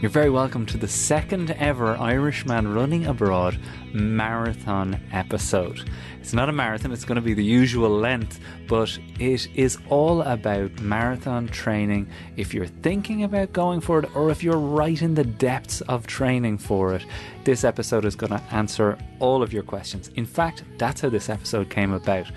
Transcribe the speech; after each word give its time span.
You're 0.00 0.12
very 0.12 0.30
welcome 0.30 0.64
to 0.66 0.78
the 0.78 0.86
second 0.86 1.50
ever 1.50 1.96
Irishman 1.96 2.72
Running 2.72 3.06
Abroad 3.06 3.58
marathon 3.92 5.00
episode. 5.10 5.90
It's 6.20 6.32
not 6.32 6.48
a 6.48 6.52
marathon, 6.52 6.92
it's 6.92 7.04
going 7.04 7.16
to 7.16 7.20
be 7.20 7.34
the 7.34 7.44
usual 7.44 7.90
length, 7.90 8.38
but 8.68 8.96
it 9.18 9.48
is 9.56 9.76
all 9.88 10.22
about 10.22 10.78
marathon 10.78 11.48
training 11.48 12.08
if 12.36 12.54
you're 12.54 12.66
thinking 12.68 13.24
about 13.24 13.52
going 13.52 13.80
for 13.80 13.98
it 13.98 14.14
or 14.14 14.30
if 14.30 14.44
you're 14.44 14.56
right 14.56 15.02
in 15.02 15.14
the 15.14 15.24
depths 15.24 15.80
of 15.80 16.06
training 16.06 16.58
for 16.58 16.94
it. 16.94 17.04
This 17.42 17.64
episode 17.64 18.04
is 18.04 18.14
going 18.14 18.30
to 18.30 18.42
answer 18.52 18.96
all 19.18 19.42
of 19.42 19.52
your 19.52 19.64
questions. 19.64 20.12
In 20.14 20.26
fact, 20.26 20.62
that's 20.78 21.00
how 21.00 21.08
this 21.08 21.28
episode 21.28 21.70
came 21.70 21.92
about. 21.92 22.30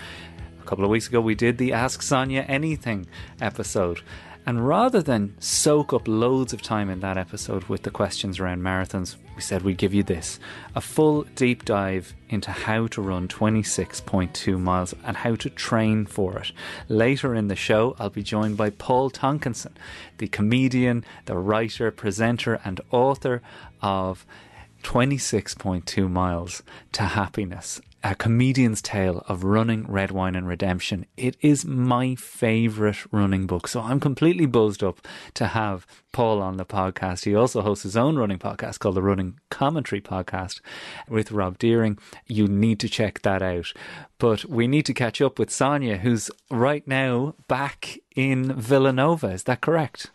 A 0.60 0.64
couple 0.64 0.84
of 0.84 0.90
weeks 0.90 1.08
ago, 1.08 1.22
we 1.22 1.36
did 1.36 1.60
the 1.60 1.74
Ask 1.74 2.02
Sonia 2.02 2.42
Anything 2.48 3.06
episode. 3.40 4.02
And 4.46 4.68
rather 4.68 5.02
than 5.04 5.36
soak 5.40 5.94
up 5.94 6.08
loads 6.08 6.52
of 6.52 6.64
time 6.64 6.90
in 6.90 7.00
that 7.02 7.18
episode 7.18 7.66
with 7.66 7.84
the 7.84 7.92
questions 7.92 8.40
around 8.40 8.62
marathons, 8.62 9.16
we 9.36 9.42
said 9.42 9.62
we'd 9.62 9.78
give 9.78 9.94
you 9.94 10.02
this 10.02 10.40
a 10.76 10.82
full 10.82 11.24
deep 11.36 11.64
dive 11.64 12.16
into 12.28 12.50
how 12.50 12.88
to 12.88 13.02
run 13.02 13.28
26.2 13.28 14.60
miles 14.60 14.96
and 15.06 15.18
how 15.18 15.36
to 15.36 15.50
train 15.50 16.08
for 16.08 16.40
it. 16.40 16.52
Later 16.90 17.36
in 17.36 17.50
the 17.50 17.56
show, 17.56 17.96
I'll 18.00 18.10
be 18.10 18.24
joined 18.24 18.58
by 18.58 18.72
Paul 18.72 19.12
Tonkinson, 19.12 19.74
the 20.18 20.28
comedian, 20.28 21.06
the 21.26 21.38
writer, 21.38 21.92
presenter, 21.92 22.60
and 22.66 22.82
author 22.90 23.44
of 23.82 24.26
26.2 24.84 26.10
miles 26.10 26.64
to 26.94 27.04
happiness 27.04 27.80
a 28.04 28.16
comedian's 28.16 28.82
tale 28.82 29.24
of 29.28 29.44
running, 29.44 29.86
red 29.88 30.12
wine, 30.12 30.36
and 30.36 30.48
redemption. 30.48 31.06
It 31.18 31.38
is 31.42 31.66
my 31.66 32.16
favourite 32.16 32.98
running 33.12 33.46
book. 33.46 33.68
So 33.68 33.82
I'm 33.82 34.00
completely 34.00 34.46
buzzed 34.46 34.84
up 34.84 35.06
to 35.36 35.48
have 35.48 35.86
Paul 36.12 36.42
on 36.42 36.58
the 36.58 36.66
podcast. 36.66 37.26
He 37.26 37.36
also 37.36 37.62
hosts 37.62 37.84
his 37.84 37.96
own 37.96 38.18
running 38.18 38.40
podcast 38.40 38.80
called 38.80 38.96
the 38.96 39.04
Running 39.04 39.40
Commentary 39.50 40.02
Podcast 40.02 40.62
with 41.08 41.32
Rob 41.32 41.60
Deering. 41.60 42.00
You 42.26 42.48
need 42.48 42.80
to 42.80 42.90
check 42.90 43.22
that 43.22 43.42
out. 43.42 43.72
But 44.18 44.46
we 44.46 44.68
need 44.68 44.86
to 44.88 44.94
catch 44.94 45.22
up 45.22 45.38
with 45.38 45.52
Sonia, 45.52 45.98
who's 45.98 46.32
right 46.50 46.88
now 46.88 47.36
back 47.48 48.00
in 48.16 48.54
Villanova. 48.54 49.28
Is 49.28 49.44
that 49.44 49.62
correct? 49.62 50.12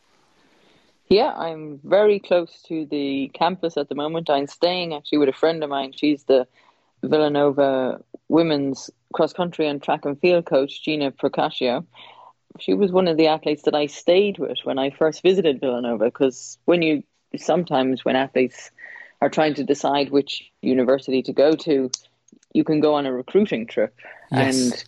Yeah, 1.09 1.33
I'm 1.35 1.81
very 1.85 2.19
close 2.19 2.63
to 2.63 2.85
the 2.87 3.31
campus 3.33 3.77
at 3.77 3.89
the 3.89 3.95
moment. 3.95 4.29
I'm 4.29 4.49
staying 4.49 4.93
actually 4.93 5.19
with 5.19 5.29
a 5.29 5.33
friend 5.33 5.63
of 5.63 5.71
mine. 5.71 5.93
She's 5.93 6.25
the 6.25 6.49
Villanova 7.03 8.03
women's 8.29 8.91
cross 9.13 9.33
country 9.33 9.69
and 9.69 9.83
track 9.83 10.05
and 10.05 10.19
field 10.21 10.47
coach, 10.47 10.83
Gina 10.83 11.13
Procaccio. 11.13 11.87
She 12.59 12.75
was 12.75 12.91
one 12.91 13.09
of 13.09 13.17
the 13.17 13.29
athletes 13.29 13.63
that 13.63 13.75
I 13.75 13.87
stayed 13.87 14.39
with 14.39 14.59
when 14.65 14.79
I 14.79 14.91
first 14.91 15.23
visited 15.23 15.61
Villanova 15.61 16.07
because 16.07 16.59
when 16.65 16.83
you 16.83 17.03
sometimes 17.37 18.05
when 18.05 18.17
athletes 18.17 18.71
are 19.21 19.29
trying 19.29 19.55
to 19.55 19.65
decide 19.65 20.11
which 20.11 20.51
university 20.63 21.23
to 21.23 21.33
go 21.33 21.55
to, 21.55 21.91
you 22.53 22.65
can 22.65 22.81
go 22.81 22.95
on 22.95 23.07
a 23.07 23.13
recruiting 23.13 23.67
trip. 23.67 23.95
Yes. 24.31 24.57
And 24.57 24.85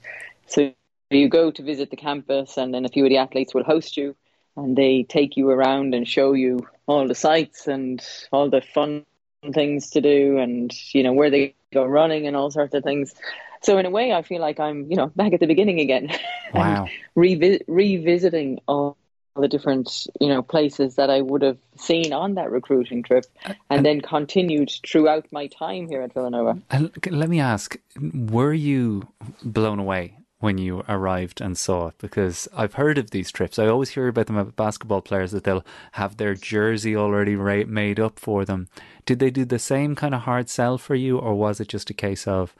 so 0.46 0.72
you 1.10 1.28
go 1.28 1.50
to 1.50 1.62
visit 1.62 1.90
the 1.90 1.96
campus, 1.96 2.56
and 2.56 2.72
then 2.72 2.84
a 2.84 2.88
few 2.88 3.04
of 3.04 3.10
the 3.10 3.18
athletes 3.18 3.54
will 3.54 3.64
host 3.64 3.96
you 3.96 4.14
and 4.58 4.76
they 4.76 5.04
take 5.04 5.36
you 5.36 5.48
around 5.50 5.94
and 5.94 6.06
show 6.06 6.32
you 6.32 6.66
all 6.86 7.06
the 7.06 7.14
sites 7.14 7.68
and 7.68 8.04
all 8.32 8.50
the 8.50 8.60
fun 8.60 9.06
things 9.52 9.90
to 9.90 10.00
do 10.00 10.38
and 10.38 10.72
you 10.92 11.02
know 11.02 11.12
where 11.12 11.30
they 11.30 11.54
go 11.72 11.84
running 11.84 12.26
and 12.26 12.36
all 12.36 12.50
sorts 12.50 12.74
of 12.74 12.82
things 12.82 13.14
so 13.62 13.78
in 13.78 13.86
a 13.86 13.90
way 13.90 14.12
i 14.12 14.22
feel 14.22 14.40
like 14.40 14.58
i'm 14.58 14.86
you 14.90 14.96
know 14.96 15.06
back 15.14 15.32
at 15.32 15.40
the 15.40 15.46
beginning 15.46 15.80
again 15.80 16.08
Wow. 16.54 16.84
and 16.84 16.90
revi- 17.16 17.62
revisiting 17.68 18.58
all 18.66 18.96
the 19.36 19.46
different 19.48 20.06
you 20.20 20.28
know 20.28 20.42
places 20.42 20.96
that 20.96 21.10
i 21.10 21.20
would 21.20 21.42
have 21.42 21.58
seen 21.76 22.12
on 22.12 22.34
that 22.34 22.50
recruiting 22.50 23.02
trip 23.02 23.24
uh, 23.46 23.54
and 23.70 23.80
uh, 23.80 23.82
then 23.82 24.00
continued 24.00 24.70
throughout 24.86 25.26
my 25.30 25.46
time 25.46 25.88
here 25.88 26.02
at 26.02 26.12
villanova 26.14 26.60
uh, 26.70 26.76
And 26.76 26.90
let 27.10 27.28
me 27.28 27.38
ask, 27.38 27.76
were 28.12 28.52
you 28.52 29.06
blown 29.44 29.78
away 29.78 30.16
when 30.40 30.58
you 30.58 30.84
arrived 30.88 31.40
and 31.40 31.56
saw 31.58 31.88
it? 31.88 31.94
Because 31.98 32.48
I've 32.54 32.74
heard 32.74 32.98
of 32.98 33.10
these 33.10 33.32
trips. 33.32 33.58
I 33.58 33.66
always 33.66 33.90
hear 33.90 34.08
about 34.08 34.26
them 34.26 34.36
about 34.36 34.56
basketball 34.56 35.02
players 35.02 35.32
that 35.32 35.44
they'll 35.44 35.64
have 35.92 36.16
their 36.16 36.34
jersey 36.34 36.96
already 36.96 37.36
ra- 37.36 37.64
made 37.66 37.98
up 37.98 38.18
for 38.18 38.44
them. 38.44 38.68
Did 39.06 39.18
they 39.18 39.30
do 39.30 39.44
the 39.44 39.58
same 39.58 39.94
kind 39.94 40.14
of 40.14 40.22
hard 40.22 40.48
sell 40.48 40.78
for 40.78 40.94
you, 40.94 41.18
or 41.18 41.34
was 41.34 41.60
it 41.60 41.68
just 41.68 41.90
a 41.90 41.94
case 41.94 42.26
of 42.26 42.54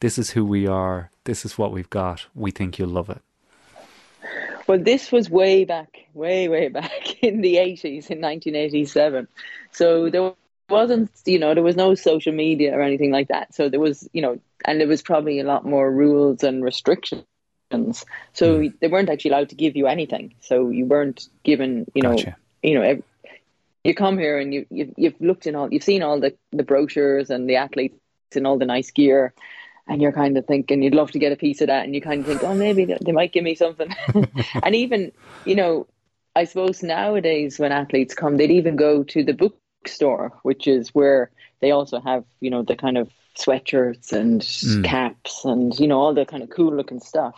this 0.00 0.18
is 0.18 0.30
who 0.30 0.44
we 0.44 0.66
are, 0.66 1.10
this 1.24 1.44
is 1.44 1.56
what 1.56 1.72
we've 1.72 1.90
got, 1.90 2.26
we 2.34 2.50
think 2.50 2.78
you'll 2.78 2.88
love 2.88 3.08
it? 3.08 3.22
Well, 4.66 4.78
this 4.78 5.10
was 5.10 5.28
way 5.28 5.64
back, 5.64 6.06
way, 6.14 6.48
way 6.48 6.68
back 6.68 7.14
in 7.22 7.40
the 7.40 7.56
80s, 7.56 8.10
in 8.10 8.20
1987. 8.20 9.28
So 9.72 10.10
there 10.10 10.32
wasn't, 10.72 11.10
you 11.24 11.38
know, 11.38 11.54
there 11.54 11.62
was 11.62 11.76
no 11.76 11.94
social 11.94 12.32
media 12.32 12.76
or 12.76 12.82
anything 12.82 13.10
like 13.10 13.28
that. 13.28 13.54
So 13.54 13.68
there 13.68 13.80
was, 13.80 14.08
you 14.12 14.22
know, 14.22 14.40
and 14.64 14.80
there 14.80 14.88
was 14.88 15.02
probably 15.02 15.40
a 15.40 15.44
lot 15.44 15.64
more 15.64 15.90
rules 15.90 16.42
and 16.42 16.64
restrictions. 16.64 17.24
So 18.32 18.58
hmm. 18.58 18.66
they 18.80 18.88
weren't 18.88 19.08
actually 19.08 19.30
allowed 19.30 19.50
to 19.50 19.54
give 19.54 19.76
you 19.76 19.86
anything. 19.86 20.34
So 20.40 20.70
you 20.70 20.86
weren't 20.86 21.28
given, 21.42 21.86
you 21.94 22.02
know, 22.02 22.16
Gotcha. 22.16 22.36
you 22.62 22.74
know, 22.74 22.82
ev- 22.82 23.02
you 23.84 23.94
come 23.94 24.18
here 24.18 24.38
and 24.38 24.54
you, 24.54 24.66
you 24.70 24.94
you've 24.96 25.20
looked 25.20 25.46
in 25.46 25.56
all, 25.56 25.72
you've 25.72 25.82
seen 25.82 26.02
all 26.02 26.20
the 26.20 26.36
the 26.52 26.62
brochures 26.62 27.30
and 27.30 27.48
the 27.48 27.56
athletes 27.56 27.96
and 28.34 28.46
all 28.46 28.58
the 28.58 28.66
nice 28.66 28.90
gear, 28.90 29.34
and 29.88 30.00
you're 30.00 30.12
kind 30.12 30.36
of 30.38 30.46
thinking 30.46 30.82
you'd 30.82 30.94
love 30.94 31.10
to 31.12 31.18
get 31.18 31.32
a 31.32 31.36
piece 31.36 31.60
of 31.60 31.66
that, 31.66 31.84
and 31.84 31.94
you 31.94 32.00
kind 32.00 32.20
of 32.20 32.26
think, 32.26 32.44
oh, 32.44 32.54
maybe 32.54 32.84
they 32.84 33.12
might 33.12 33.32
give 33.32 33.44
me 33.44 33.54
something. 33.54 33.92
and 34.62 34.74
even, 34.74 35.12
you 35.44 35.56
know, 35.56 35.86
I 36.36 36.44
suppose 36.44 36.82
nowadays 36.82 37.58
when 37.58 37.72
athletes 37.72 38.14
come, 38.14 38.36
they'd 38.36 38.50
even 38.50 38.76
go 38.76 39.02
to 39.04 39.24
the 39.24 39.34
bookstore, 39.82 40.32
which 40.42 40.66
is 40.66 40.90
where 40.90 41.30
they 41.60 41.70
also 41.70 42.00
have, 42.00 42.24
you 42.40 42.50
know, 42.50 42.62
the 42.62 42.76
kind 42.76 42.96
of 42.96 43.10
sweatshirts 43.36 44.12
and 44.12 44.44
hmm. 44.44 44.82
caps 44.82 45.46
and 45.46 45.78
you 45.80 45.88
know 45.88 45.98
all 45.98 46.12
the 46.12 46.26
kind 46.26 46.42
of 46.42 46.50
cool 46.50 46.74
looking 46.74 47.00
stuff. 47.00 47.34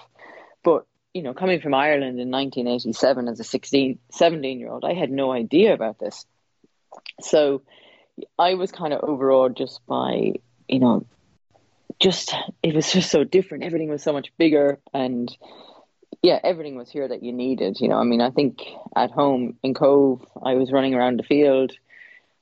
But 0.62 0.86
you 1.12 1.22
know, 1.22 1.34
coming 1.34 1.60
from 1.60 1.74
Ireland 1.74 2.18
in 2.20 2.30
1987 2.30 3.28
as 3.28 3.38
a 3.38 3.44
16, 3.44 3.98
17 4.10 4.58
year 4.58 4.70
old, 4.70 4.84
I 4.84 4.94
had 4.94 5.10
no 5.10 5.32
idea 5.32 5.72
about 5.72 5.98
this. 5.98 6.26
So 7.20 7.62
I 8.38 8.54
was 8.54 8.72
kind 8.72 8.92
of 8.92 9.00
overawed 9.08 9.56
just 9.56 9.80
by, 9.86 10.32
you 10.68 10.80
know, 10.80 11.06
just 12.00 12.34
it 12.62 12.74
was 12.74 12.92
just 12.92 13.10
so 13.10 13.22
different. 13.22 13.64
Everything 13.64 13.90
was 13.90 14.02
so 14.02 14.12
much 14.12 14.32
bigger 14.36 14.80
and 14.92 15.34
yeah, 16.22 16.40
everything 16.42 16.76
was 16.76 16.90
here 16.90 17.06
that 17.06 17.22
you 17.22 17.32
needed. 17.32 17.80
You 17.80 17.88
know, 17.88 17.96
I 17.96 18.04
mean, 18.04 18.20
I 18.20 18.30
think 18.30 18.62
at 18.96 19.10
home 19.10 19.58
in 19.62 19.74
Cobh, 19.74 20.26
I 20.42 20.54
was 20.54 20.72
running 20.72 20.94
around 20.94 21.18
the 21.18 21.22
field. 21.22 21.72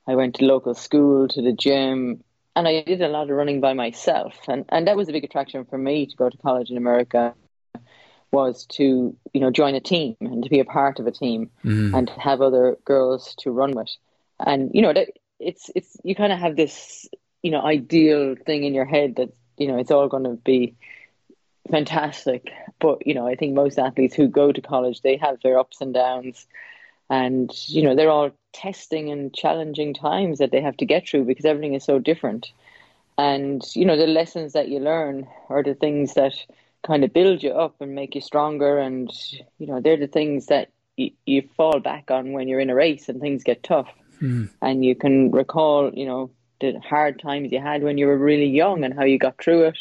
I 0.07 0.15
went 0.15 0.37
to 0.37 0.45
local 0.45 0.75
school, 0.75 1.29
to 1.29 1.43
the 1.43 1.53
gym, 1.53 2.23
and 2.55 2.69
I 2.69 2.83
did 2.83 3.01
a 3.01 3.09
lot 3.09 3.31
of 3.31 3.37
running 3.37 3.61
by 3.61 3.73
myself. 3.73 4.37
And 4.49 4.65
and 4.69 4.87
that 4.87 4.97
was 4.97 5.09
a 5.09 5.13
big 5.13 5.25
attraction 5.25 5.65
for 5.65 5.79
me 5.79 6.07
to 6.07 6.17
go 6.17 6.29
to 6.29 6.37
college 6.39 6.71
in 6.71 6.77
America 6.77 7.35
was 8.31 8.65
to 8.65 9.15
you 9.33 9.41
know 9.41 9.51
join 9.51 9.75
a 9.75 9.81
team 9.81 10.17
and 10.21 10.43
to 10.43 10.51
be 10.51 10.59
a 10.59 10.65
part 10.65 10.99
of 10.99 11.07
a 11.07 11.13
team 11.13 11.51
mm-hmm. 11.65 11.95
and 11.95 12.09
to 12.09 12.21
have 12.21 12.41
other 12.41 12.77
girls 12.85 13.35
to 13.37 13.51
run 13.51 13.73
with. 13.73 13.91
And 14.45 14.71
you 14.75 14.83
know 14.83 14.93
that 14.93 15.09
it's 15.39 15.71
it's 15.75 15.97
you 16.03 16.15
kind 16.15 16.33
of 16.33 16.39
have 16.39 16.57
this 16.57 17.09
you 17.43 17.51
know 17.51 17.63
ideal 17.63 18.35
thing 18.47 18.65
in 18.65 18.75
your 18.75 18.87
head 18.87 19.17
that 19.17 19.33
you 19.57 19.69
know 19.69 19.79
it's 19.79 19.91
all 19.91 20.09
going 20.09 20.25
to 20.25 20.37
be 20.45 20.75
fantastic. 21.71 22.51
But 22.81 23.07
you 23.07 23.15
know 23.15 23.27
I 23.27 23.37
think 23.37 23.55
most 23.55 23.79
athletes 23.79 24.15
who 24.15 24.29
go 24.29 24.51
to 24.51 24.61
college 24.61 25.03
they 25.03 25.17
have 25.17 25.37
their 25.43 25.59
ups 25.59 25.81
and 25.81 25.95
downs, 25.95 26.47
and 27.09 27.51
you 27.67 27.83
know 27.83 27.95
they're 27.95 28.11
all 28.11 28.33
testing 28.53 29.11
and 29.11 29.35
challenging 29.35 29.95
times 29.95 30.39
that 30.39 30.51
they 30.51 30.61
have 30.61 30.77
to 30.79 30.87
get 30.87 31.09
through 31.09 31.25
because 31.25 31.45
everything 31.45 31.75
is 31.75 31.85
so 31.85 31.99
different. 31.99 32.53
And 33.19 33.63
you 33.75 33.85
know 33.85 33.97
the 33.97 34.07
lessons 34.07 34.55
that 34.55 34.69
you 34.69 34.79
learn 34.79 35.27
are 35.49 35.63
the 35.63 35.75
things 35.75 36.15
that 36.15 36.35
kind 36.83 37.05
of 37.05 37.13
build 37.13 37.43
you 37.43 37.51
up 37.51 37.77
and 37.81 37.95
make 37.95 38.15
you 38.15 38.21
stronger, 38.21 38.79
and 38.79 39.11
you 39.59 39.67
know 39.67 39.81
they're 39.81 39.97
the 39.97 40.07
things 40.07 40.47
that 40.47 40.71
you, 40.97 41.11
you 41.27 41.49
fall 41.57 41.81
back 41.81 42.11
on 42.11 42.33
when 42.33 42.49
you're 42.49 42.61
in 42.61 42.71
a 42.71 42.75
race 42.75 43.09
and 43.09 43.21
things 43.21 43.45
get 43.45 43.63
tough 43.63 43.89
hmm. 44.23 44.45
and 44.61 44.85
you 44.85 44.95
can 44.95 45.31
recall, 45.31 45.91
you 45.93 46.07
know, 46.07 46.31
the 46.61 46.79
hard 46.79 47.21
times 47.21 47.51
you 47.51 47.61
had 47.61 47.83
when 47.83 47.99
you 47.99 48.07
were 48.07 48.17
really 48.17 48.47
young 48.47 48.85
and 48.85 48.95
how 48.95 49.05
you 49.05 49.19
got 49.19 49.43
through 49.43 49.65
it, 49.65 49.79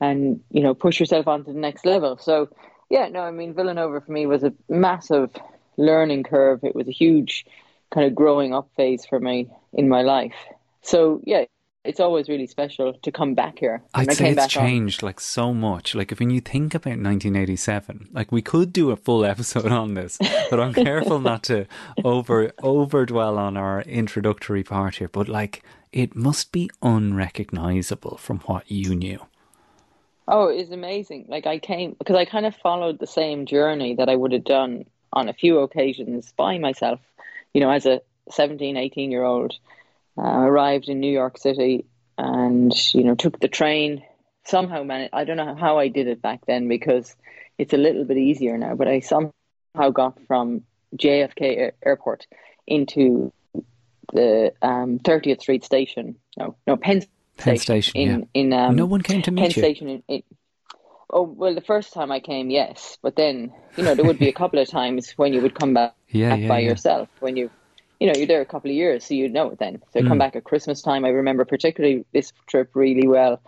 and 0.00 0.40
you 0.50 0.62
know, 0.62 0.74
push 0.74 1.00
yourself 1.00 1.26
on 1.26 1.44
to 1.44 1.52
the 1.52 1.58
next 1.58 1.84
level. 1.84 2.16
So, 2.16 2.48
yeah, 2.88 3.08
no, 3.08 3.20
I 3.20 3.32
mean, 3.32 3.54
Villanova 3.54 4.00
for 4.00 4.12
me 4.12 4.26
was 4.26 4.44
a 4.44 4.52
massive 4.68 5.30
learning 5.76 6.22
curve. 6.22 6.60
It 6.62 6.74
was 6.74 6.86
a 6.86 6.92
huge 6.92 7.44
kind 7.92 8.06
of 8.06 8.14
growing 8.14 8.54
up 8.54 8.68
phase 8.76 9.04
for 9.04 9.20
me 9.20 9.48
in 9.72 9.88
my 9.88 10.02
life. 10.02 10.34
So, 10.82 11.20
yeah, 11.24 11.44
it's 11.84 12.00
always 12.00 12.28
really 12.28 12.46
special 12.46 12.94
to 12.94 13.12
come 13.12 13.34
back 13.34 13.58
here. 13.60 13.82
I'd 13.94 14.08
I 14.08 14.12
say 14.14 14.24
came 14.24 14.32
it's 14.32 14.54
back 14.54 14.62
on- 14.62 14.68
changed 14.68 15.02
like 15.02 15.20
so 15.20 15.54
much. 15.54 15.94
Like 15.94 16.10
if 16.12 16.18
when 16.18 16.30
you 16.30 16.40
think 16.40 16.74
about 16.74 16.98
1987, 16.98 18.08
like 18.12 18.32
we 18.32 18.42
could 18.42 18.72
do 18.72 18.90
a 18.90 18.96
full 18.96 19.24
episode 19.32 19.70
on 19.70 19.94
this, 19.94 20.18
but 20.50 20.58
I'm 20.60 20.74
careful 20.74 21.20
not 21.20 21.44
to 21.44 21.66
over 22.04 22.50
over 22.62 23.06
dwell 23.06 23.38
on 23.38 23.56
our 23.56 23.82
introductory 23.82 24.64
part 24.64 24.96
here. 24.96 25.08
But 25.08 25.28
like 25.28 25.62
it 25.92 26.16
must 26.16 26.50
be 26.52 26.68
unrecognizable 26.82 28.16
from 28.18 28.40
what 28.40 28.70
you 28.70 28.94
knew. 28.94 29.20
Oh, 30.28 30.48
it's 30.48 30.72
amazing. 30.72 31.26
Like 31.28 31.46
I 31.46 31.58
came 31.58 31.94
because 31.98 32.16
I 32.16 32.24
kind 32.24 32.46
of 32.46 32.56
followed 32.56 32.98
the 32.98 33.06
same 33.06 33.46
journey 33.46 33.94
that 33.94 34.08
I 34.08 34.16
would 34.16 34.32
have 34.32 34.44
done 34.44 34.84
on 35.12 35.28
a 35.28 35.32
few 35.32 35.60
occasions 35.60 36.32
by 36.36 36.58
myself. 36.58 37.00
You 37.56 37.60
know, 37.60 37.70
as 37.70 37.86
a 37.86 38.02
17, 38.32 38.76
18 38.76 39.10
year 39.10 39.24
old, 39.24 39.54
uh, 40.18 40.20
arrived 40.20 40.90
in 40.90 41.00
New 41.00 41.10
York 41.10 41.38
City 41.38 41.86
and, 42.18 42.70
you 42.92 43.02
know, 43.02 43.14
took 43.14 43.40
the 43.40 43.48
train. 43.48 44.04
Somehow 44.44 44.82
managed, 44.82 45.14
I 45.14 45.24
don't 45.24 45.38
know 45.38 45.54
how 45.54 45.78
I 45.78 45.88
did 45.88 46.06
it 46.06 46.20
back 46.20 46.44
then 46.46 46.68
because 46.68 47.16
it's 47.56 47.72
a 47.72 47.78
little 47.78 48.04
bit 48.04 48.18
easier 48.18 48.58
now, 48.58 48.74
but 48.74 48.88
I 48.88 49.00
somehow 49.00 49.88
got 49.90 50.18
from 50.26 50.64
JFK 50.98 51.56
Air- 51.56 51.72
Airport 51.82 52.26
into 52.66 53.32
the 54.12 54.52
um, 54.60 54.98
30th 54.98 55.40
Street 55.40 55.64
station. 55.64 56.16
No, 56.36 56.56
no, 56.66 56.76
Penn 56.76 57.06
Penn 57.38 57.56
Station, 57.56 57.98
in, 57.98 58.20
yeah. 58.20 58.26
in 58.34 58.52
um, 58.52 58.76
no 58.76 58.84
one 58.84 59.00
came 59.00 59.22
to 59.22 59.30
me 59.30 59.40
Penn 59.40 59.48
meet 59.48 59.56
you. 59.56 59.62
Station 59.62 59.88
in, 59.88 60.02
in 60.08 60.22
Oh 61.10 61.22
well, 61.22 61.54
the 61.54 61.60
first 61.60 61.92
time 61.92 62.10
I 62.10 62.20
came, 62.20 62.50
yes, 62.50 62.98
but 63.02 63.16
then 63.16 63.52
you 63.76 63.84
know 63.84 63.94
there 63.94 64.04
would 64.04 64.18
be 64.18 64.28
a 64.28 64.32
couple 64.32 64.58
of 64.60 64.68
times 64.68 65.12
when 65.16 65.32
you 65.32 65.40
would 65.42 65.54
come 65.54 65.74
back, 65.74 65.94
Yeah, 66.08 66.30
back 66.30 66.40
yeah, 66.40 66.48
by 66.48 66.58
yeah. 66.58 66.68
yourself 66.70 67.08
when 67.20 67.36
you, 67.36 67.50
you 68.00 68.08
know, 68.08 68.14
you're 68.14 68.26
there 68.26 68.40
a 68.40 68.46
couple 68.46 68.70
of 68.70 68.76
years, 68.76 69.04
so 69.06 69.14
you'd 69.14 69.32
know 69.32 69.50
it 69.50 69.58
then. 69.58 69.80
So 69.92 70.02
Mm. 70.02 70.08
come 70.08 70.18
back 70.18 70.34
at 70.36 70.44
Christmas 70.44 70.82
time. 70.82 71.04
I 71.04 71.10
remember 71.10 71.44
particularly 71.44 72.04
this 72.12 72.32
trip 72.48 72.70
really 72.74 73.06
well, 73.06 73.40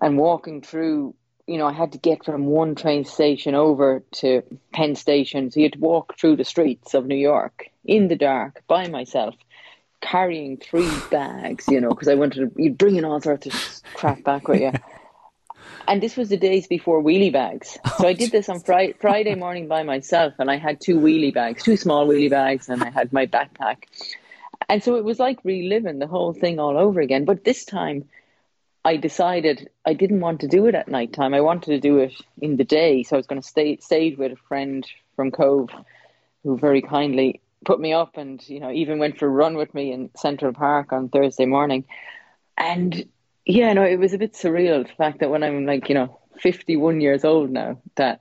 and 0.00 0.18
walking 0.18 0.62
through. 0.62 1.14
You 1.48 1.58
know, 1.58 1.66
I 1.68 1.72
had 1.72 1.92
to 1.92 1.98
get 1.98 2.24
from 2.24 2.46
one 2.46 2.74
train 2.74 3.04
station 3.04 3.54
over 3.54 4.02
to 4.14 4.42
Penn 4.72 4.96
Station, 4.96 5.50
so 5.52 5.60
you 5.60 5.66
had 5.66 5.74
to 5.74 5.78
walk 5.78 6.18
through 6.18 6.36
the 6.36 6.44
streets 6.44 6.92
of 6.94 7.06
New 7.06 7.14
York 7.16 7.66
in 7.84 8.08
the 8.08 8.16
dark 8.16 8.64
by 8.66 8.88
myself, 8.88 9.36
carrying 10.00 10.56
three 10.58 11.00
bags. 11.00 11.68
You 11.70 11.80
know, 11.80 11.90
because 11.94 12.08
I 12.08 12.14
wanted 12.14 12.54
to, 12.56 12.62
you'd 12.62 12.78
bring 12.78 12.96
in 12.96 13.04
all 13.04 13.20
sorts 13.20 13.46
of 13.46 13.54
crap 13.92 14.24
back 14.24 14.48
with 14.48 14.60
you. 14.60 14.72
And 15.88 16.02
this 16.02 16.16
was 16.16 16.28
the 16.28 16.36
days 16.36 16.66
before 16.66 17.02
wheelie 17.02 17.32
bags. 17.32 17.78
So 17.96 18.06
I 18.06 18.12
did 18.12 18.30
this 18.30 18.48
on 18.48 18.60
Friday, 18.60 18.94
Friday 19.00 19.34
morning 19.34 19.68
by 19.68 19.82
myself, 19.82 20.34
and 20.38 20.50
I 20.50 20.56
had 20.56 20.80
two 20.80 20.98
wheelie 20.98 21.32
bags, 21.32 21.62
two 21.62 21.76
small 21.76 22.06
wheelie 22.06 22.30
bags, 22.30 22.68
and 22.68 22.82
I 22.82 22.90
had 22.90 23.12
my 23.12 23.26
backpack. 23.26 23.84
And 24.68 24.82
so 24.82 24.96
it 24.96 25.04
was 25.04 25.18
like 25.18 25.38
reliving 25.44 25.98
the 25.98 26.06
whole 26.06 26.32
thing 26.34 26.58
all 26.58 26.76
over 26.76 27.00
again. 27.00 27.24
But 27.24 27.44
this 27.44 27.64
time, 27.64 28.04
I 28.84 28.96
decided 28.96 29.70
I 29.84 29.94
didn't 29.94 30.20
want 30.20 30.40
to 30.40 30.48
do 30.48 30.66
it 30.66 30.74
at 30.74 30.88
night 30.88 31.12
time. 31.12 31.34
I 31.34 31.40
wanted 31.40 31.70
to 31.70 31.80
do 31.80 31.98
it 31.98 32.14
in 32.40 32.56
the 32.56 32.64
day. 32.64 33.02
So 33.02 33.16
I 33.16 33.18
was 33.18 33.26
going 33.26 33.40
to 33.40 33.48
stay 33.48 33.78
stayed 33.78 34.18
with 34.18 34.32
a 34.32 34.36
friend 34.48 34.86
from 35.14 35.30
Cobh, 35.30 35.70
who 36.42 36.58
very 36.58 36.82
kindly 36.82 37.40
put 37.64 37.80
me 37.80 37.92
up, 37.92 38.16
and 38.16 38.46
you 38.48 38.60
know 38.60 38.70
even 38.70 38.98
went 38.98 39.18
for 39.18 39.26
a 39.26 39.30
run 39.30 39.56
with 39.56 39.74
me 39.74 39.90
in 39.92 40.10
Central 40.16 40.52
Park 40.52 40.92
on 40.92 41.08
Thursday 41.08 41.46
morning. 41.46 41.84
And 42.58 43.08
yeah, 43.46 43.72
no, 43.72 43.84
it 43.84 43.98
was 43.98 44.12
a 44.12 44.18
bit 44.18 44.34
surreal 44.34 44.86
the 44.86 44.92
fact 44.94 45.20
that 45.20 45.30
when 45.30 45.42
I'm 45.42 45.64
like, 45.64 45.88
you 45.88 45.94
know, 45.94 46.20
51 46.40 47.00
years 47.00 47.24
old 47.24 47.50
now, 47.50 47.80
that 47.94 48.20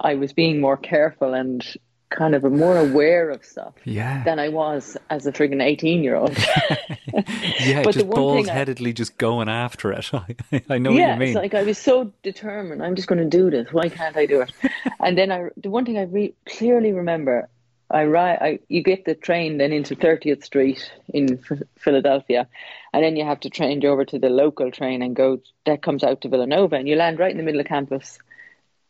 I 0.00 0.14
was 0.14 0.32
being 0.32 0.60
more 0.60 0.76
careful 0.76 1.34
and 1.34 1.64
kind 2.10 2.34
of 2.34 2.44
more 2.44 2.76
aware 2.76 3.30
of 3.30 3.44
stuff 3.44 3.74
Yeah, 3.84 4.22
than 4.24 4.38
I 4.38 4.48
was 4.48 4.96
as 5.10 5.26
a 5.26 5.32
friggin' 5.32 5.60
18 5.60 6.04
year 6.04 6.14
old. 6.14 6.36
yeah, 7.60 7.82
but 7.82 7.94
just 7.94 8.08
bald 8.08 8.48
headedly 8.48 8.92
just 8.92 9.18
going 9.18 9.48
after 9.48 9.92
it. 9.92 10.10
I, 10.70 10.78
know 10.78 10.92
yeah, 10.92 11.08
what 11.08 11.12
you 11.14 11.18
mean. 11.18 11.28
it's 11.30 11.34
like 11.36 11.54
I 11.54 11.64
was 11.64 11.78
so 11.78 12.12
determined. 12.22 12.82
I'm 12.82 12.94
just 12.94 13.08
going 13.08 13.18
to 13.18 13.24
do 13.28 13.50
this. 13.50 13.72
Why 13.72 13.88
can't 13.88 14.16
I 14.16 14.26
do 14.26 14.42
it? 14.42 14.52
and 15.00 15.18
then 15.18 15.32
I, 15.32 15.48
the 15.56 15.70
one 15.70 15.84
thing 15.84 15.98
I 15.98 16.02
re- 16.02 16.34
clearly 16.48 16.92
remember, 16.92 17.48
I, 17.90 18.04
ride. 18.04 18.38
I 18.40 18.58
you 18.68 18.82
get 18.82 19.04
the 19.04 19.14
train 19.14 19.58
then 19.58 19.72
into 19.72 19.94
30th 19.94 20.44
Street 20.44 20.90
in 21.08 21.38
Ph- 21.38 21.62
Philadelphia, 21.78 22.48
and 22.92 23.04
then 23.04 23.16
you 23.16 23.24
have 23.24 23.40
to 23.40 23.50
change 23.50 23.84
over 23.84 24.04
to 24.04 24.18
the 24.18 24.30
local 24.30 24.70
train 24.70 25.02
and 25.02 25.14
go. 25.14 25.40
That 25.66 25.82
comes 25.82 26.02
out 26.02 26.22
to 26.22 26.28
Villanova, 26.28 26.76
and 26.76 26.88
you 26.88 26.96
land 26.96 27.18
right 27.18 27.30
in 27.30 27.36
the 27.36 27.42
middle 27.42 27.60
of 27.60 27.66
campus. 27.66 28.18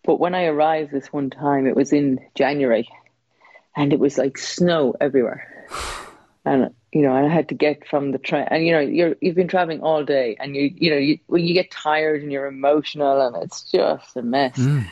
But 0.04 0.20
when 0.20 0.34
I 0.34 0.44
arrived 0.44 0.92
this 0.92 1.12
one 1.12 1.30
time, 1.30 1.66
it 1.66 1.76
was 1.76 1.92
in 1.92 2.20
January, 2.34 2.88
and 3.76 3.92
it 3.92 3.98
was 3.98 4.18
like 4.18 4.38
snow 4.38 4.94
everywhere. 5.00 5.50
And 6.46 6.74
you 6.92 7.00
know, 7.00 7.14
I 7.14 7.26
had 7.26 7.48
to 7.48 7.54
get 7.54 7.88
from 7.88 8.12
the 8.12 8.18
train, 8.18 8.46
and 8.50 8.66
you 8.66 8.72
know, 8.72 8.80
you're 8.80 9.16
you've 9.22 9.34
been 9.34 9.48
traveling 9.48 9.80
all 9.80 10.04
day, 10.04 10.36
and 10.38 10.54
you 10.54 10.70
you 10.76 10.90
know, 10.90 10.98
you 10.98 11.18
you 11.30 11.54
get 11.54 11.70
tired 11.70 12.22
and 12.22 12.30
you're 12.30 12.44
emotional, 12.44 13.18
and 13.22 13.42
it's 13.42 13.62
just 13.72 14.14
a 14.14 14.20
mess. 14.20 14.58
Mm. 14.58 14.86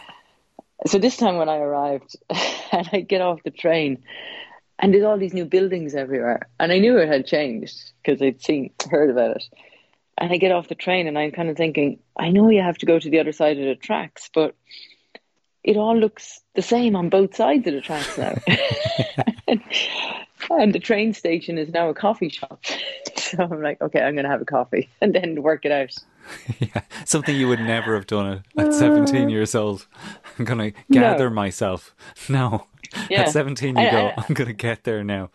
So 0.87 0.99
this 0.99 1.17
time 1.17 1.37
when 1.37 1.49
I 1.49 1.58
arrived, 1.58 2.17
and 2.73 2.88
I 2.93 3.00
get 3.00 3.20
off 3.20 3.43
the 3.44 3.50
train, 3.50 4.02
and 4.79 4.93
there's 4.93 5.05
all 5.05 5.19
these 5.19 5.34
new 5.34 5.44
buildings 5.44 5.94
everywhere, 5.94 6.49
and 6.58 6.73
I 6.73 6.79
knew 6.79 6.99
it 6.99 7.08
had 7.08 7.26
changed 7.26 7.93
because 8.02 8.20
I'd 8.20 8.43
seen 8.43 8.70
heard 8.90 9.11
about 9.11 9.37
it. 9.37 9.44
And 10.19 10.32
I 10.32 10.37
get 10.37 10.52
off 10.52 10.69
the 10.69 10.75
train, 10.75 11.06
and 11.06 11.19
I'm 11.19 11.32
kind 11.32 11.49
of 11.49 11.56
thinking, 11.56 11.99
I 12.17 12.31
know 12.31 12.49
you 12.50 12.62
have 12.62 12.79
to 12.79 12.87
go 12.87 12.99
to 12.99 13.11
the 13.11 13.20
other 13.20 13.32
side 13.32 13.58
of 13.58 13.64
the 13.64 13.75
tracks, 13.75 14.29
but 14.34 14.55
it 15.64 15.76
all 15.76 15.96
looks 15.96 16.40
the 16.55 16.62
same 16.62 16.96
on 16.96 17.08
both 17.08 17.37
sides 17.37 17.67
of 17.67 17.75
the 17.75 17.81
tracks 17.81 18.19
now. 18.19 18.35
and, 19.49 19.62
and 20.50 20.75
the 20.75 20.78
train 20.78 21.14
station 21.14 21.58
is 21.58 21.73
now 21.73 21.88
a 21.88 21.94
coffee 21.94 22.28
shop. 22.28 22.64
So 23.17 23.43
I'm 23.43 23.62
like, 23.62 23.81
okay, 23.81 24.00
I'm 24.00 24.14
going 24.14 24.25
to 24.25 24.31
have 24.31 24.43
a 24.43 24.46
coffee 24.46 24.90
and 25.00 25.14
then 25.14 25.43
work 25.43 25.64
it 25.64 25.73
out. 25.73 25.94
Yeah, 26.60 26.82
something 27.04 27.34
you 27.36 27.48
would 27.48 27.60
never 27.60 27.94
have 27.94 28.06
done 28.06 28.42
at, 28.56 28.64
at 28.64 28.69
uh, 28.69 28.72
17 28.72 29.28
years 29.28 29.54
old. 29.54 29.86
I'm 30.38 30.44
going 30.44 30.72
to 30.72 30.78
gather 30.90 31.30
myself. 31.30 31.94
No, 32.28 32.66
Yeah. 33.10 33.22
at 33.22 33.30
17 33.30 33.76
you 33.76 33.82
I- 33.82 33.90
go, 33.90 34.06
I- 34.16 34.24
I'm 34.28 34.34
going 34.34 34.48
to 34.48 34.52
get 34.54 34.84
there 34.84 35.02
now. 35.04 35.30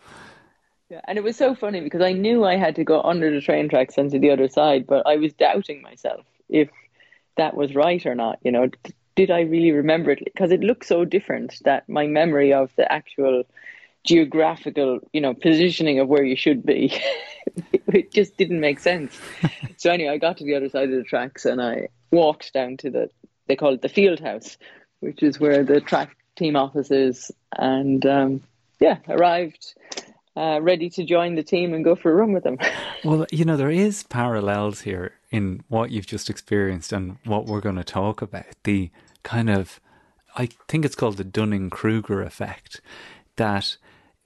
Yeah, 0.90 1.00
and 1.06 1.18
it 1.18 1.24
was 1.24 1.36
so 1.36 1.54
funny 1.54 1.80
because 1.80 2.00
I 2.00 2.12
knew 2.12 2.44
I 2.44 2.56
had 2.56 2.74
to 2.76 2.84
go 2.84 3.02
under 3.02 3.30
the 3.30 3.42
train 3.42 3.68
tracks 3.68 3.98
and 3.98 4.10
to 4.10 4.18
the 4.18 4.30
other 4.30 4.48
side, 4.48 4.86
but 4.86 5.06
I 5.06 5.16
was 5.16 5.34
doubting 5.34 5.82
myself 5.82 6.24
if 6.48 6.70
that 7.36 7.54
was 7.54 7.74
right 7.74 8.04
or 8.06 8.14
not. 8.14 8.38
You 8.42 8.52
know, 8.52 8.68
D- 8.68 8.94
did 9.14 9.30
I 9.30 9.40
really 9.42 9.70
remember 9.72 10.12
it? 10.12 10.24
Because 10.24 10.50
it 10.50 10.60
looked 10.60 10.86
so 10.86 11.04
different 11.04 11.58
that 11.64 11.86
my 11.90 12.06
memory 12.06 12.54
of 12.54 12.70
the 12.76 12.90
actual 12.90 13.44
geographical, 14.04 15.00
you 15.12 15.20
know, 15.20 15.34
positioning 15.34 15.98
of 15.98 16.08
where 16.08 16.24
you 16.24 16.36
should 16.36 16.64
be, 16.64 16.92
it 17.88 18.12
just 18.12 18.36
didn't 18.36 18.60
make 18.60 18.80
sense. 18.80 19.18
so 19.76 19.90
anyway, 19.90 20.12
I 20.12 20.18
got 20.18 20.38
to 20.38 20.44
the 20.44 20.54
other 20.54 20.68
side 20.68 20.90
of 20.90 20.96
the 20.96 21.04
tracks 21.04 21.44
and 21.44 21.60
I 21.60 21.88
walked 22.10 22.52
down 22.52 22.76
to 22.78 22.90
the 22.90 23.10
they 23.46 23.56
call 23.56 23.72
it 23.74 23.82
the 23.82 23.88
field 23.88 24.20
house, 24.20 24.58
which 25.00 25.22
is 25.22 25.40
where 25.40 25.64
the 25.64 25.80
track 25.80 26.16
team 26.36 26.54
office 26.54 26.90
is, 26.90 27.32
and 27.56 28.04
um, 28.04 28.42
yeah, 28.78 28.98
arrived 29.08 29.74
uh, 30.38 30.60
ready 30.62 30.88
to 30.88 31.04
join 31.04 31.34
the 31.34 31.42
team 31.42 31.74
and 31.74 31.82
go 31.82 31.96
for 31.96 32.12
a 32.12 32.14
run 32.14 32.32
with 32.32 32.44
them. 32.44 32.58
Well, 33.04 33.26
you 33.30 33.44
know, 33.44 33.56
there 33.56 33.70
is 33.70 34.02
parallels 34.02 34.80
here 34.80 35.12
in 35.30 35.62
what 35.68 35.92
you've 35.92 36.08
just 36.08 36.28
experienced 36.28 36.92
and 36.92 37.18
what 37.24 37.46
we're 37.46 37.60
going 37.60 37.76
to 37.76 37.84
talk 37.84 38.22
about. 38.22 38.46
The 38.64 38.90
kind 39.22 39.48
of, 39.48 39.78
I 40.36 40.48
think 40.66 40.84
it's 40.84 40.96
called 40.96 41.16
the 41.16 41.22
Dunning 41.22 41.70
Kruger 41.70 42.22
effect, 42.22 42.80
that 43.36 43.76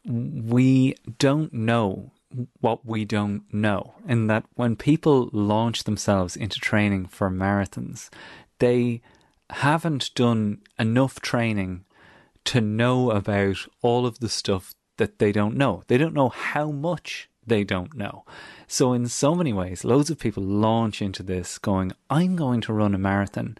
we 0.04 0.94
don't 1.18 1.52
know 1.52 2.12
what 2.61 2.87
we 2.87 3.04
don't 3.04 3.42
know. 3.52 3.94
And 4.06 4.28
that 4.30 4.44
when 4.54 4.76
people 4.76 5.28
launch 5.32 5.85
themselves 5.85 6.37
into 6.37 6.59
training 6.59 7.06
for 7.06 7.30
marathons, 7.30 8.09
they 8.59 9.02
haven't 9.50 10.14
done 10.14 10.62
enough 10.78 11.21
training 11.21 11.85
to 12.44 12.61
know 12.61 13.11
about 13.11 13.66
all 13.82 14.06
of 14.06 14.18
the 14.18 14.28
stuff 14.28 14.75
that 14.97 15.18
they 15.18 15.32
don't 15.32 15.56
know. 15.56 15.82
They 15.87 15.99
don't 15.99 16.14
know 16.14 16.30
how 16.30 16.71
much 16.71 17.28
they 17.47 17.64
don't 17.64 17.94
know. 17.94 18.25
So, 18.66 18.92
in 18.92 19.09
so 19.09 19.35
many 19.35 19.52
ways, 19.52 19.85
loads 19.85 20.11
of 20.11 20.18
people 20.18 20.42
launch 20.42 21.02
into 21.02 21.23
this 21.23 21.59
going, 21.59 21.92
I'm 22.09 22.37
going 22.37 22.61
to 22.62 22.73
run 22.73 22.94
a 22.94 22.99
marathon, 22.99 23.59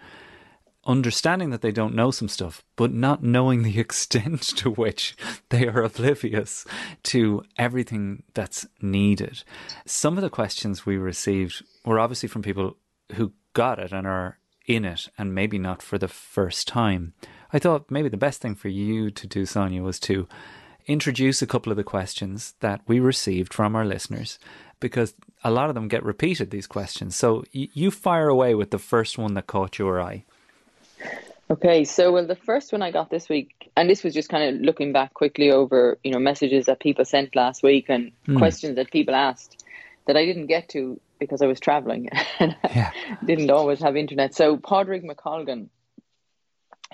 understanding 0.85 1.51
that 1.51 1.63
they 1.63 1.73
don't 1.73 1.95
know 1.95 2.11
some 2.11 2.29
stuff, 2.29 2.65
but 2.77 2.93
not 2.93 3.23
knowing 3.23 3.63
the 3.63 3.79
extent 3.81 4.43
to 4.43 4.71
which 4.71 5.17
they 5.51 5.67
are 5.67 5.83
oblivious 5.83 6.65
to 7.05 7.43
everything 7.57 8.23
that's 8.35 8.67
needed. 8.81 9.43
Some 9.87 10.17
of 10.17 10.23
the 10.23 10.31
questions 10.31 10.85
we 10.85 10.97
received 10.97 11.65
were 11.85 12.01
obviously 12.01 12.29
from 12.29 12.43
people 12.43 12.77
who 13.13 13.33
got 13.53 13.79
it 13.79 13.93
and 13.93 14.07
are 14.07 14.39
in 14.67 14.85
it 14.85 15.09
and 15.19 15.35
maybe 15.35 15.59
not 15.59 15.83
for 15.83 15.99
the 15.99 16.09
first 16.09 16.69
time. 16.69 17.13
I 17.53 17.59
thought 17.59 17.91
maybe 17.91 18.09
the 18.09 18.17
best 18.17 18.41
thing 18.41 18.55
for 18.55 18.69
you 18.69 19.11
to 19.11 19.27
do, 19.27 19.45
Sonia, 19.45 19.83
was 19.83 20.01
to 20.01 20.27
introduce 20.87 21.43
a 21.43 21.47
couple 21.47 21.71
of 21.71 21.77
the 21.77 21.85
questions 21.85 22.55
that 22.61 22.81
we 22.87 22.99
received 22.99 23.55
from 23.55 23.77
our 23.77 23.85
listeners 23.85 24.39
because 24.81 25.15
a 25.45 25.51
lot 25.51 25.69
of 25.69 25.75
them 25.75 25.89
get 25.89 26.03
repeated, 26.03 26.51
these 26.51 26.67
questions. 26.67 27.15
So 27.15 27.45
you 27.53 27.91
fire 27.91 28.29
away 28.29 28.55
with 28.55 28.71
the 28.71 28.79
first 28.79 29.17
one 29.17 29.35
that 29.35 29.47
caught 29.47 29.79
your 29.79 30.01
eye. 30.01 30.25
Okay, 31.51 31.85
so 31.85 32.13
well, 32.13 32.27
the 32.27 32.37
first 32.37 32.73
one 32.73 32.83
I 32.83 32.91
got 32.91 33.11
this 33.11 33.29
week, 33.29 33.71
and 33.77 33.89
this 33.89 34.03
was 34.03 34.15
just 34.15 34.29
kind 34.29 34.55
of 34.55 34.63
looking 34.63 34.93
back 34.93 35.13
quickly 35.15 35.51
over, 35.51 35.99
you 36.03 36.11
know, 36.11 36.19
messages 36.19 36.67
that 36.67 36.81
people 36.81 37.05
sent 37.05 37.37
last 37.37 37.63
week 37.63 37.87
and 37.89 38.13
hmm. 38.25 38.39
questions 38.39 38.77
that 38.77 38.91
people 38.91 39.15
asked 39.15 39.65
that 40.07 40.17
I 40.17 40.25
didn't 40.25 40.47
get 40.47 40.69
to 40.71 41.01
because 41.19 41.43
I 41.43 41.47
was 41.47 41.61
traveling 41.61 42.09
and 42.39 42.57
Yeah. 42.65 42.91
didn't 43.25 43.51
always 43.51 43.81
have 43.81 43.97
internet. 43.97 44.35
So 44.35 44.57
Padraig 44.57 45.05
McColgan, 45.05 45.69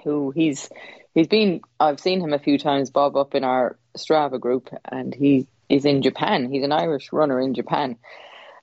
who 0.05 0.31
he's 0.31 0.69
he's 1.14 1.28
been 1.28 1.61
I've 1.81 2.00
seen 2.00 2.21
him 2.21 2.33
a 2.33 2.38
few 2.38 2.59
times 2.59 2.90
bob 2.90 3.17
up 3.17 3.35
in 3.35 3.45
our 3.45 3.78
Strava 3.97 4.38
group 4.38 4.71
and 4.85 5.14
he 5.14 5.47
is 5.69 5.85
in 5.85 6.02
Japan. 6.02 6.50
He's 6.50 6.64
an 6.64 6.73
Irish 6.73 7.12
runner 7.12 7.40
in 7.40 7.55
Japan. 7.55 7.97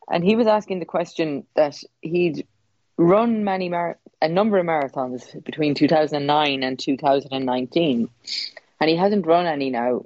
And 0.10 0.24
he 0.24 0.36
was 0.36 0.48
asking 0.48 0.80
the 0.80 0.86
question 0.86 1.46
that 1.56 1.78
he'd 2.02 2.48
run 2.98 3.44
many 3.44 3.70
mar- 3.70 4.00
a 4.22 4.30
number 4.30 4.58
of 4.58 4.66
marathons 4.66 5.44
between 5.44 5.76
2009 5.76 6.64
and 6.64 6.80
2019 6.80 8.10
and 8.80 8.90
he 8.90 8.96
hasn't 8.96 9.26
run 9.26 9.46
any 9.46 9.70
now 9.70 10.06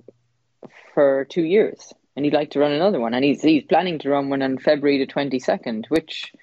for 0.93 1.25
2 1.25 1.41
years 1.43 1.93
and 2.15 2.25
he'd 2.25 2.33
like 2.33 2.51
to 2.51 2.59
run 2.59 2.71
another 2.71 2.99
one 2.99 3.13
and 3.13 3.23
he's 3.23 3.41
he's 3.41 3.63
planning 3.63 3.99
to 3.99 4.09
run 4.09 4.29
one 4.29 4.41
on 4.41 4.57
February 4.57 4.97
the 4.97 5.11
22nd 5.11 5.85
which 5.89 6.33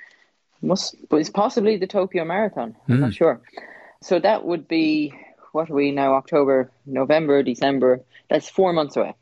must 0.62 0.96
is 1.12 1.30
possibly 1.30 1.76
the 1.76 1.86
Tokyo 1.86 2.24
Marathon. 2.24 2.76
I'm 2.88 3.00
not 3.00 3.06
hmm. 3.06 3.12
sure. 3.12 3.40
So 4.02 4.18
that 4.18 4.44
would 4.44 4.68
be 4.68 5.14
what 5.52 5.70
are 5.70 5.74
we 5.74 5.90
now? 5.92 6.14
October, 6.14 6.70
November, 6.84 7.42
December. 7.42 8.04
That's 8.28 8.48
four 8.48 8.72
months 8.72 8.96
away. 8.96 9.14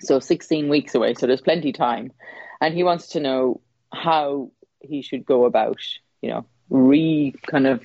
So 0.00 0.18
sixteen 0.20 0.68
weeks 0.68 0.94
away. 0.94 1.14
So 1.14 1.26
there's 1.26 1.40
plenty 1.40 1.72
time, 1.72 2.12
and 2.60 2.74
he 2.74 2.82
wants 2.82 3.08
to 3.08 3.20
know 3.20 3.60
how 3.92 4.50
he 4.80 5.02
should 5.02 5.24
go 5.24 5.44
about, 5.44 5.78
you 6.20 6.30
know, 6.30 6.46
re 6.70 7.34
kind 7.46 7.66
of 7.66 7.84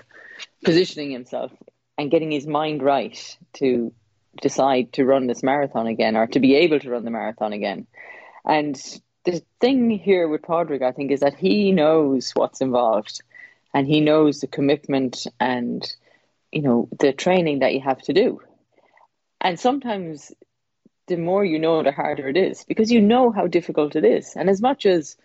positioning 0.63 1.11
himself 1.11 1.51
and 1.97 2.11
getting 2.11 2.31
his 2.31 2.47
mind 2.47 2.81
right 2.81 3.37
to 3.53 3.93
decide 4.41 4.93
to 4.93 5.05
run 5.05 5.27
this 5.27 5.43
marathon 5.43 5.87
again 5.87 6.15
or 6.15 6.27
to 6.27 6.39
be 6.39 6.55
able 6.55 6.79
to 6.79 6.89
run 6.89 7.03
the 7.03 7.11
marathon 7.11 7.53
again. 7.53 7.87
And 8.45 8.75
the 9.25 9.41
thing 9.59 9.89
here 9.89 10.27
with 10.27 10.41
Padraig, 10.41 10.81
I 10.81 10.91
think, 10.91 11.11
is 11.11 11.19
that 11.19 11.35
he 11.35 11.71
knows 11.71 12.31
what's 12.31 12.61
involved 12.61 13.21
and 13.73 13.87
he 13.87 14.01
knows 14.01 14.39
the 14.39 14.47
commitment 14.47 15.27
and, 15.39 15.87
you 16.51 16.61
know, 16.61 16.89
the 16.99 17.13
training 17.13 17.59
that 17.59 17.73
you 17.73 17.81
have 17.81 18.01
to 18.03 18.13
do. 18.13 18.41
And 19.39 19.59
sometimes 19.59 20.31
the 21.07 21.17
more 21.17 21.43
you 21.43 21.59
know, 21.59 21.83
the 21.83 21.91
harder 21.91 22.29
it 22.29 22.37
is 22.37 22.63
because 22.65 22.91
you 22.91 23.01
know 23.01 23.31
how 23.31 23.47
difficult 23.47 23.95
it 23.95 24.05
is. 24.05 24.33
And 24.35 24.49
as 24.49 24.61
much 24.61 24.85
as 24.85 25.17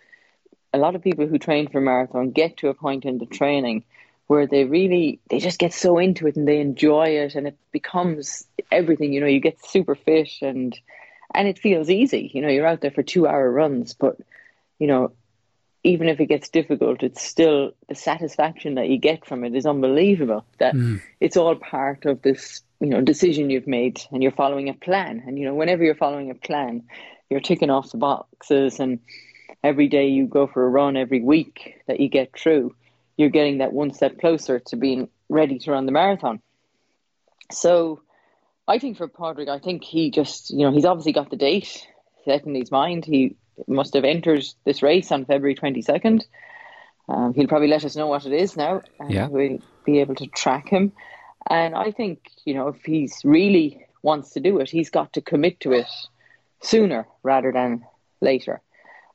a 0.73 0.77
lot 0.77 0.95
of 0.95 1.03
people 1.03 1.27
who 1.27 1.37
train 1.37 1.67
for 1.67 1.81
marathon 1.81 2.31
get 2.31 2.57
to 2.57 2.69
a 2.69 2.73
point 2.73 3.05
in 3.05 3.17
the 3.17 3.25
training 3.25 3.83
where 4.27 4.45
they 4.45 4.65
really 4.65 5.19
they 5.29 5.39
just 5.39 5.59
get 5.59 5.73
so 5.73 5.97
into 5.97 6.27
it 6.27 6.35
and 6.35 6.47
they 6.47 6.59
enjoy 6.59 7.05
it 7.05 7.35
and 7.35 7.47
it 7.47 7.57
becomes 7.71 8.45
everything 8.71 9.13
you 9.13 9.21
know 9.21 9.27
you 9.27 9.39
get 9.39 9.65
super 9.65 9.95
fit 9.95 10.29
and 10.41 10.79
and 11.33 11.47
it 11.47 11.59
feels 11.59 11.89
easy 11.89 12.29
you 12.33 12.41
know 12.41 12.49
you're 12.49 12.67
out 12.67 12.81
there 12.81 12.91
for 12.91 13.03
2 13.03 13.27
hour 13.27 13.49
runs 13.49 13.93
but 13.93 14.17
you 14.79 14.87
know 14.87 15.11
even 15.83 16.09
if 16.09 16.19
it 16.19 16.25
gets 16.25 16.49
difficult 16.49 17.03
it's 17.03 17.21
still 17.21 17.71
the 17.87 17.95
satisfaction 17.95 18.75
that 18.75 18.89
you 18.89 18.97
get 18.97 19.25
from 19.25 19.43
it 19.43 19.55
is 19.55 19.65
unbelievable 19.65 20.43
that 20.59 20.73
hmm. 20.73 20.97
it's 21.21 21.37
all 21.37 21.55
part 21.55 22.05
of 22.05 22.21
this 22.21 22.61
you 22.79 22.87
know 22.87 23.01
decision 23.01 23.49
you've 23.49 23.67
made 23.67 24.01
and 24.11 24.21
you're 24.21 24.31
following 24.31 24.69
a 24.69 24.73
plan. 24.73 25.23
And 25.25 25.37
you 25.37 25.45
know 25.45 25.55
whenever 25.55 25.83
you're 25.83 25.95
following 25.95 26.29
a 26.29 26.35
plan 26.35 26.83
you're 27.29 27.41
ticking 27.41 27.69
off 27.69 27.91
the 27.91 27.97
boxes 27.97 28.79
and 28.79 28.99
every 29.63 29.87
day 29.87 30.07
you 30.07 30.27
go 30.27 30.47
for 30.47 30.65
a 30.65 30.69
run 30.69 30.95
every 30.95 31.21
week 31.21 31.81
that 31.87 31.99
you 31.99 32.07
get 32.09 32.37
through 32.37 32.75
you're 33.17 33.29
getting 33.29 33.57
that 33.57 33.73
one 33.73 33.91
step 33.91 34.19
closer 34.19 34.59
to 34.59 34.75
being 34.75 35.09
ready 35.27 35.57
to 35.59 35.71
run 35.71 35.85
the 35.85 35.91
marathon. 35.91 36.39
So 37.51 38.01
I 38.67 38.79
think 38.79 38.97
for 38.97 39.07
Padraig, 39.07 39.49
I 39.49 39.59
think 39.59 39.83
he 39.83 40.11
just, 40.11 40.51
you 40.51 40.59
know, 40.59 40.71
he's 40.71 40.85
obviously 40.85 41.13
got 41.13 41.29
the 41.31 41.35
date 41.35 41.85
set 42.25 42.45
in 42.45 42.53
his 42.53 42.71
mind. 42.71 43.05
He 43.05 43.35
must 43.67 43.95
have 43.95 44.03
entered 44.03 44.45
this 44.65 44.83
race 44.83 45.11
on 45.11 45.25
February 45.25 45.55
22nd. 45.55 46.21
Um, 47.09 47.33
he'll 47.33 47.47
probably 47.47 47.69
let 47.69 47.85
us 47.85 47.95
know 47.95 48.07
what 48.07 48.25
it 48.25 48.33
is 48.33 48.55
now, 48.55 48.83
and 48.99 49.11
Yeah. 49.11 49.27
we'll 49.27 49.59
be 49.85 49.99
able 49.99 50.15
to 50.15 50.27
track 50.27 50.69
him. 50.69 50.91
And 51.49 51.73
I 51.73 51.91
think, 51.91 52.19
you 52.45 52.53
know, 52.53 52.67
if 52.67 52.83
he's 52.83 53.21
really 53.23 53.85
wants 54.03 54.31
to 54.31 54.41
do 54.41 54.59
it, 54.59 54.69
he's 54.69 54.89
got 54.89 55.13
to 55.13 55.21
commit 55.21 55.61
to 55.61 55.71
it 55.71 55.87
sooner 56.61 57.07
rather 57.23 57.51
than 57.51 57.85
later. 58.21 58.61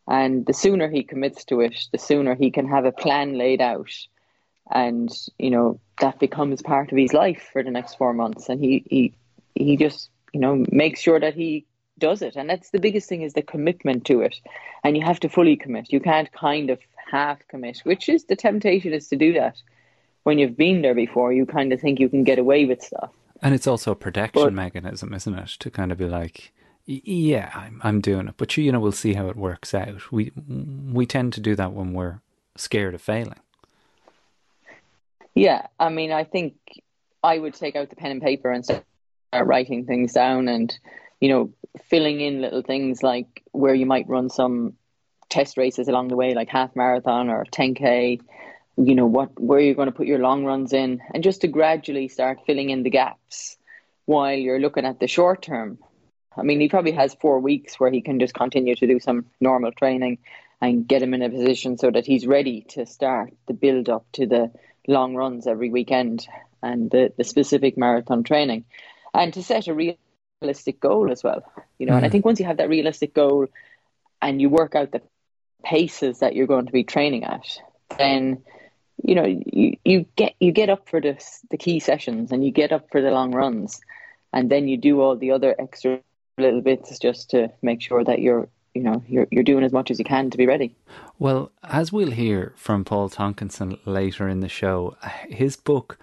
And 0.09 0.45
the 0.47 0.53
sooner 0.53 0.89
he 0.89 1.03
commits 1.05 1.45
to 1.47 1.61
it, 1.61 1.87
the 1.93 1.99
sooner 1.99 2.35
he 2.35 2.51
can 2.51 2.69
have 2.69 2.85
a 2.85 2.93
plan 2.93 3.39
laid 3.39 3.61
out. 3.61 3.91
And, 4.71 5.11
you 5.39 5.51
know, 5.51 5.81
that 6.01 6.19
becomes 6.19 6.63
part 6.63 6.91
of 6.93 6.99
his 6.99 7.13
life 7.13 7.49
for 7.53 7.63
the 7.63 7.71
next 7.71 7.97
four 7.97 8.13
months. 8.13 8.49
And 8.49 8.61
he, 8.61 8.85
he, 8.89 9.15
he 9.55 9.77
just, 9.77 10.11
you 10.33 10.41
know, 10.41 10.65
makes 10.71 11.01
sure 11.01 11.21
that 11.21 11.35
he 11.35 11.67
does 11.99 12.23
it. 12.23 12.37
And 12.37 12.49
that's 12.51 12.71
the 12.71 12.81
biggest 12.81 13.09
thing 13.09 13.23
is 13.23 13.35
the 13.35 13.43
commitment 13.43 14.05
to 14.07 14.23
it. 14.23 14.37
And 14.83 14.97
you 14.97 15.05
have 15.05 15.21
to 15.21 15.29
fully 15.29 15.57
commit. 15.57 15.93
You 15.93 16.01
can't 16.01 16.33
kind 16.33 16.71
of 16.71 16.81
half 17.11 17.47
commit, 17.49 17.79
which 17.85 18.09
is 18.09 18.25
the 18.25 18.37
temptation 18.37 18.93
is 18.93 19.09
to 19.09 19.17
do 19.17 19.35
that. 19.35 19.57
When 20.25 20.39
you've 20.39 20.57
been 20.57 20.83
there 20.83 20.95
before, 20.95 21.33
you 21.33 21.47
kind 21.47 21.73
of 21.73 21.81
think 21.81 22.01
you 22.01 22.09
can 22.09 22.25
get 22.25 22.39
away 22.39 22.65
with 22.65 22.83
stuff. 22.83 23.11
And 23.43 23.55
it's 23.55 23.67
also 23.67 23.93
a 23.93 23.97
protection 23.97 24.43
But- 24.43 24.53
mechanism, 24.53 25.13
isn't 25.15 25.35
it? 25.35 25.49
To 25.59 25.71
kind 25.71 25.91
of 25.93 25.99
be 25.99 26.07
like, 26.07 26.53
"Y- 26.55 26.62
yeah, 26.87 27.51
I'm, 27.55 27.81
I'm 27.85 28.01
doing 28.01 28.29
it, 28.29 28.35
but 28.37 28.57
you, 28.57 28.73
know, 28.73 28.81
we'll 28.81 28.93
see 28.93 29.15
how 29.15 29.29
it 29.29 29.37
works 29.37 29.75
out. 29.75 30.11
We 30.11 30.33
we 30.93 31.07
tend 31.07 31.33
to 31.35 31.41
do 31.41 31.55
that 31.57 31.73
when 31.73 31.93
we're 31.93 32.21
scared 32.57 32.95
of 32.95 33.01
failing. 33.01 33.39
Yeah, 35.35 35.67
I 35.79 35.89
mean, 35.89 36.13
I 36.13 36.25
think 36.25 36.55
I 37.23 37.39
would 37.39 37.55
take 37.55 37.77
out 37.77 37.91
the 37.91 37.97
pen 37.97 38.11
and 38.11 38.23
paper 38.23 38.51
and 38.51 38.65
start 38.65 38.85
writing 39.33 39.87
things 39.87 40.13
down 40.13 40.49
and, 40.49 40.77
you 41.21 41.29
know, 41.29 41.53
filling 41.85 42.21
in 42.21 42.43
little 42.43 42.63
things 42.63 43.03
like 43.03 43.43
where 43.53 43.75
you 43.75 43.87
might 43.87 44.09
run 44.09 44.29
some 44.29 44.75
test 45.31 45.57
races 45.57 45.89
along 45.89 46.09
the 46.09 46.17
way, 46.17 46.35
like 46.35 46.49
half 46.49 46.77
marathon 46.77 47.31
or 47.31 47.47
10K, 47.47 48.21
you 48.77 48.95
know, 48.95 49.07
what 49.07 49.41
where 49.41 49.61
you're 49.61 49.75
going 49.75 49.87
to 49.87 49.95
put 49.95 50.07
your 50.07 50.19
long 50.19 50.45
runs 50.45 50.73
in, 50.73 51.01
and 51.15 51.23
just 51.23 51.43
to 51.43 51.49
gradually 51.49 52.09
start 52.09 52.41
filling 52.47 52.71
in 52.71 52.83
the 52.83 52.91
gaps 52.91 53.57
while 54.05 54.35
you're 54.35 54.61
looking 54.61 54.85
at 54.85 55.01
the 55.01 55.07
short 55.07 55.43
term. 55.43 55.79
I 56.37 56.43
mean, 56.43 56.61
he 56.61 56.69
probably 56.69 56.93
has 56.93 57.15
four 57.15 57.41
weeks 57.41 57.79
where 57.79 57.91
he 57.91 58.01
can 58.01 58.19
just 58.21 58.35
continue 58.35 58.75
to 58.77 58.87
do 58.87 59.01
some 59.01 59.27
normal 59.41 59.73
training 59.73 60.19
and 60.61 60.87
get 60.87 61.03
him 61.03 61.15
in 61.15 61.23
a 61.23 61.31
position 61.31 61.77
so 61.77 61.91
that 61.91 62.07
he's 62.07 62.27
ready 62.27 62.63
to 62.71 62.87
start 62.87 63.33
the 63.47 63.55
build 63.55 63.89
up 63.89 64.07
to 64.13 64.27
the 64.27 64.51
long 64.87 65.15
runs 65.15 65.47
every 65.47 65.71
weekend 65.71 66.27
and 66.63 66.91
the, 66.91 67.13
the 67.17 67.25
specific 67.25 67.77
marathon 67.77 68.23
training. 68.23 68.65
And 69.13 69.35
to 69.35 69.43
set 69.43 69.69
a 69.69 69.75
realistic 69.75 70.81
goal 70.81 71.13
as 71.13 71.23
well 71.23 71.45
you 71.79 71.87
know 71.87 71.95
and 71.95 72.05
i 72.05 72.09
mm. 72.09 72.11
think 72.11 72.25
once 72.25 72.41
you 72.41 72.47
have 72.47 72.57
that 72.57 72.69
realistic 72.69 73.15
goal 73.15 73.47
and 74.21 74.41
you 74.41 74.49
work 74.49 74.75
out 74.75 74.91
the 74.91 75.01
paces 75.63 76.19
that 76.19 76.35
you're 76.35 76.49
going 76.49 76.67
to 76.67 76.73
be 76.73 76.83
training 76.83 77.23
at 77.23 77.47
then 77.97 78.43
you 79.03 79.15
know 79.15 79.25
you, 79.25 79.77
you 79.85 80.07
get 80.17 80.35
you 80.41 80.53
get 80.53 80.71
up 80.71 80.89
for 80.89 81.01
the 81.01 81.17
the 81.51 81.57
key 81.57 81.81
sessions 81.81 82.33
and 82.33 82.45
you 82.45 82.51
get 82.51 82.73
up 82.73 82.91
for 82.91 83.01
the 83.01 83.11
long 83.11 83.33
runs. 83.33 83.81
And 84.33 84.51
then 84.51 84.67
you 84.67 84.79
do 84.79 85.01
all 85.01 85.17
the 85.17 85.33
other 85.33 85.55
extra 85.59 86.01
little 86.39 86.61
bits 86.61 86.99
just 86.99 87.31
to 87.31 87.51
make 87.63 87.81
sure 87.81 88.05
that 88.05 88.21
you're 88.21 88.49
you 88.75 88.83
know 88.83 89.03
you're 89.07 89.27
you're 89.31 89.45
doing 89.45 89.65
as 89.65 89.73
much 89.73 89.91
as 89.91 89.99
you 89.99 90.05
can 90.05 90.31
to 90.31 90.39
be 90.39 90.47
ready 90.47 90.75
Well, 91.19 91.53
as 91.63 91.93
we'll 91.93 92.11
hear 92.11 92.53
from 92.57 92.85
Paul 92.85 93.11
Tonkinson 93.11 93.79
later 93.85 94.29
in 94.29 94.41
the 94.41 94.49
show, 94.49 94.97
his 95.29 95.57
book 95.57 95.99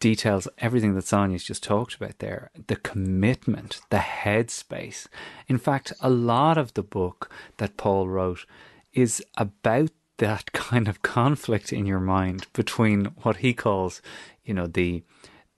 details 0.00 0.48
everything 0.58 0.94
that 0.94 1.06
Sonia's 1.06 1.44
just 1.44 1.62
talked 1.62 1.94
about 1.94 2.18
there 2.18 2.50
the 2.66 2.76
commitment, 2.76 3.80
the 3.90 3.98
headspace. 3.98 5.06
In 5.46 5.58
fact, 5.58 5.92
a 6.00 6.10
lot 6.10 6.58
of 6.58 6.74
the 6.74 6.82
book 6.82 7.30
that 7.58 7.76
Paul 7.76 8.08
wrote 8.08 8.46
is 8.92 9.22
about 9.36 9.90
that 10.18 10.52
kind 10.52 10.88
of 10.88 11.02
conflict 11.02 11.72
in 11.72 11.86
your 11.86 12.00
mind 12.00 12.46
between 12.52 13.06
what 13.22 13.38
he 13.38 13.52
calls, 13.52 14.02
you 14.44 14.54
know, 14.54 14.66
the 14.66 15.02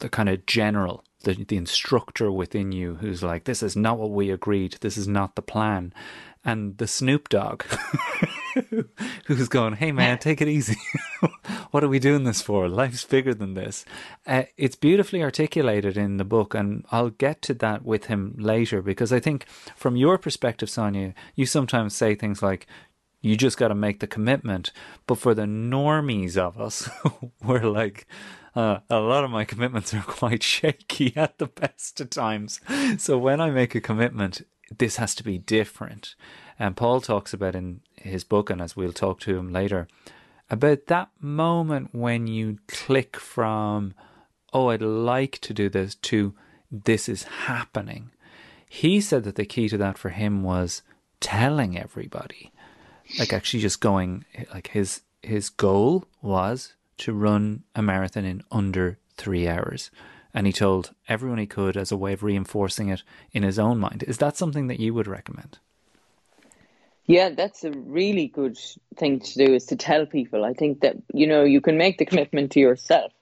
the 0.00 0.08
kind 0.08 0.30
of 0.30 0.46
general, 0.46 1.04
the 1.20 1.34
the 1.34 1.56
instructor 1.56 2.30
within 2.30 2.72
you 2.72 2.96
who's 2.96 3.22
like, 3.22 3.44
this 3.44 3.62
is 3.62 3.76
not 3.76 3.98
what 3.98 4.10
we 4.10 4.30
agreed, 4.30 4.76
this 4.80 4.96
is 4.96 5.08
not 5.08 5.36
the 5.36 5.42
plan, 5.42 5.92
and 6.44 6.78
the 6.78 6.86
Snoop 6.86 7.28
Dogg 7.28 7.64
who's 9.26 9.48
going, 9.48 9.74
hey 9.74 9.92
man, 9.92 10.18
take 10.20 10.40
it 10.40 10.48
easy. 10.48 10.76
what 11.70 11.84
are 11.84 11.88
we 11.88 11.98
doing 11.98 12.24
this 12.24 12.42
for? 12.42 12.68
Life's 12.68 13.04
bigger 13.04 13.34
than 13.34 13.54
this. 13.54 13.84
Uh, 14.26 14.44
it's 14.56 14.76
beautifully 14.76 15.22
articulated 15.22 15.96
in 15.96 16.16
the 16.16 16.24
book, 16.24 16.54
and 16.54 16.84
I'll 16.90 17.10
get 17.10 17.42
to 17.42 17.54
that 17.54 17.84
with 17.84 18.06
him 18.06 18.34
later 18.38 18.82
because 18.82 19.12
I 19.12 19.20
think 19.20 19.46
from 19.76 19.96
your 19.96 20.18
perspective, 20.18 20.70
Sonia, 20.70 21.14
you 21.34 21.46
sometimes 21.46 21.94
say 21.94 22.14
things 22.14 22.42
like, 22.42 22.66
you 23.22 23.36
just 23.36 23.58
got 23.58 23.68
to 23.68 23.74
make 23.74 24.00
the 24.00 24.06
commitment. 24.06 24.72
But 25.06 25.18
for 25.18 25.34
the 25.34 25.42
normies 25.42 26.36
of 26.36 26.58
us, 26.58 26.88
we're 27.44 27.68
like, 27.68 28.06
uh, 28.54 28.78
a 28.88 29.00
lot 29.00 29.24
of 29.24 29.30
my 29.30 29.44
commitments 29.44 29.94
are 29.94 30.02
quite 30.06 30.42
shaky 30.42 31.12
at 31.16 31.38
the 31.38 31.46
best 31.46 32.00
of 32.00 32.10
times. 32.10 32.60
So 32.98 33.18
when 33.18 33.40
I 33.40 33.50
make 33.50 33.74
a 33.74 33.80
commitment, 33.80 34.42
this 34.76 34.96
has 34.96 35.14
to 35.16 35.24
be 35.24 35.38
different. 35.38 36.14
And 36.58 36.76
Paul 36.76 37.00
talks 37.00 37.32
about 37.32 37.54
in 37.54 37.80
his 37.96 38.24
book, 38.24 38.50
and 38.50 38.60
as 38.60 38.76
we'll 38.76 38.92
talk 38.92 39.20
to 39.20 39.36
him 39.36 39.52
later, 39.52 39.88
about 40.50 40.86
that 40.86 41.10
moment 41.20 41.90
when 41.92 42.26
you 42.26 42.58
click 42.68 43.16
from, 43.16 43.94
oh, 44.52 44.68
I'd 44.68 44.82
like 44.82 45.38
to 45.38 45.54
do 45.54 45.68
this, 45.68 45.94
to 45.94 46.34
this 46.70 47.08
is 47.08 47.22
happening. 47.22 48.10
He 48.68 49.00
said 49.00 49.24
that 49.24 49.36
the 49.36 49.44
key 49.44 49.68
to 49.68 49.78
that 49.78 49.98
for 49.98 50.10
him 50.10 50.42
was 50.42 50.82
telling 51.20 51.78
everybody 51.78 52.52
like 53.18 53.32
actually 53.32 53.60
just 53.60 53.80
going 53.80 54.24
like 54.52 54.68
his 54.68 55.02
his 55.22 55.50
goal 55.50 56.04
was 56.22 56.74
to 57.00 57.12
run 57.12 57.64
a 57.74 57.82
marathon 57.82 58.24
in 58.24 58.42
under 58.50 58.98
three 59.16 59.48
hours. 59.48 59.90
And 60.32 60.46
he 60.46 60.52
told 60.52 60.94
everyone 61.08 61.38
he 61.38 61.46
could 61.46 61.76
as 61.76 61.90
a 61.90 61.96
way 61.96 62.12
of 62.12 62.22
reinforcing 62.22 62.88
it 62.88 63.02
in 63.32 63.42
his 63.42 63.58
own 63.58 63.78
mind. 63.78 64.04
Is 64.04 64.18
that 64.18 64.36
something 64.36 64.68
that 64.68 64.80
you 64.80 64.94
would 64.94 65.08
recommend? 65.08 65.58
Yeah, 67.06 67.30
that's 67.30 67.64
a 67.64 67.72
really 67.72 68.28
good 68.28 68.56
thing 68.96 69.18
to 69.18 69.44
do 69.44 69.54
is 69.54 69.66
to 69.66 69.76
tell 69.76 70.06
people. 70.06 70.44
I 70.44 70.52
think 70.52 70.80
that, 70.82 70.96
you 71.12 71.26
know, 71.26 71.42
you 71.42 71.60
can 71.60 71.76
make 71.76 71.98
the 71.98 72.04
commitment 72.06 72.52
to 72.52 72.60
yourself, 72.60 73.12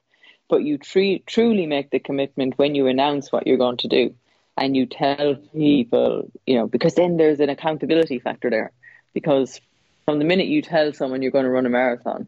but 0.49 0.63
you 0.63 0.77
truly 0.79 1.65
make 1.65 1.91
the 1.91 1.99
commitment 1.99 2.59
when 2.59 2.75
you 2.75 2.87
announce 2.87 3.33
what 3.33 3.47
you're 3.47 3.57
going 3.57 3.79
to 3.79 3.89
do 3.89 4.15
and 4.59 4.77
you 4.77 4.85
tell 4.85 5.37
people, 5.55 6.31
you 6.47 6.57
know, 6.57 6.67
because 6.67 6.95
then 6.95 7.17
there's 7.17 7.41
an 7.41 7.49
accountability 7.49 8.19
factor 8.19 8.51
there. 8.51 8.73
Because 9.15 9.61
from 10.05 10.19
the 10.19 10.25
minute 10.25 10.49
you 10.49 10.61
tell 10.61 10.93
someone 10.93 11.23
you're 11.23 11.31
going 11.31 11.45
to 11.45 11.51
run 11.51 11.65
a 11.65 11.71
marathon, 11.71 12.27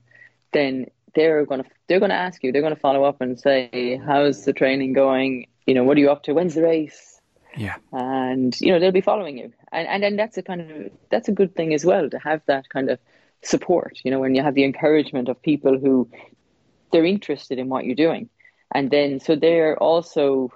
then 0.53 0.87
they're 1.15 1.45
going 1.45 1.63
to 1.63 1.71
they're 1.89 1.99
going 1.99 2.11
to 2.11 2.17
ask 2.17 2.43
you. 2.43 2.53
They're 2.53 2.63
going 2.63 2.75
to 2.75 2.81
follow 2.81 3.05
up 3.05 3.21
and 3.21 3.39
say, 3.39 4.01
"How's 4.05 4.45
the 4.45 4.53
training 4.53 4.93
going? 4.93 5.47
You 5.67 5.75
know, 5.75 5.85
what 5.85 5.97
are 5.97 6.01
you 6.01 6.11
up 6.11 6.23
to? 6.25 6.35
When's 6.35 6.55
the 6.55 6.63
race?" 6.63 7.21
Yeah, 7.57 7.77
and 7.93 8.59
you 8.61 8.73
know 8.73 8.79
they'll 8.79 8.93
be 8.93 9.01
following 9.01 9.39
you, 9.39 9.53
and 9.73 9.89
and 9.89 10.03
then 10.03 10.17
that's 10.17 10.39
a 10.39 10.43
kind 10.43 10.61
of 10.61 10.93
that's 11.11 11.29
a 11.29 11.33
good 11.33 11.55
thing 11.55 11.75
as 11.75 11.85
well 11.85 12.09
to 12.11 12.19
have 12.19 12.43
that 12.47 12.69
kind 12.69 12.91
of 12.91 12.99
support. 13.43 14.01
You 14.05 14.11
know, 14.11 14.21
when 14.21 14.35
you 14.35 14.43
have 14.43 14.55
the 14.55 14.65
encouragement 14.65 15.29
of 15.29 15.41
people 15.43 15.79
who 15.79 16.09
they're 16.93 17.05
interested 17.05 17.59
in 17.59 17.69
what 17.69 17.85
you're 17.85 17.95
doing, 17.95 18.29
and 18.75 18.91
then 18.91 19.21
so 19.21 19.35
they're 19.37 19.77
also 19.79 20.53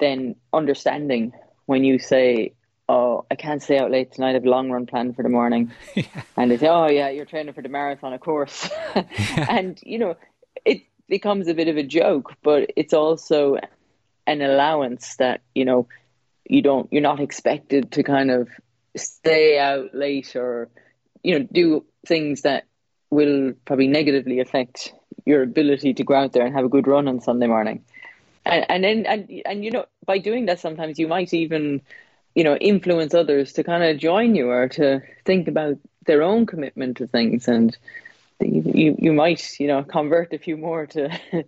then 0.00 0.34
understanding 0.52 1.32
when 1.66 1.84
you 1.84 1.98
say, 1.98 2.52
oh, 2.92 3.24
I 3.30 3.36
can't 3.36 3.62
stay 3.62 3.78
out 3.78 3.90
late 3.90 4.12
tonight. 4.12 4.30
I 4.30 4.34
have 4.34 4.44
a 4.44 4.50
long 4.50 4.70
run 4.70 4.84
planned 4.84 5.16
for 5.16 5.22
the 5.22 5.30
morning. 5.30 5.72
yeah. 5.94 6.04
And 6.36 6.50
they 6.50 6.58
say, 6.58 6.68
oh, 6.68 6.88
yeah, 6.88 7.08
you're 7.08 7.24
training 7.24 7.54
for 7.54 7.62
the 7.62 7.70
marathon, 7.70 8.12
of 8.12 8.20
course. 8.20 8.68
and, 9.48 9.80
you 9.82 9.98
know, 9.98 10.16
it 10.66 10.82
becomes 11.08 11.48
a 11.48 11.54
bit 11.54 11.68
of 11.68 11.78
a 11.78 11.82
joke, 11.82 12.34
but 12.42 12.70
it's 12.76 12.92
also 12.92 13.56
an 14.26 14.42
allowance 14.42 15.16
that, 15.16 15.40
you 15.54 15.64
know, 15.64 15.88
you 16.44 16.60
don't, 16.60 16.92
you're 16.92 17.00
not 17.00 17.18
expected 17.18 17.92
to 17.92 18.02
kind 18.02 18.30
of 18.30 18.48
stay 18.94 19.58
out 19.58 19.94
late 19.94 20.36
or, 20.36 20.68
you 21.22 21.38
know, 21.38 21.48
do 21.50 21.86
things 22.06 22.42
that 22.42 22.64
will 23.08 23.54
probably 23.64 23.88
negatively 23.88 24.40
affect 24.40 24.92
your 25.24 25.42
ability 25.42 25.94
to 25.94 26.04
go 26.04 26.14
out 26.14 26.34
there 26.34 26.44
and 26.44 26.54
have 26.54 26.66
a 26.66 26.68
good 26.68 26.86
run 26.86 27.08
on 27.08 27.22
Sunday 27.22 27.46
morning. 27.46 27.84
And, 28.44 28.66
and 28.68 28.84
then, 28.84 29.06
and, 29.06 29.42
and, 29.46 29.64
you 29.64 29.70
know, 29.70 29.86
by 30.04 30.18
doing 30.18 30.44
that, 30.46 30.60
sometimes 30.60 30.98
you 30.98 31.08
might 31.08 31.32
even, 31.32 31.80
you 32.34 32.44
know, 32.44 32.56
influence 32.56 33.14
others 33.14 33.52
to 33.54 33.64
kind 33.64 33.84
of 33.84 33.98
join 33.98 34.34
you 34.34 34.50
or 34.50 34.68
to 34.68 35.02
think 35.24 35.48
about 35.48 35.78
their 36.06 36.22
own 36.22 36.46
commitment 36.46 36.96
to 36.98 37.06
things, 37.06 37.48
and 37.48 37.76
you 38.40 38.62
you, 38.74 38.96
you 38.98 39.12
might 39.12 39.58
you 39.60 39.66
know 39.66 39.82
convert 39.82 40.32
a 40.32 40.38
few 40.38 40.56
more 40.56 40.86
to. 40.86 41.10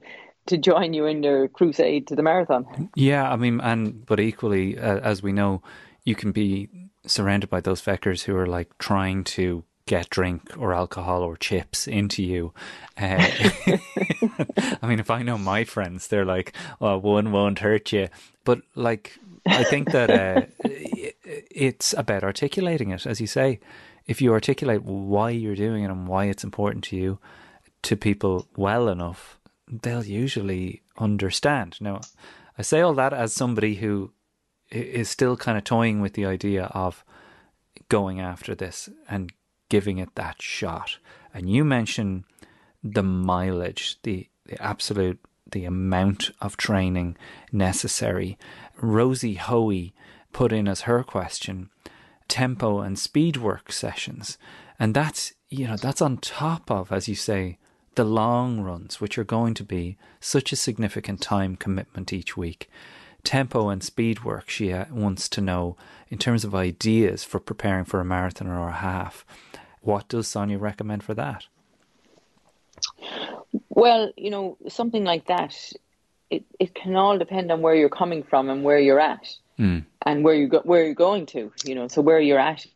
to 0.46 0.58
join 0.58 0.92
you 0.92 1.06
in 1.06 1.22
their 1.22 1.48
crusade 1.48 2.06
to 2.06 2.14
the 2.14 2.22
marathon. 2.22 2.90
Yeah, 2.94 3.32
I 3.32 3.36
mean, 3.36 3.62
and 3.62 4.04
but 4.04 4.20
equally, 4.20 4.78
uh, 4.78 4.98
as 4.98 5.22
we 5.22 5.32
know, 5.32 5.62
you 6.04 6.14
can 6.14 6.32
be 6.32 6.68
surrounded 7.06 7.48
by 7.48 7.60
those 7.60 7.80
feckers 7.80 8.24
who 8.24 8.36
are 8.36 8.46
like 8.46 8.76
trying 8.78 9.24
to 9.24 9.64
get 9.86 10.08
drink 10.10 10.56
or 10.56 10.72
alcohol 10.72 11.22
or 11.22 11.36
chips 11.36 11.86
into 11.86 12.22
you. 12.22 12.52
Uh, 12.96 13.18
I 14.82 14.86
mean, 14.86 14.98
if 14.98 15.10
I 15.10 15.22
know 15.22 15.38
my 15.38 15.64
friends, 15.64 16.08
they're 16.08 16.24
like, 16.24 16.54
"Oh, 16.80 16.98
one 16.98 17.32
won't 17.32 17.58
hurt 17.58 17.92
you," 17.92 18.08
but 18.44 18.62
like 18.74 19.18
I 19.46 19.64
think 19.64 19.90
that 19.92 20.10
uh, 20.10 20.46
it's 20.64 21.92
about 21.92 22.24
articulating 22.24 22.90
it, 22.90 23.06
as 23.06 23.20
you 23.20 23.26
say. 23.26 23.60
If 24.06 24.20
you 24.20 24.32
articulate 24.32 24.82
why 24.82 25.30
you're 25.30 25.54
doing 25.54 25.84
it 25.84 25.90
and 25.90 26.06
why 26.06 26.26
it's 26.26 26.44
important 26.44 26.84
to 26.84 26.96
you 26.96 27.18
to 27.82 27.96
people 27.96 28.46
well 28.56 28.88
enough, 28.88 29.38
they'll 29.66 30.04
usually 30.04 30.82
understand. 30.98 31.78
Now, 31.80 32.00
I 32.58 32.62
say 32.62 32.80
all 32.80 32.94
that 32.94 33.12
as 33.12 33.32
somebody 33.32 33.76
who 33.76 34.12
is 34.70 35.08
still 35.08 35.36
kind 35.36 35.56
of 35.56 35.64
toying 35.64 36.00
with 36.00 36.14
the 36.14 36.26
idea 36.26 36.64
of 36.66 37.04
going 37.88 38.20
after 38.20 38.54
this 38.54 38.88
and 39.08 39.32
giving 39.74 39.98
it 39.98 40.14
that 40.14 40.40
shot. 40.40 40.98
And 41.34 41.50
you 41.50 41.64
mention 41.64 42.24
the 42.84 43.02
mileage, 43.02 43.98
the, 44.04 44.28
the 44.46 44.62
absolute 44.62 45.18
the 45.50 45.64
amount 45.64 46.30
of 46.40 46.56
training 46.56 47.16
necessary. 47.50 48.38
Rosie 48.80 49.34
Hoey 49.34 49.92
put 50.32 50.52
in 50.52 50.68
as 50.68 50.82
her 50.82 51.02
question 51.02 51.70
tempo 52.28 52.78
and 52.78 52.96
speed 52.96 53.36
work 53.36 53.72
sessions. 53.72 54.38
And 54.78 54.94
that's, 54.94 55.32
you 55.48 55.66
know, 55.66 55.76
that's 55.76 56.00
on 56.00 56.18
top 56.18 56.70
of, 56.70 56.92
as 56.92 57.08
you 57.08 57.16
say, 57.16 57.58
the 57.96 58.04
long 58.04 58.60
runs, 58.60 59.00
which 59.00 59.18
are 59.18 59.24
going 59.24 59.54
to 59.54 59.64
be 59.64 59.96
such 60.20 60.52
a 60.52 60.56
significant 60.56 61.20
time 61.20 61.56
commitment 61.56 62.12
each 62.12 62.36
week. 62.36 62.70
Tempo 63.24 63.70
and 63.70 63.82
speed 63.82 64.22
work, 64.22 64.48
she 64.48 64.72
uh, 64.72 64.84
wants 64.92 65.28
to 65.30 65.40
know 65.40 65.76
in 66.10 66.18
terms 66.18 66.44
of 66.44 66.54
ideas 66.54 67.24
for 67.24 67.40
preparing 67.40 67.84
for 67.84 67.98
a 67.98 68.04
marathon 68.04 68.46
or 68.46 68.68
a 68.68 68.72
half. 68.72 69.24
What 69.84 70.08
does 70.08 70.26
Sonia 70.26 70.58
recommend 70.58 71.02
for 71.02 71.14
that? 71.14 71.46
Well, 73.68 74.12
you 74.16 74.30
know, 74.30 74.56
something 74.68 75.04
like 75.04 75.26
that, 75.26 75.54
it, 76.30 76.44
it 76.58 76.74
can 76.74 76.96
all 76.96 77.18
depend 77.18 77.52
on 77.52 77.60
where 77.60 77.74
you're 77.74 77.90
coming 77.90 78.22
from 78.22 78.48
and 78.48 78.64
where 78.64 78.78
you're 78.78 79.00
at, 79.00 79.36
mm. 79.58 79.84
and 80.06 80.24
where 80.24 80.34
you 80.34 80.48
go, 80.48 80.60
where 80.60 80.84
you're 80.84 80.94
going 80.94 81.26
to. 81.26 81.52
You 81.64 81.74
know, 81.74 81.88
so 81.88 82.00
where 82.00 82.20
you're 82.20 82.38
at 82.38 82.66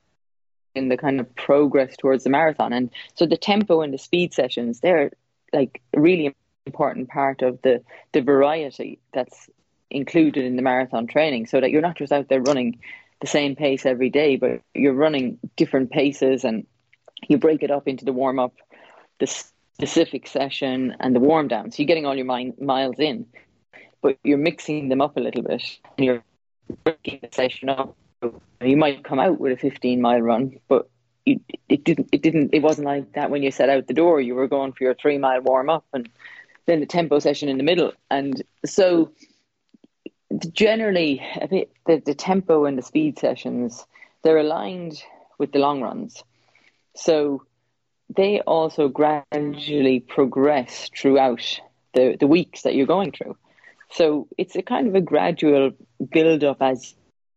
in 0.74 0.88
the 0.88 0.98
kind 0.98 1.18
of 1.18 1.34
progress 1.34 1.96
towards 1.96 2.24
the 2.24 2.30
marathon, 2.30 2.72
and 2.72 2.90
so 3.14 3.26
the 3.26 3.36
tempo 3.38 3.80
and 3.80 3.92
the 3.92 3.98
speed 3.98 4.34
sessions, 4.34 4.80
they're 4.80 5.10
like 5.52 5.80
really 5.94 6.34
important 6.66 7.08
part 7.08 7.40
of 7.40 7.60
the 7.62 7.82
the 8.12 8.20
variety 8.20 8.98
that's 9.14 9.48
included 9.90 10.44
in 10.44 10.56
the 10.56 10.62
marathon 10.62 11.06
training, 11.06 11.46
so 11.46 11.60
that 11.60 11.70
you're 11.70 11.80
not 11.80 11.96
just 11.96 12.12
out 12.12 12.28
there 12.28 12.42
running 12.42 12.78
the 13.20 13.26
same 13.26 13.56
pace 13.56 13.86
every 13.86 14.10
day, 14.10 14.36
but 14.36 14.60
you're 14.74 14.92
running 14.92 15.38
different 15.56 15.90
paces 15.90 16.44
and 16.44 16.66
you 17.26 17.38
break 17.38 17.62
it 17.62 17.70
up 17.70 17.88
into 17.88 18.04
the 18.04 18.12
warm 18.12 18.38
up, 18.38 18.54
the 19.18 19.26
specific 19.26 20.26
session 20.26 20.96
and 21.00 21.14
the 21.14 21.20
warm 21.20 21.48
down. 21.48 21.70
So 21.70 21.82
you're 21.82 21.88
getting 21.88 22.06
all 22.06 22.14
your 22.14 22.26
miles 22.26 22.98
in, 22.98 23.26
but 24.02 24.18
you're 24.22 24.38
mixing 24.38 24.88
them 24.88 25.00
up 25.00 25.16
a 25.16 25.20
little 25.20 25.42
bit 25.42 25.62
and 25.96 26.06
you're 26.06 26.24
breaking 26.84 27.20
the 27.22 27.28
session 27.32 27.68
up. 27.68 27.96
You 28.60 28.76
might 28.76 29.04
come 29.04 29.20
out 29.20 29.40
with 29.40 29.52
a 29.52 29.56
15 29.56 30.00
mile 30.00 30.20
run, 30.20 30.58
but 30.68 30.88
you, 31.24 31.40
it 31.68 31.84
didn't. 31.84 32.08
It 32.10 32.22
didn't. 32.22 32.54
It 32.54 32.62
wasn't 32.62 32.86
like 32.86 33.12
that 33.12 33.30
when 33.30 33.42
you 33.42 33.50
set 33.50 33.68
out 33.68 33.86
the 33.86 33.94
door. 33.94 34.20
You 34.20 34.34
were 34.34 34.48
going 34.48 34.72
for 34.72 34.84
your 34.84 34.94
three 34.94 35.18
mile 35.18 35.40
warm 35.40 35.68
up 35.68 35.84
and 35.92 36.08
then 36.66 36.80
the 36.80 36.86
tempo 36.86 37.18
session 37.18 37.48
in 37.48 37.58
the 37.58 37.62
middle. 37.62 37.92
And 38.10 38.42
so, 38.64 39.12
generally, 40.52 41.20
a 41.40 41.68
the, 41.86 42.02
the 42.04 42.14
tempo 42.14 42.64
and 42.64 42.76
the 42.76 42.82
speed 42.82 43.18
sessions 43.18 43.86
they're 44.22 44.38
aligned 44.38 45.02
with 45.38 45.52
the 45.52 45.58
long 45.58 45.80
runs. 45.80 46.22
So 46.98 47.44
they 48.14 48.40
also 48.40 48.88
gradually 48.88 50.00
progress 50.00 50.90
throughout 50.96 51.60
the, 51.94 52.16
the 52.18 52.26
weeks 52.26 52.62
that 52.62 52.74
you're 52.74 52.86
going 52.86 53.12
through. 53.12 53.36
So 53.90 54.26
it's 54.36 54.56
a 54.56 54.62
kind 54.62 54.88
of 54.88 54.94
a 54.96 55.00
gradual 55.00 55.70
build 56.10 56.42
up 56.42 56.60
as 56.60 56.94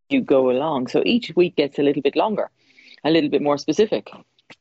you 0.08 0.20
go 0.20 0.50
along. 0.50 0.88
So 0.88 1.02
each 1.06 1.32
week 1.36 1.56
gets 1.56 1.78
a 1.78 1.82
little 1.82 2.02
bit 2.02 2.16
longer, 2.16 2.50
a 3.04 3.10
little 3.10 3.30
bit 3.30 3.40
more 3.40 3.56
specific 3.56 4.10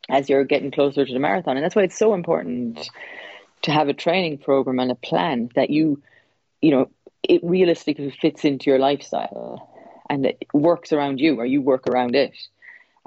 as 0.07 0.29
you're 0.29 0.45
getting 0.45 0.71
closer 0.71 1.03
to 1.03 1.13
the 1.13 1.19
marathon. 1.19 1.57
And 1.57 1.63
that's 1.63 1.75
why 1.75 1.83
it's 1.83 1.97
so 1.97 2.13
important 2.13 2.87
to 3.63 3.71
have 3.71 3.89
a 3.89 3.93
training 3.93 4.37
program 4.37 4.79
and 4.79 4.91
a 4.91 4.95
plan 4.95 5.49
that 5.55 5.71
you, 5.71 6.01
you 6.61 6.71
know, 6.71 6.89
it 7.23 7.41
realistically 7.43 8.11
fits 8.21 8.45
into 8.45 8.69
your 8.69 8.79
lifestyle 8.79 9.67
and 10.09 10.27
it 10.27 10.45
works 10.53 10.93
around 10.93 11.19
you 11.19 11.37
or 11.37 11.45
you 11.45 11.61
work 11.61 11.87
around 11.87 12.15
it. 12.15 12.35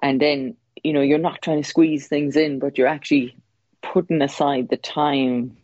And 0.02 0.20
then 0.20 0.56
you 0.84 0.92
know 0.92 1.00
you're 1.00 1.18
not 1.18 1.42
trying 1.42 1.62
to 1.62 1.68
squeeze 1.68 2.06
things 2.06 2.36
in 2.36 2.58
but 2.60 2.78
you're 2.78 2.86
actually 2.86 3.34
putting 3.82 4.22
aside 4.22 4.68
the 4.68 4.76
time 4.76 5.56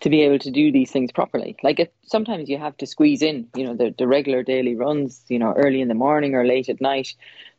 to 0.00 0.08
be 0.08 0.22
able 0.22 0.38
to 0.38 0.50
do 0.50 0.72
these 0.72 0.90
things 0.90 1.12
properly 1.12 1.56
like 1.62 1.78
it, 1.78 1.92
sometimes 2.06 2.48
you 2.48 2.56
have 2.56 2.76
to 2.78 2.86
squeeze 2.86 3.20
in 3.20 3.46
you 3.54 3.64
know 3.64 3.74
the, 3.74 3.94
the 3.98 4.06
regular 4.06 4.42
daily 4.42 4.74
runs 4.74 5.22
you 5.28 5.38
know 5.38 5.52
early 5.52 5.80
in 5.80 5.88
the 5.88 5.94
morning 5.94 6.34
or 6.34 6.46
late 6.46 6.68
at 6.68 6.80
night 6.80 7.14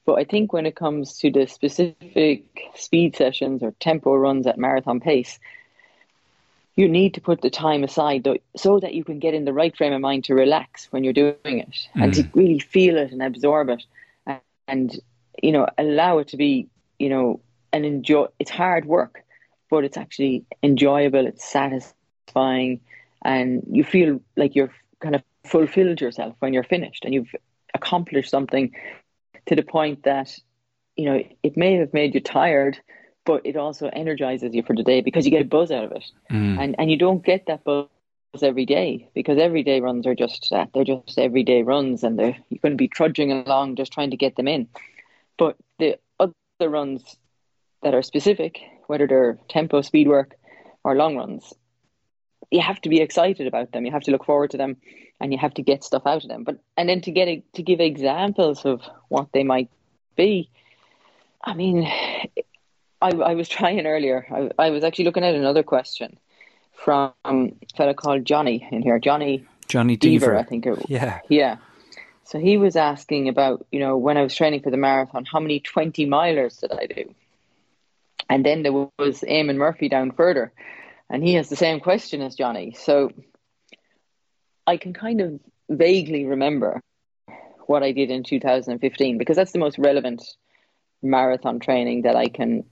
but 0.06 0.14
i 0.14 0.24
think 0.24 0.52
when 0.52 0.66
it 0.66 0.76
comes 0.76 1.20
to 1.20 1.30
the 1.30 1.46
specific 1.46 2.44
speed 2.76 3.16
sessions 3.16 3.62
or 3.62 3.72
tempo 3.80 4.16
runs 4.16 4.48
at 4.48 4.58
marathon 4.58 5.00
pace 5.00 5.40
you 6.76 6.88
need 6.88 7.14
to 7.14 7.22
put 7.22 7.42
the 7.42 7.50
time 7.50 7.84
aside 7.84 8.28
so 8.56 8.80
that 8.80 8.94
you 8.94 9.04
can 9.04 9.20
get 9.20 9.34
in 9.34 9.46
the 9.46 9.54
right 9.54 9.76
frame 9.76 9.94
of 9.94 10.02
mind 10.02 10.24
to 10.24 10.34
relax 10.34 10.88
when 10.92 11.04
you're 11.04 11.14
doing 11.14 11.36
it 11.44 11.88
mm. 11.96 12.04
and 12.04 12.14
to 12.14 12.24
mm. 12.24 12.30
really 12.34 12.60
feel 12.60 12.98
it 12.98 13.12
and 13.12 13.22
absorb 13.22 13.70
it 13.70 13.84
and, 14.26 14.40
and 14.68 15.00
you 15.44 15.52
know 15.52 15.68
allow 15.78 16.18
it 16.18 16.30
to 16.30 16.38
be 16.38 16.68
you 17.02 17.10
know, 17.10 17.42
and 17.74 17.86
enjoy. 17.86 18.28
It's 18.40 18.52
hard 18.52 18.86
work, 18.86 19.24
but 19.70 19.84
it's 19.84 19.98
actually 19.98 20.46
enjoyable. 20.62 21.26
It's 21.26 21.44
satisfying, 21.44 22.82
and 23.24 23.64
you 23.72 23.84
feel 23.84 24.22
like 24.38 24.56
you're 24.56 24.72
kind 25.00 25.16
of 25.16 25.24
fulfilled 25.44 26.00
yourself 26.00 26.36
when 26.40 26.54
you're 26.54 26.64
finished, 26.76 27.04
and 27.04 27.14
you've 27.14 27.34
accomplished 27.74 28.30
something 28.30 28.72
to 29.48 29.56
the 29.56 29.64
point 29.64 30.04
that 30.04 30.38
you 30.96 31.06
know 31.06 31.24
it 31.42 31.58
may 31.58 31.74
have 31.78 31.92
made 31.94 32.14
you 32.14 32.22
tired, 32.22 32.78
but 33.26 33.42
it 33.46 33.58
also 33.58 33.88
energizes 33.88 34.54
you 34.54 34.62
for 34.62 34.76
the 34.76 34.84
day 34.84 35.02
because 35.02 35.26
you 35.26 35.32
get 35.32 35.42
a 35.42 35.46
buzz 35.56 35.72
out 35.72 35.86
of 35.86 35.92
it, 35.94 36.06
mm. 36.32 36.60
and 36.60 36.76
and 36.78 36.92
you 36.92 36.98
don't 36.98 37.26
get 37.26 37.48
that 37.48 37.64
buzz 37.64 37.88
every 38.44 38.68
day 38.68 39.10
because 39.16 39.40
everyday 39.40 39.82
runs 39.82 40.06
are 40.06 40.16
just 40.16 40.48
that 40.52 40.70
they're 40.74 40.84
just 40.84 41.18
everyday 41.18 41.64
runs, 41.64 42.04
and 42.04 42.20
they're 42.20 42.38
you're 42.50 42.62
going 42.62 42.74
to 42.74 42.84
be 42.86 42.88
trudging 42.88 43.32
along 43.32 43.76
just 43.76 43.92
trying 43.92 44.12
to 44.12 44.18
get 44.18 44.36
them 44.36 44.48
in. 44.48 44.68
But 45.40 45.58
the 45.80 45.98
other 46.62 46.70
runs 46.70 47.18
that 47.82 47.96
are 47.96 48.04
specific, 48.04 48.60
whether 48.88 49.08
they're 49.08 49.40
tempo, 49.50 49.82
speed 49.82 50.08
work, 50.08 50.36
or 50.84 50.96
long 50.96 51.18
runs, 51.18 51.54
you 52.52 52.62
have 52.62 52.80
to 52.82 52.90
be 52.90 53.02
excited 53.02 53.48
about 53.48 53.72
them. 53.72 53.86
You 53.86 53.92
have 53.92 54.04
to 54.04 54.12
look 54.12 54.26
forward 54.26 54.52
to 54.52 54.58
them, 54.58 54.78
and 55.20 55.34
you 55.34 55.40
have 55.40 55.54
to 55.56 55.64
get 55.64 55.84
stuff 55.84 56.04
out 56.06 56.24
of 56.24 56.30
them. 56.30 56.44
But 56.44 56.60
and 56.78 56.88
then 56.88 57.02
to 57.02 57.12
get 57.12 57.28
a, 57.28 57.44
to 57.54 57.64
give 57.64 57.80
examples 57.80 58.66
of 58.66 58.82
what 59.08 59.30
they 59.34 59.44
might 59.44 59.70
be. 60.16 60.50
I 61.44 61.56
mean, 61.56 61.88
I, 63.02 63.10
I 63.10 63.34
was 63.34 63.50
trying 63.50 63.86
earlier. 63.88 64.28
I, 64.32 64.66
I 64.68 64.70
was 64.70 64.84
actually 64.84 65.06
looking 65.06 65.24
at 65.24 65.34
another 65.34 65.64
question 65.64 66.20
from 66.74 67.14
a 67.26 67.52
fellow 67.76 67.96
called 67.96 68.26
Johnny 68.26 68.68
in 68.72 68.84
here. 68.84 69.00
Johnny 69.00 69.46
Johnny 69.68 69.98
Deaver, 69.98 70.20
Deaver 70.20 70.38
I 70.38 70.44
think 70.44 70.66
it. 70.68 70.86
Yeah. 70.90 71.22
Yeah. 71.30 71.58
So 72.32 72.40
he 72.40 72.58
was 72.58 72.78
asking 72.78 73.28
about, 73.28 73.66
you 73.74 73.82
know, 73.82 73.98
when 73.98 74.16
I 74.16 74.22
was 74.22 74.34
training 74.34 74.62
for 74.62 74.72
the 74.72 74.78
marathon, 74.78 75.26
how 75.26 75.42
many 75.42 75.60
20 75.60 76.08
milers 76.08 76.62
did 76.62 76.72
I 76.72 76.86
do? 76.86 77.14
And 78.30 78.46
then 78.46 78.64
there 78.64 78.72
was 78.72 79.20
Eamon 79.22 79.58
Murphy 79.58 79.90
down 79.90 80.12
further, 80.12 80.54
and 81.10 81.22
he 81.22 81.34
has 81.34 81.50
the 81.50 81.58
same 81.58 81.82
question 81.82 82.22
as 82.22 82.36
Johnny. 82.36 82.74
So 82.80 83.12
I 84.66 84.78
can 84.78 84.94
kind 84.94 85.20
of 85.20 85.42
vaguely 85.70 86.24
remember 86.24 86.82
what 87.66 87.84
I 87.84 87.92
did 87.92 88.10
in 88.10 88.24
2015 88.24 89.18
because 89.18 89.36
that's 89.36 89.52
the 89.52 89.60
most 89.60 89.78
relevant 89.78 90.24
marathon 91.02 91.60
training 91.60 92.04
that 92.04 92.16
I 92.16 92.30
can 92.30 92.64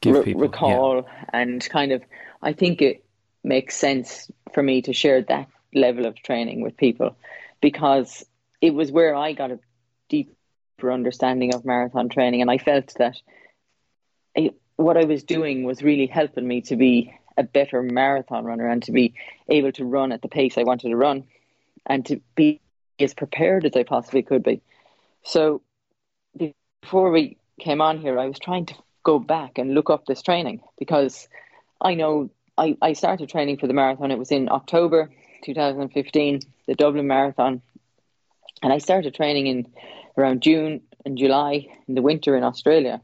Give 0.00 0.24
re- 0.24 0.34
recall 0.34 1.02
yeah. 1.02 1.24
and 1.32 1.68
kind 1.68 1.92
of 1.92 2.02
I 2.40 2.54
think 2.54 2.80
it 2.80 3.04
makes 3.44 3.76
sense 3.76 4.30
for 4.54 4.62
me 4.62 4.80
to 4.82 4.94
share 4.94 5.20
that 5.22 5.48
level 5.74 6.06
of 6.06 6.14
training 6.16 6.62
with 6.62 6.76
people 6.76 7.16
because 7.60 8.24
it 8.60 8.74
was 8.74 8.90
where 8.90 9.14
I 9.14 9.32
got 9.32 9.50
a 9.50 9.58
deeper 10.08 10.90
understanding 10.90 11.54
of 11.54 11.64
marathon 11.64 12.08
training 12.08 12.42
and 12.42 12.50
I 12.50 12.58
felt 12.58 12.94
that 12.98 13.16
I, 14.36 14.50
what 14.76 14.96
I 14.96 15.04
was 15.04 15.24
doing 15.24 15.64
was 15.64 15.82
really 15.82 16.06
helping 16.06 16.46
me 16.46 16.62
to 16.62 16.76
be 16.76 17.14
a 17.36 17.42
better 17.42 17.82
marathon 17.82 18.44
runner 18.44 18.68
and 18.68 18.82
to 18.84 18.92
be 18.92 19.14
able 19.48 19.72
to 19.72 19.84
run 19.84 20.12
at 20.12 20.22
the 20.22 20.28
pace 20.28 20.56
I 20.56 20.62
wanted 20.62 20.88
to 20.90 20.96
run 20.96 21.24
and 21.84 22.04
to 22.06 22.20
be 22.34 22.60
as 22.98 23.14
prepared 23.14 23.64
as 23.66 23.76
I 23.76 23.82
possibly 23.82 24.22
could 24.22 24.42
be. 24.42 24.62
So 25.22 25.62
before 26.36 27.10
we 27.10 27.36
came 27.60 27.80
on 27.80 27.98
here, 27.98 28.18
I 28.18 28.26
was 28.26 28.38
trying 28.38 28.66
to 28.66 28.74
go 29.02 29.18
back 29.18 29.58
and 29.58 29.74
look 29.74 29.90
up 29.90 30.06
this 30.06 30.22
training 30.22 30.60
because 30.78 31.28
I 31.80 31.94
know 31.94 32.30
I, 32.58 32.76
I 32.80 32.94
started 32.94 33.28
training 33.28 33.58
for 33.58 33.66
the 33.66 33.74
marathon. 33.74 34.10
It 34.10 34.18
was 34.18 34.32
in 34.32 34.48
October 34.48 35.10
2015, 35.44 36.40
the 36.66 36.74
Dublin 36.74 37.06
Marathon. 37.06 37.62
And 38.66 38.72
I 38.72 38.78
started 38.78 39.14
training 39.14 39.46
in 39.46 39.68
around 40.18 40.42
June 40.42 40.80
and 41.04 41.16
July 41.16 41.68
in 41.86 41.94
the 41.94 42.02
winter 42.02 42.36
in 42.36 42.42
Australia. 42.42 43.00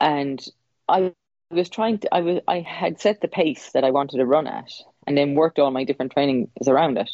And 0.00 0.42
I 0.88 1.12
was 1.50 1.68
trying 1.68 1.98
to 1.98 2.14
I 2.14 2.22
was 2.22 2.40
I 2.48 2.60
had 2.60 2.98
set 2.98 3.20
the 3.20 3.28
pace 3.28 3.72
that 3.72 3.84
I 3.84 3.90
wanted 3.90 4.16
to 4.16 4.24
run 4.24 4.46
at 4.46 4.72
and 5.06 5.14
then 5.14 5.34
worked 5.34 5.58
all 5.58 5.70
my 5.70 5.84
different 5.84 6.12
trainings 6.12 6.48
around 6.66 6.96
it. 6.96 7.10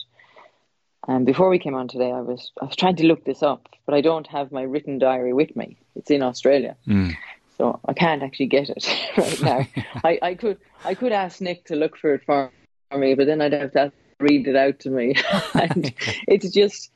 And 1.09 1.27
before 1.27 1.49
we 1.49 1.59
came 1.59 1.75
on 1.75 1.89
today, 1.89 2.13
I 2.13 2.21
was 2.21 2.53
I 2.63 2.67
was 2.67 2.77
trying 2.77 2.95
to 2.95 3.07
look 3.09 3.25
this 3.25 3.43
up, 3.43 3.69
but 3.87 3.97
I 3.97 4.03
don't 4.03 4.29
have 4.29 4.53
my 4.53 4.63
written 4.63 5.01
diary 5.01 5.33
with 5.33 5.57
me. 5.57 5.79
It's 5.97 6.13
in 6.13 6.23
Australia, 6.23 6.77
mm. 6.87 7.17
so 7.59 7.81
I 7.89 7.93
can't 7.93 8.23
actually 8.23 8.47
get 8.47 8.71
it 8.71 8.87
right 9.17 9.43
now. 9.43 9.69
I, 10.05 10.21
I 10.23 10.35
could 10.37 10.59
I 10.85 10.95
could 10.95 11.11
ask 11.11 11.41
Nick 11.41 11.65
to 11.65 11.75
look 11.75 11.97
for 11.97 12.15
it 12.15 12.23
for, 12.25 12.53
for 12.89 12.99
me, 12.99 13.15
but 13.15 13.27
then 13.27 13.41
I'd 13.41 13.53
have 13.53 13.73
to 13.73 13.91
read 14.21 14.47
it 14.47 14.55
out 14.55 14.79
to 14.81 14.91
me, 14.91 15.17
and 15.55 15.93
it's 16.29 16.51
just 16.51 16.93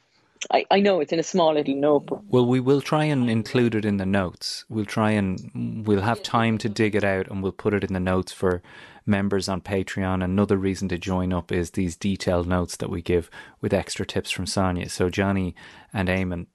I, 0.50 0.64
I 0.70 0.80
know 0.80 1.00
it's 1.00 1.12
in 1.12 1.18
a 1.18 1.24
small 1.24 1.54
little 1.54 1.74
notebook. 1.74 2.22
Well, 2.28 2.46
we 2.46 2.61
will 2.61 2.80
try 2.80 3.04
and 3.04 3.30
include 3.30 3.74
it 3.74 3.85
in 3.85 3.96
the 3.96 4.07
notes. 4.07 4.64
We'll 4.68 4.85
try 4.85 5.12
and 5.12 5.85
we'll 5.87 6.02
have 6.02 6.22
time 6.22 6.59
to 6.59 6.68
dig 6.68 6.94
it 6.94 7.04
out 7.04 7.28
and 7.28 7.42
we'll 7.42 7.52
put 7.52 7.74
it 7.74 7.85
in 7.85 7.92
the 7.92 8.00
notes 8.00 8.33
for 8.33 8.62
members 9.07 9.48
on 9.48 9.61
Patreon. 9.61 10.24
Another 10.24 10.57
reason 10.57 10.88
to 10.88 10.98
join 10.98 11.33
up 11.33 11.52
is 11.52 11.70
these 11.70 11.96
detailed 11.96 12.46
notes 12.46 12.76
that 12.76 12.90
we 12.90 13.02
give 13.02 13.30
with 13.61 13.74
extra 13.74 14.07
tips 14.07 14.30
from 14.30 14.46
Sonia. 14.46 14.88
So 14.88 15.11
Johnny 15.11 15.54
and 15.92 16.09
Eamon, 16.09 16.46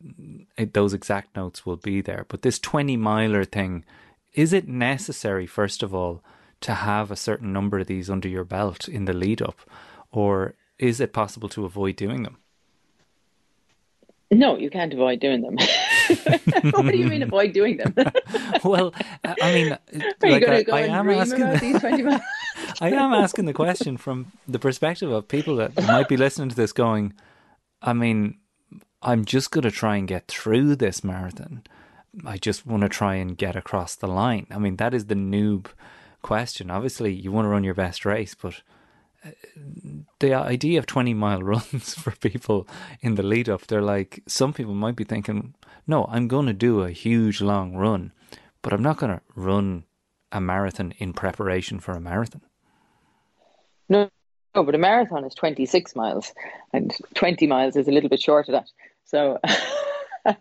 those 0.73 0.93
exact 0.93 1.36
notes 1.36 1.65
will 1.65 1.78
be 1.78 2.02
there. 2.02 2.25
But 2.28 2.41
this 2.41 2.60
20 2.60 2.97
miler 2.97 3.45
thing, 3.45 3.86
is 4.34 4.54
it 4.54 4.67
necessary, 4.67 5.45
first 5.45 5.84
of 5.84 5.93
all, 5.93 6.23
to 6.62 6.73
have 6.73 7.10
a 7.10 7.15
certain 7.15 7.54
number 7.54 7.80
of 7.80 7.88
these 7.88 8.10
under 8.10 8.28
your 8.28 8.43
belt 8.43 8.88
in 8.88 9.06
the 9.06 9.13
lead 9.13 9.41
up? 9.41 9.60
Or 10.12 10.56
is 10.78 10.99
it 10.99 11.13
possible 11.13 11.49
to 11.49 11.65
avoid 11.65 11.95
doing 11.95 12.23
them? 12.23 12.38
No, 14.32 14.58
you 14.58 14.70
can't 14.70 14.94
avoid 14.94 15.20
doing 15.20 15.42
them. 15.42 15.58
what 16.72 16.86
do 16.86 16.98
you 16.98 17.08
mean 17.08 17.24
avoid 17.24 17.52
doing 17.52 17.78
them? 17.78 17.96
well, 18.63 18.94
I 19.24 19.54
mean, 19.54 19.72
Are 19.72 20.30
like, 20.30 20.48
I, 20.48 20.63
go 20.63 20.74
I 20.74 20.82
am 20.82 21.10
asking. 21.10 21.39
The, 21.39 22.22
I 22.82 22.89
am 22.89 23.13
asking 23.13 23.46
the 23.46 23.54
question 23.54 23.98
from 23.98 24.32
the 24.48 24.60
perspective 24.60 25.12
of 25.12 25.28
people 25.28 25.56
that 25.56 25.76
might 25.88 26.08
be 26.08 26.15
listening 26.15 26.50
to 26.50 26.56
this, 26.56 26.72
going, 26.72 27.13
I 27.82 27.94
mean, 27.94 28.38
I'm 29.02 29.26
just 29.26 29.50
going 29.50 29.63
to 29.63 29.72
try 29.72 29.96
and 29.96 30.08
get 30.08 30.28
through 30.28 30.76
this 30.76 31.04
marathon. 31.04 31.63
I 32.24 32.38
just 32.38 32.68
want 32.68 32.84
to 32.84 32.89
try 32.89 33.15
and 33.15 33.36
get 33.36 33.56
across 33.56 33.96
the 33.96 34.08
line. 34.08 34.46
I 34.52 34.60
mean, 34.60 34.76
that 34.76 34.94
is 34.94 35.08
the 35.08 35.15
noob 35.15 35.68
question. 36.22 36.70
Obviously, 36.70 37.13
you 37.13 37.32
want 37.32 37.46
to 37.46 37.50
run 37.50 37.63
your 37.63 37.74
best 37.74 38.06
race, 38.06 38.36
but 38.36 38.62
the 40.20 40.34
idea 40.34 40.80
of 40.80 40.86
20 40.86 41.14
mile 41.14 41.42
runs 41.44 41.96
for 41.96 42.12
people 42.12 42.68
in 43.02 43.16
the 43.16 43.24
lead 43.24 43.50
up, 43.50 43.68
they're 43.68 43.82
like, 43.82 44.24
some 44.28 44.54
people 44.54 44.74
might 44.74 44.96
be 44.96 45.04
thinking, 45.04 45.56
no, 45.88 46.06
I'm 46.10 46.28
going 46.28 46.46
to 46.48 46.54
do 46.54 46.82
a 46.82 46.92
huge 46.92 47.42
long 47.42 47.76
run, 47.76 48.12
but 48.62 48.74
I'm 48.74 48.84
not 48.84 48.98
going 48.98 49.14
to 49.14 49.22
run 49.36 49.86
a 50.32 50.40
marathon 50.40 50.94
in 50.98 51.14
preparation 51.14 51.80
for 51.80 51.94
a 51.94 52.00
marathon. 52.00 52.42
No, 53.88 54.10
no, 54.56 54.64
but 54.64 54.76
a 54.76 54.78
marathon 54.80 55.26
is 55.26 55.34
26 55.34 55.96
miles, 55.96 56.34
and 56.74 56.96
20 57.16 57.48
miles 57.48 57.76
is 57.76 57.88
a 57.88 57.92
little 57.92 58.10
bit 58.10 58.22
short 58.22 58.48
of 58.48 58.54
that. 58.54 58.70
So, 59.06 59.40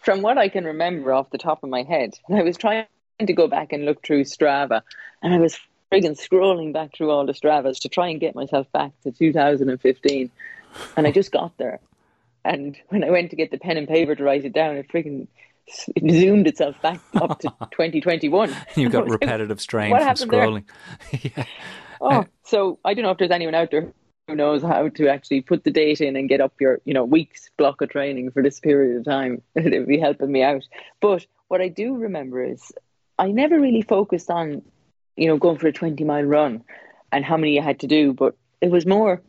from 0.00 0.22
what 0.22 0.38
I 0.38 0.48
can 0.48 0.64
remember 0.64 1.12
off 1.12 1.30
the 1.30 1.38
top 1.38 1.62
of 1.62 1.70
my 1.70 1.82
head, 1.82 2.14
I 2.32 2.42
was 2.42 2.56
trying 2.56 2.86
to 3.18 3.32
go 3.32 3.46
back 3.46 3.72
and 3.72 3.84
look 3.84 4.04
through 4.04 4.24
Strava, 4.24 4.82
and 5.22 5.34
I 5.34 5.38
was 5.38 5.58
frigging 5.90 6.18
scrolling 6.18 6.72
back 6.72 6.96
through 6.96 7.10
all 7.10 7.26
the 7.26 7.32
Stravas 7.32 7.80
to 7.80 7.88
try 7.88 8.08
and 8.08 8.20
get 8.20 8.34
myself 8.34 8.70
back 8.72 8.92
to 9.02 9.10
2015. 9.10 10.30
And 10.96 11.06
I 11.06 11.10
just 11.10 11.32
got 11.32 11.56
there. 11.58 11.80
And 12.44 12.76
when 12.88 13.04
I 13.04 13.10
went 13.10 13.30
to 13.30 13.36
get 13.36 13.50
the 13.50 13.58
pen 13.58 13.76
and 13.76 13.88
paper 13.88 14.14
to 14.14 14.24
write 14.24 14.44
it 14.44 14.52
down, 14.52 14.76
it 14.76 14.88
frigging 14.88 15.26
it 15.94 16.10
zoomed 16.10 16.46
itself 16.46 16.80
back 16.82 17.00
up 17.14 17.38
to 17.40 17.48
2021. 17.70 18.54
You've 18.76 18.92
got 18.92 19.08
repetitive 19.10 19.60
strain 19.60 19.90
from 19.96 20.14
scrolling. 20.14 20.64
yeah. 21.36 21.44
Oh, 22.00 22.08
uh, 22.08 22.24
so 22.44 22.78
I 22.84 22.94
don't 22.94 23.04
know 23.04 23.10
if 23.10 23.18
there's 23.18 23.30
anyone 23.30 23.54
out 23.54 23.70
there 23.70 23.92
who 24.26 24.34
knows 24.34 24.62
how 24.62 24.88
to 24.88 25.08
actually 25.08 25.42
put 25.42 25.64
the 25.64 25.70
date 25.70 26.00
in 26.00 26.16
and 26.16 26.28
get 26.28 26.40
up 26.40 26.54
your, 26.60 26.80
you 26.84 26.94
know, 26.94 27.04
weeks 27.04 27.50
block 27.58 27.82
of 27.82 27.90
training 27.90 28.30
for 28.30 28.42
this 28.42 28.58
period 28.58 28.96
of 28.96 29.04
time. 29.04 29.42
It'd 29.54 29.86
be 29.86 29.98
helping 29.98 30.32
me 30.32 30.42
out. 30.42 30.66
But 31.00 31.26
what 31.48 31.60
I 31.60 31.68
do 31.68 31.96
remember 31.96 32.42
is 32.42 32.72
I 33.18 33.30
never 33.30 33.60
really 33.60 33.82
focused 33.82 34.30
on 34.30 34.62
you 35.20 35.26
know, 35.26 35.36
going 35.36 35.58
for 35.58 35.68
a 35.68 35.72
20 35.72 36.02
mile 36.02 36.24
run 36.24 36.64
and 37.12 37.26
how 37.26 37.36
many 37.36 37.60
I 37.60 37.62
had 37.62 37.80
to 37.80 37.86
do, 37.86 38.14
but 38.14 38.36
it 38.62 38.70
was 38.70 38.86
more 38.86 39.20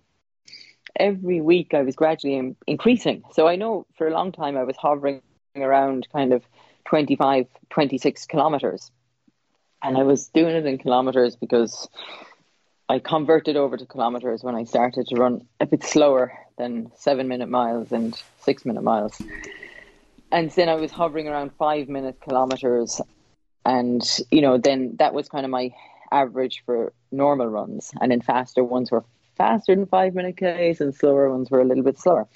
every 0.96 1.42
week 1.42 1.74
I 1.74 1.82
was 1.82 1.98
gradually 1.98 2.56
increasing. 2.66 3.24
So 3.34 3.46
I 3.46 3.58
know 3.58 3.86
for 3.98 4.08
a 4.08 4.12
long 4.12 4.32
time 4.32 4.56
I 4.56 4.64
was 4.64 4.78
hovering 4.78 5.22
around 5.58 6.08
kind 6.14 6.32
of 6.32 6.44
25, 6.86 7.46
26 7.70 8.26
kilometers. 8.28 8.90
And 9.84 9.98
I 9.98 10.04
was 10.04 10.28
doing 10.30 10.56
it 10.56 10.66
in 10.66 10.78
kilometers 10.78 11.36
because 11.36 11.90
I 12.88 13.00
converted 13.00 13.58
over 13.58 13.76
to 13.76 13.86
kilometers 13.86 14.44
when 14.44 14.56
I 14.56 14.64
started 14.64 15.08
to 15.08 15.16
run 15.16 15.46
a 15.60 15.66
bit 15.66 15.84
slower 15.84 16.32
than 16.58 16.90
seven 16.96 17.28
minute 17.28 17.50
miles 17.50 17.92
and 17.92 18.18
six 18.40 18.66
minute 18.66 18.84
miles. 18.84 19.22
And 20.32 20.52
then 20.52 20.70
I 20.70 20.76
was 20.76 20.92
hovering 20.92 21.28
around 21.28 21.52
five 21.58 21.90
minute 21.90 22.22
kilometers 22.22 23.02
and 23.65 24.02
you 24.32 24.41
know 24.41 24.58
then 24.58 24.95
that 24.97 25.13
was 25.13 25.30
kind 25.30 25.45
of 25.45 25.52
my 25.52 25.71
average 26.12 26.62
for 26.65 26.93
normal 27.12 27.47
runs. 27.47 27.91
And 28.02 28.12
then 28.12 28.21
faster 28.21 28.63
ones 28.63 28.91
were 28.91 29.04
faster 29.38 29.74
than 29.76 29.86
five 29.86 30.13
minute 30.13 30.38
k's 30.38 30.82
and 30.82 30.93
slower 30.93 31.32
ones 31.32 31.50
were 31.50 31.62
a 31.62 31.65
little 31.65 31.84
bit 31.84 31.97
slower. 31.97 32.28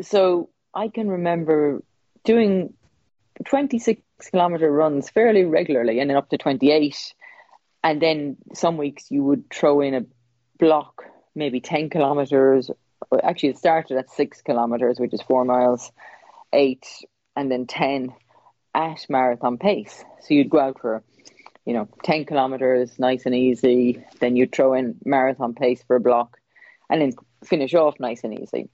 So 0.00 0.48
i 0.74 0.88
can 0.88 1.08
remember 1.08 1.82
doing 2.24 2.72
26 3.44 4.02
kilometer 4.30 4.70
runs 4.70 5.10
fairly 5.10 5.44
regularly 5.44 5.98
and 5.98 6.10
then 6.10 6.16
up 6.16 6.28
to 6.28 6.38
28 6.38 7.14
and 7.82 8.00
then 8.00 8.36
some 8.54 8.76
weeks 8.76 9.10
you 9.10 9.24
would 9.24 9.48
throw 9.50 9.80
in 9.80 9.94
a 9.94 10.04
block 10.58 11.02
maybe 11.34 11.60
10 11.60 11.90
kilometers. 11.90 12.70
Actually 13.22 13.50
it 13.50 13.58
started 13.58 13.96
at 13.96 14.10
six 14.10 14.42
kilometers 14.42 14.98
which 14.98 15.14
is 15.14 15.22
four 15.22 15.44
miles 15.44 15.90
eight 16.52 16.86
and 17.36 17.50
then 17.50 17.66
10 17.66 18.12
at 18.74 19.06
marathon 19.08 19.58
pace. 19.58 20.04
So 20.20 20.34
you'd 20.34 20.50
go 20.50 20.60
out 20.60 20.80
for, 20.80 21.02
you 21.64 21.74
know, 21.74 21.88
10 22.04 22.24
kilometers, 22.24 22.98
nice 22.98 23.26
and 23.26 23.34
easy. 23.34 24.04
Then 24.20 24.36
you'd 24.36 24.52
throw 24.52 24.74
in 24.74 24.96
marathon 25.04 25.54
pace 25.54 25.82
for 25.82 25.96
a 25.96 26.00
block 26.00 26.38
and 26.88 27.00
then 27.00 27.12
finish 27.44 27.74
off 27.74 27.98
nice 28.00 28.24
and 28.24 28.38
easy. 28.38 28.68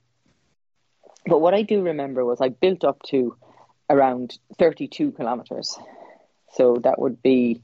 But 1.25 1.39
what 1.39 1.53
I 1.53 1.61
do 1.61 1.81
remember 1.81 2.23
was 2.23 2.41
I 2.41 2.49
built 2.49 2.83
up 2.83 3.01
to 3.07 3.35
around 3.89 4.37
32 4.57 5.11
kilometers. 5.11 5.77
So 6.53 6.77
that 6.83 6.99
would 6.99 7.21
be 7.21 7.61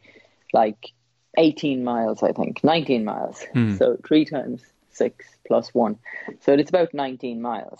like 0.52 0.92
18 1.38 1.84
miles, 1.84 2.24
I 2.24 2.32
think, 2.32 2.64
19 2.64 3.06
miles. 3.06 3.44
Hmm. 3.54 3.76
So 3.76 3.98
three 4.06 4.26
times 4.26 4.62
six 4.92 5.26
plus 5.48 5.74
one. 5.74 5.98
So 6.42 6.54
it's 6.54 6.70
about 6.70 6.94
19 6.94 7.42
miles 7.42 7.80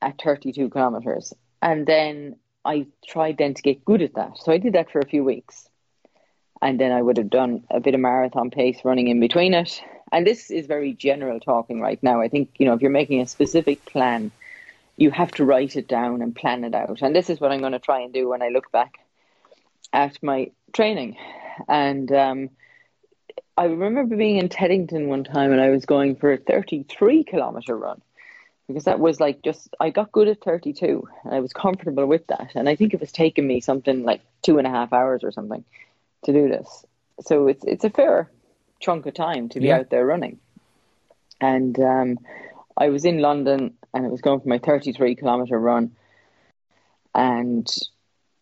at 0.00 0.20
32 0.22 0.70
kilometers. 0.70 1.34
And 1.60 1.86
then 1.86 2.36
I 2.64 2.86
tried 3.06 3.38
then 3.38 3.54
to 3.54 3.62
get 3.62 3.84
good 3.84 4.02
at 4.02 4.14
that. 4.14 4.38
So 4.38 4.52
I 4.52 4.58
did 4.58 4.74
that 4.74 4.90
for 4.90 5.00
a 5.00 5.06
few 5.06 5.24
weeks. 5.24 5.68
And 6.62 6.78
then 6.78 6.92
I 6.92 7.00
would 7.00 7.16
have 7.16 7.30
done 7.30 7.64
a 7.70 7.80
bit 7.80 7.94
of 7.94 8.00
marathon 8.00 8.50
pace 8.50 8.80
running 8.84 9.08
in 9.08 9.18
between 9.18 9.54
it. 9.54 9.82
And 10.12 10.26
this 10.26 10.50
is 10.50 10.66
very 10.66 10.92
general 10.92 11.40
talking 11.40 11.80
right 11.80 12.02
now. 12.02 12.20
I 12.20 12.28
think, 12.28 12.50
you 12.58 12.66
know, 12.66 12.74
if 12.74 12.82
you're 12.82 12.90
making 12.90 13.20
a 13.20 13.26
specific 13.26 13.84
plan, 13.86 14.30
you 14.96 15.10
have 15.10 15.30
to 15.32 15.44
write 15.44 15.76
it 15.76 15.88
down 15.88 16.20
and 16.20 16.36
plan 16.36 16.64
it 16.64 16.74
out. 16.74 17.00
And 17.00 17.16
this 17.16 17.30
is 17.30 17.40
what 17.40 17.50
I'm 17.50 17.60
going 17.60 17.72
to 17.72 17.78
try 17.78 18.00
and 18.00 18.12
do 18.12 18.28
when 18.28 18.42
I 18.42 18.48
look 18.48 18.70
back 18.70 18.98
at 19.92 20.22
my 20.22 20.50
training. 20.74 21.16
And 21.66 22.12
um, 22.12 22.50
I 23.56 23.64
remember 23.64 24.16
being 24.16 24.36
in 24.36 24.50
Teddington 24.50 25.08
one 25.08 25.24
time 25.24 25.52
and 25.52 25.60
I 25.60 25.70
was 25.70 25.86
going 25.86 26.16
for 26.16 26.32
a 26.32 26.36
33 26.36 27.24
kilometer 27.24 27.76
run 27.76 28.02
because 28.72 28.84
that 28.84 29.00
was 29.00 29.20
like 29.20 29.42
just, 29.42 29.74
I 29.80 29.90
got 29.90 30.12
good 30.12 30.28
at 30.28 30.40
32 30.42 31.06
and 31.24 31.34
I 31.34 31.40
was 31.40 31.52
comfortable 31.52 32.06
with 32.06 32.26
that. 32.28 32.52
And 32.54 32.68
I 32.68 32.76
think 32.76 32.94
it 32.94 33.00
was 33.00 33.12
taking 33.12 33.46
me 33.46 33.60
something 33.60 34.04
like 34.04 34.20
two 34.42 34.58
and 34.58 34.66
a 34.66 34.70
half 34.70 34.92
hours 34.92 35.22
or 35.24 35.32
something 35.32 35.64
to 36.24 36.32
do 36.32 36.48
this. 36.48 36.84
So 37.20 37.48
it's, 37.48 37.64
it's 37.64 37.84
a 37.84 37.90
fair 37.90 38.30
chunk 38.80 39.06
of 39.06 39.14
time 39.14 39.48
to 39.50 39.60
be 39.60 39.66
Yeah. 39.66 39.78
out 39.78 39.90
there 39.90 40.06
running. 40.06 40.38
And 41.40 41.78
um, 41.80 42.18
I 42.76 42.88
was 42.88 43.04
in 43.04 43.18
London 43.18 43.74
and 43.94 44.06
I 44.06 44.08
was 44.08 44.20
going 44.20 44.40
for 44.40 44.48
my 44.48 44.58
33 44.58 45.14
kilometer 45.16 45.58
run. 45.58 45.92
And 47.14 47.66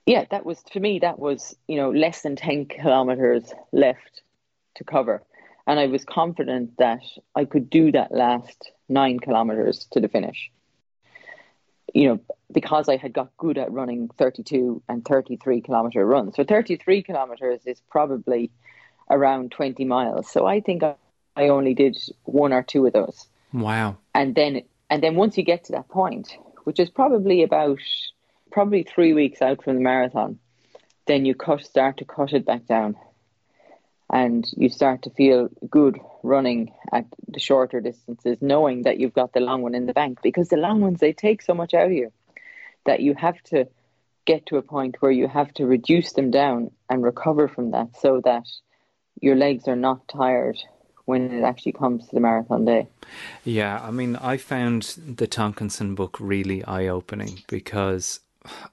yeah, 0.06 0.24
that 0.30 0.44
was 0.44 0.62
for 0.72 0.80
me, 0.80 1.00
that 1.00 1.18
was, 1.18 1.56
you 1.66 1.76
know, 1.76 1.90
less 1.90 2.22
than 2.22 2.36
10 2.36 2.66
kilometers 2.66 3.52
left 3.72 4.22
to 4.76 4.84
cover. 4.84 5.22
And 5.68 5.78
I 5.78 5.86
was 5.86 6.04
confident 6.04 6.76
that 6.78 7.02
I 7.36 7.44
could 7.44 7.70
do 7.70 7.92
that 7.92 8.10
last 8.10 8.72
nine 8.88 9.20
kilometers 9.20 9.86
to 9.92 10.00
the 10.00 10.08
finish. 10.08 10.50
You 11.94 12.08
know, 12.08 12.20
because 12.52 12.88
I 12.88 12.96
had 12.96 13.12
got 13.12 13.36
good 13.36 13.58
at 13.58 13.70
running 13.70 14.08
32 14.18 14.82
and 14.88 15.04
33 15.04 15.60
kilometer 15.60 16.04
runs. 16.04 16.34
So 16.36 16.42
33 16.44 17.02
kilometers 17.02 17.60
is 17.66 17.80
probably 17.90 18.50
around 19.10 19.52
20 19.52 19.84
miles. 19.84 20.28
So 20.28 20.46
I 20.46 20.60
think 20.60 20.82
I 20.82 20.94
I 21.38 21.48
only 21.48 21.72
did 21.72 21.96
one 22.24 22.52
or 22.52 22.64
two 22.64 22.84
of 22.86 22.92
those 22.92 23.28
Wow. 23.52 23.96
and 24.12 24.34
then 24.34 24.62
and 24.90 25.02
then 25.02 25.14
once 25.14 25.38
you 25.38 25.44
get 25.44 25.64
to 25.64 25.72
that 25.72 25.88
point, 25.88 26.36
which 26.64 26.80
is 26.80 26.90
probably 26.90 27.42
about 27.44 27.78
probably 28.50 28.82
three 28.82 29.12
weeks 29.12 29.40
out 29.40 29.62
from 29.62 29.76
the 29.76 29.80
marathon, 29.80 30.38
then 31.06 31.24
you 31.24 31.34
cut 31.34 31.62
start 31.62 31.98
to 31.98 32.04
cut 32.04 32.32
it 32.32 32.44
back 32.44 32.66
down, 32.66 32.96
and 34.10 34.48
you 34.56 34.68
start 34.68 35.02
to 35.02 35.10
feel 35.10 35.48
good 35.68 35.98
running 36.22 36.72
at 36.92 37.04
the 37.28 37.40
shorter 37.40 37.80
distances, 37.80 38.38
knowing 38.40 38.82
that 38.82 38.98
you've 38.98 39.12
got 39.12 39.32
the 39.32 39.40
long 39.40 39.62
one 39.62 39.74
in 39.74 39.86
the 39.86 39.92
bank 39.92 40.20
because 40.22 40.48
the 40.48 40.56
long 40.56 40.80
ones 40.80 41.00
they 41.00 41.12
take 41.12 41.42
so 41.42 41.54
much 41.54 41.74
out 41.74 41.86
of 41.86 41.92
you 41.92 42.10
that 42.86 43.00
you 43.00 43.14
have 43.14 43.40
to 43.42 43.68
get 44.24 44.46
to 44.46 44.56
a 44.56 44.62
point 44.62 44.96
where 45.00 45.10
you 45.10 45.28
have 45.28 45.52
to 45.54 45.66
reduce 45.66 46.12
them 46.12 46.30
down 46.30 46.70
and 46.88 47.02
recover 47.02 47.48
from 47.48 47.70
that 47.72 47.88
so 47.98 48.20
that 48.24 48.46
your 49.20 49.36
legs 49.36 49.68
are 49.68 49.76
not 49.76 50.06
tired 50.08 50.58
when 51.04 51.30
it 51.32 51.42
actually 51.42 51.72
comes 51.72 52.06
to 52.06 52.14
the 52.14 52.20
marathon 52.20 52.64
day. 52.64 52.86
Yeah, 53.44 53.80
I 53.82 53.90
mean, 53.90 54.16
I 54.16 54.36
found 54.36 54.82
the 55.06 55.26
Tonkinson 55.26 55.94
book 55.94 56.18
really 56.20 56.62
eye 56.64 56.86
opening 56.88 57.42
because, 57.48 58.20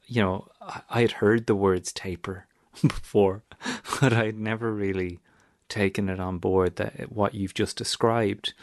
you 0.07 0.21
know, 0.21 0.47
I- 0.61 0.81
I 0.89 1.01
had 1.01 1.13
heard 1.13 1.47
the 1.47 1.55
words 1.55 1.93
taper 1.93 2.45
before, 2.81 3.43
but 4.01 4.13
I'd 4.13 4.39
never 4.39 4.73
really 4.73 5.19
taken 5.69 6.09
it 6.09 6.19
on 6.19 6.37
board 6.37 6.75
that 6.77 7.11
what 7.11 7.33
you've 7.33 7.53
just 7.53 7.77
described. 7.77 8.53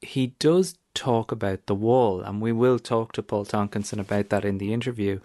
He 0.00 0.28
does 0.38 0.76
talk 0.94 1.32
about 1.32 1.66
the 1.66 1.74
wall, 1.74 2.20
and 2.20 2.40
we 2.40 2.52
will 2.52 2.78
talk 2.78 3.12
to 3.12 3.22
Paul 3.22 3.44
Tonkinson 3.44 3.98
about 3.98 4.28
that 4.30 4.44
in 4.44 4.58
the 4.58 4.72
interview, 4.72 5.20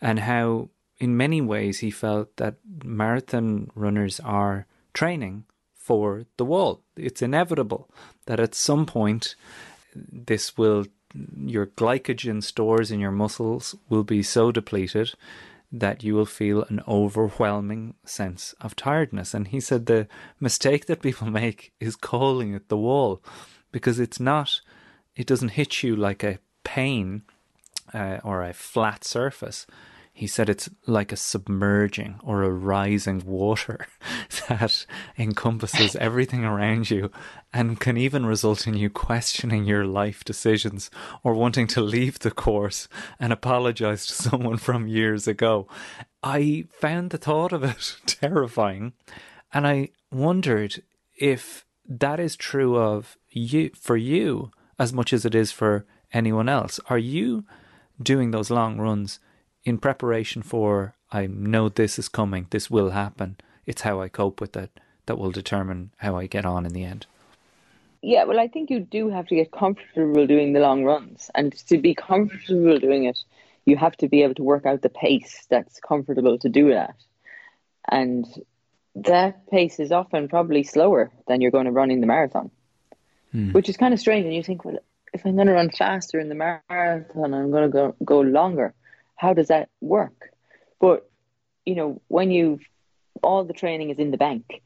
and 0.00 0.20
how, 0.20 0.70
in 0.98 1.16
many 1.16 1.40
ways, 1.40 1.80
he 1.80 1.90
felt 1.90 2.36
that 2.36 2.56
marathon 2.84 3.70
runners 3.74 4.20
are 4.20 4.66
training 4.94 5.44
for 5.74 6.24
the 6.36 6.44
wall. 6.44 6.82
It's 6.96 7.22
inevitable 7.22 7.90
that 8.26 8.40
at 8.40 8.54
some 8.54 8.86
point 8.86 9.34
this 9.94 10.56
will 10.56 10.86
your 11.36 11.66
glycogen 11.66 12.42
stores 12.42 12.90
in 12.90 13.00
your 13.00 13.10
muscles 13.10 13.74
will 13.88 14.04
be 14.04 14.22
so 14.22 14.50
depleted 14.50 15.12
that 15.72 16.04
you 16.04 16.14
will 16.14 16.26
feel 16.26 16.64
an 16.64 16.82
overwhelming 16.86 17.94
sense 18.04 18.54
of 18.60 18.76
tiredness. 18.76 19.32
And 19.32 19.48
he 19.48 19.58
said 19.58 19.86
the 19.86 20.06
mistake 20.38 20.86
that 20.86 21.02
people 21.02 21.30
make 21.30 21.72
is 21.80 21.96
calling 21.96 22.54
it 22.54 22.68
the 22.68 22.76
wall 22.76 23.22
because 23.72 23.98
it's 23.98 24.20
not, 24.20 24.60
it 25.16 25.26
doesn't 25.26 25.50
hit 25.50 25.82
you 25.82 25.96
like 25.96 26.22
a 26.22 26.38
pain 26.62 27.22
uh, 27.94 28.18
or 28.22 28.42
a 28.42 28.52
flat 28.52 29.02
surface. 29.02 29.66
He 30.14 30.26
said 30.26 30.50
it's 30.50 30.68
like 30.86 31.10
a 31.10 31.16
submerging 31.16 32.20
or 32.22 32.42
a 32.42 32.50
rising 32.50 33.22
water 33.24 33.86
that 34.48 34.86
encompasses 35.18 35.96
everything 36.00 36.44
around 36.44 36.90
you 36.90 37.10
and 37.52 37.80
can 37.80 37.96
even 37.96 38.26
result 38.26 38.66
in 38.66 38.74
you 38.74 38.90
questioning 38.90 39.64
your 39.64 39.86
life 39.86 40.22
decisions 40.22 40.90
or 41.24 41.32
wanting 41.34 41.66
to 41.68 41.80
leave 41.80 42.18
the 42.18 42.30
course 42.30 42.88
and 43.18 43.32
apologize 43.32 44.06
to 44.06 44.12
someone 44.12 44.56
from 44.58 44.86
years 44.86 45.26
ago. 45.26 45.66
I 46.22 46.66
found 46.70 47.10
the 47.10 47.18
thought 47.18 47.52
of 47.52 47.64
it 47.64 47.96
terrifying 48.04 48.92
and 49.52 49.66
I 49.66 49.90
wondered 50.10 50.82
if 51.16 51.64
that 51.88 52.20
is 52.20 52.36
true 52.36 52.76
of 52.76 53.16
you 53.30 53.70
for 53.74 53.96
you 53.96 54.50
as 54.78 54.92
much 54.92 55.12
as 55.12 55.24
it 55.24 55.34
is 55.34 55.52
for 55.52 55.86
anyone 56.12 56.48
else. 56.50 56.78
Are 56.90 56.98
you 56.98 57.44
doing 58.00 58.30
those 58.30 58.50
long 58.50 58.78
runs 58.78 59.18
in 59.64 59.78
preparation 59.78 60.42
for 60.42 60.94
I 61.10 61.26
know 61.26 61.68
this 61.68 61.98
is 61.98 62.08
coming, 62.08 62.46
this 62.50 62.70
will 62.70 62.90
happen. 62.90 63.36
It's 63.66 63.82
how 63.82 64.00
I 64.00 64.08
cope 64.08 64.40
with 64.40 64.56
it 64.56 64.70
that 65.06 65.18
will 65.18 65.30
determine 65.30 65.90
how 65.98 66.16
I 66.16 66.26
get 66.26 66.46
on 66.46 66.64
in 66.66 66.72
the 66.72 66.84
end. 66.84 67.06
Yeah, 68.00 68.24
well, 68.24 68.40
I 68.40 68.48
think 68.48 68.70
you 68.70 68.80
do 68.80 69.10
have 69.10 69.28
to 69.28 69.36
get 69.36 69.52
comfortable 69.52 70.26
doing 70.26 70.52
the 70.52 70.60
long 70.60 70.84
runs. 70.84 71.30
And 71.34 71.52
to 71.68 71.78
be 71.78 71.94
comfortable 71.94 72.78
doing 72.78 73.04
it, 73.04 73.18
you 73.64 73.76
have 73.76 73.96
to 73.98 74.08
be 74.08 74.22
able 74.22 74.34
to 74.34 74.42
work 74.42 74.66
out 74.66 74.82
the 74.82 74.88
pace 74.88 75.46
that's 75.48 75.78
comfortable 75.78 76.38
to 76.38 76.48
do 76.48 76.70
that. 76.70 76.96
And 77.88 78.26
that 78.96 79.48
pace 79.50 79.78
is 79.78 79.92
often 79.92 80.28
probably 80.28 80.64
slower 80.64 81.12
than 81.28 81.40
you're 81.40 81.52
going 81.52 81.66
to 81.66 81.72
run 81.72 81.90
in 81.90 82.00
the 82.00 82.06
marathon, 82.06 82.50
hmm. 83.30 83.52
which 83.52 83.68
is 83.68 83.76
kind 83.76 83.94
of 83.94 84.00
strange. 84.00 84.24
And 84.24 84.34
you 84.34 84.42
think, 84.42 84.64
well, 84.64 84.78
if 85.12 85.24
I'm 85.24 85.36
going 85.36 85.46
to 85.46 85.52
run 85.52 85.70
faster 85.70 86.18
in 86.18 86.28
the 86.28 86.34
marathon, 86.34 87.34
I'm 87.34 87.50
going 87.50 87.64
to 87.64 87.68
go, 87.68 87.94
go 88.04 88.20
longer. 88.20 88.74
How 89.22 89.34
does 89.34 89.48
that 89.48 89.68
work? 89.80 90.32
But, 90.80 91.08
you 91.64 91.76
know, 91.76 92.02
when 92.08 92.32
you 92.32 92.58
all 93.22 93.44
the 93.44 93.52
training 93.52 93.90
is 93.90 94.00
in 94.00 94.10
the 94.10 94.16
bank, 94.16 94.60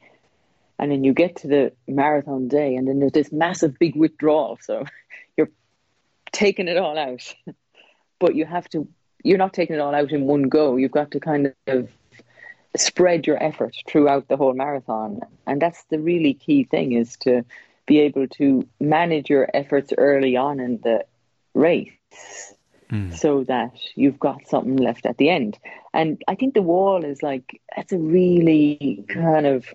and 0.79 0.91
then 0.91 1.05
you 1.05 1.13
get 1.13 1.37
to 1.37 1.47
the 1.47 1.73
marathon 1.87 2.49
day 2.49 2.75
and 2.75 2.89
then 2.89 2.99
there's 2.99 3.13
this 3.13 3.31
massive 3.31 3.79
big 3.79 3.95
withdrawal 3.95 4.59
so 4.63 4.85
you're 5.37 5.51
taking 6.33 6.69
it 6.69 6.79
all 6.79 6.99
out. 6.99 7.35
But 8.19 8.35
you 8.35 8.47
have 8.47 8.67
to 8.71 8.89
you're 9.23 9.37
not 9.37 9.53
taking 9.53 9.77
it 9.77 9.81
all 9.81 9.95
out 9.95 10.11
in 10.11 10.23
one 10.23 10.45
go. 10.45 10.77
You've 10.77 10.99
got 11.01 11.11
to 11.11 11.21
kind 11.21 11.53
of 11.67 11.91
spread 12.77 13.27
your 13.27 13.43
effort 13.43 13.77
throughout 13.87 14.29
the 14.29 14.39
whole 14.39 14.55
marathon. 14.55 15.21
And 15.47 15.61
that's 15.61 15.85
the 15.91 15.99
really 15.99 16.33
key 16.33 16.65
thing 16.65 16.93
is 16.93 17.19
to 17.27 17.45
be 17.87 18.01
able 18.01 18.27
to 18.41 18.67
manage 18.81 19.29
your 19.29 19.51
efforts 19.53 19.93
early 19.99 20.35
on 20.35 20.61
in 20.61 20.81
the 20.83 21.05
race 21.53 22.55
so 23.17 23.45
that 23.45 23.73
you've 23.95 24.19
got 24.19 24.47
something 24.47 24.77
left 24.77 25.07
at 25.07 25.19
the 25.19 25.29
end 25.29 25.59
and 25.93 26.23
i 26.29 26.35
think 26.35 26.55
the 26.55 26.63
wall 26.63 27.05
is 27.05 27.23
like 27.23 27.61
that's 27.75 27.93
a 27.93 27.99
really 27.99 29.05
kind 29.09 29.47
of 29.47 29.67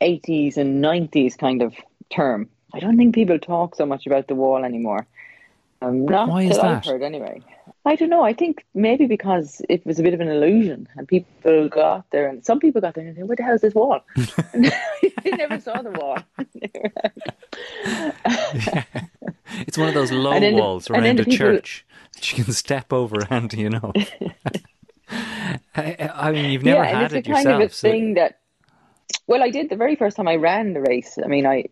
80s 0.00 0.56
and 0.58 0.84
90s 0.84 1.38
kind 1.38 1.62
of 1.62 1.74
term. 2.10 2.50
I 2.74 2.80
don't 2.80 2.98
think 2.98 3.14
people 3.14 3.38
talk 3.38 3.74
so 3.74 3.86
much 3.86 4.06
about 4.06 4.28
the 4.28 4.34
wall 4.34 4.62
anymore. 4.62 5.06
Um, 5.80 6.04
not 6.04 6.28
Why 6.28 6.42
is 6.42 6.56
that 6.56 6.64
I've 6.66 6.84
heard 6.84 7.02
anyway. 7.02 7.40
I 7.84 7.94
don't 7.96 8.10
know. 8.10 8.22
I 8.22 8.34
think 8.34 8.64
maybe 8.74 9.06
because 9.06 9.62
it 9.68 9.86
was 9.86 9.98
a 9.98 10.02
bit 10.02 10.12
of 10.12 10.20
an 10.20 10.28
illusion 10.28 10.88
and 10.96 11.06
people 11.06 11.68
got 11.68 12.10
there 12.10 12.28
and 12.28 12.44
some 12.44 12.58
people 12.58 12.80
got 12.80 12.94
there 12.94 13.06
and 13.06 13.16
said, 13.16 13.28
What 13.28 13.38
the 13.38 13.44
hell 13.44 13.54
is 13.54 13.60
this 13.62 13.74
wall? 13.74 14.00
they 14.54 15.30
never 15.32 15.60
saw 15.60 15.80
the 15.80 15.92
wall. 15.92 16.18
It's 19.60 19.78
one 19.78 19.88
of 19.88 19.94
those 19.94 20.12
low 20.12 20.38
then 20.38 20.56
the- 20.56 20.60
walls 20.60 20.90
around 20.90 21.20
a 21.20 21.24
people- 21.24 21.36
church 21.38 21.85
you 22.22 22.44
can 22.44 22.52
step 22.52 22.92
over 22.92 23.24
handy 23.30 23.64
enough. 23.64 23.94
I, 25.10 26.10
I 26.14 26.32
mean, 26.32 26.50
you've 26.50 26.64
never 26.64 26.82
yeah, 26.82 27.00
had 27.00 27.12
and 27.12 27.18
it's 27.18 27.28
it 27.28 27.30
a 27.30 27.34
kind 27.34 27.48
of 27.48 27.60
a 27.60 27.68
so- 27.72 27.88
thing 27.88 28.14
that. 28.14 28.40
Well, 29.28 29.42
I 29.42 29.50
did 29.50 29.70
the 29.70 29.76
very 29.76 29.96
first 29.96 30.16
time 30.16 30.28
I 30.28 30.36
ran 30.36 30.72
the 30.72 30.80
race. 30.80 31.18
I 31.22 31.28
mean, 31.28 31.46
I 31.46 31.66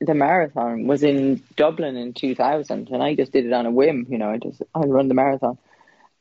the 0.00 0.14
marathon 0.14 0.86
was 0.86 1.02
in 1.02 1.42
Dublin 1.56 1.96
in 1.96 2.14
2000, 2.14 2.88
and 2.90 3.02
I 3.02 3.14
just 3.14 3.32
did 3.32 3.46
it 3.46 3.52
on 3.52 3.66
a 3.66 3.70
whim. 3.70 4.06
You 4.08 4.18
know, 4.18 4.30
I 4.30 4.38
just 4.38 4.62
I 4.74 4.80
run 4.80 5.08
the 5.08 5.14
marathon, 5.14 5.58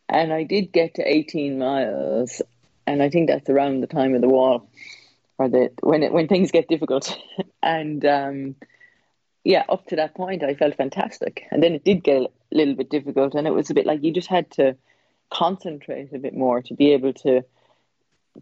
and 0.10 0.34
I 0.34 0.44
did 0.44 0.72
get 0.72 0.96
to 0.96 1.04
18 1.04 1.60
miles, 1.60 2.42
and 2.86 3.02
I 3.04 3.10
think 3.10 3.28
that's 3.30 3.50
around 3.50 3.82
the 3.82 3.88
time 3.88 4.16
of 4.16 4.22
the 4.22 4.28
wall, 4.28 4.70
or 5.38 5.48
the 5.48 5.72
when 5.82 6.04
it 6.04 6.12
when 6.12 6.28
things 6.28 6.52
get 6.52 6.68
difficult, 6.68 7.18
and 7.64 8.04
um, 8.06 8.56
yeah, 9.48 9.64
up 9.70 9.86
to 9.88 9.96
that 9.96 10.14
point, 10.14 10.44
I 10.44 10.56
felt 10.56 10.76
fantastic, 10.76 11.48
and 11.52 11.64
then 11.64 11.74
it 11.74 11.86
did 11.86 12.04
get 12.04 12.22
a 12.22 12.30
little 12.52 12.76
bit 12.76 12.90
difficult, 12.90 13.34
and 13.34 13.48
it 13.48 13.54
was 13.54 13.70
a 13.70 13.74
bit 13.74 13.86
like 13.86 14.04
you 14.04 14.12
just 14.12 14.28
had 14.28 14.52
to 14.52 14.76
concentrate 15.30 16.12
a 16.12 16.20
bit 16.20 16.36
more 16.36 16.62
to 16.64 16.74
be 16.74 16.92
able 16.92 17.14
to 17.14 17.46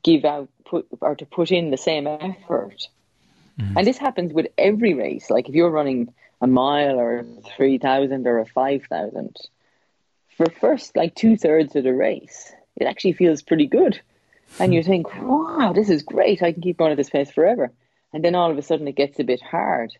give 0.03 0.25
out 0.25 0.49
put 0.65 0.87
or 1.01 1.15
to 1.15 1.25
put 1.27 1.51
in 1.51 1.69
the 1.69 1.77
same 1.77 2.07
effort. 2.07 2.87
Mm-hmm. 3.59 3.77
And 3.77 3.85
this 3.85 3.99
happens 3.99 4.33
with 4.33 4.47
every 4.57 4.95
race. 4.95 5.29
Like 5.29 5.47
if 5.47 5.53
you're 5.53 5.69
running 5.69 6.11
a 6.41 6.47
mile 6.47 6.99
or 6.99 7.19
a 7.19 7.25
three 7.55 7.77
thousand 7.77 8.25
or 8.25 8.39
a 8.39 8.45
five 8.47 8.85
thousand, 8.89 9.37
for 10.35 10.47
first 10.59 10.97
like 10.97 11.13
two 11.13 11.37
thirds 11.37 11.75
of 11.75 11.83
the 11.83 11.93
race, 11.93 12.51
it 12.77 12.85
actually 12.85 13.13
feels 13.13 13.43
pretty 13.43 13.67
good. 13.67 14.01
And 14.57 14.73
you 14.73 14.81
hmm. 14.81 14.89
think, 14.89 15.21
wow, 15.21 15.71
this 15.71 15.91
is 15.91 16.01
great. 16.01 16.41
I 16.41 16.51
can 16.51 16.63
keep 16.63 16.79
going 16.79 16.89
at 16.89 16.97
this 16.97 17.11
pace 17.11 17.29
forever. 17.29 17.71
And 18.11 18.25
then 18.25 18.33
all 18.33 18.49
of 18.49 18.57
a 18.57 18.63
sudden 18.63 18.87
it 18.87 18.95
gets 18.95 19.19
a 19.19 19.23
bit 19.23 19.43
hard. 19.43 19.95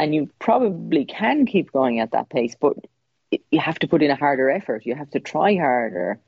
And 0.00 0.14
you 0.14 0.30
probably 0.38 1.04
can 1.04 1.44
keep 1.44 1.72
going 1.72 2.00
at 2.00 2.12
that 2.12 2.30
pace, 2.30 2.56
but 2.58 2.74
you 3.50 3.60
have 3.60 3.78
to 3.80 3.86
put 3.86 4.02
in 4.02 4.10
a 4.10 4.16
harder 4.16 4.50
effort. 4.50 4.86
You 4.86 4.94
have 4.94 5.10
to 5.10 5.20
try 5.20 5.54
harder 5.56 6.18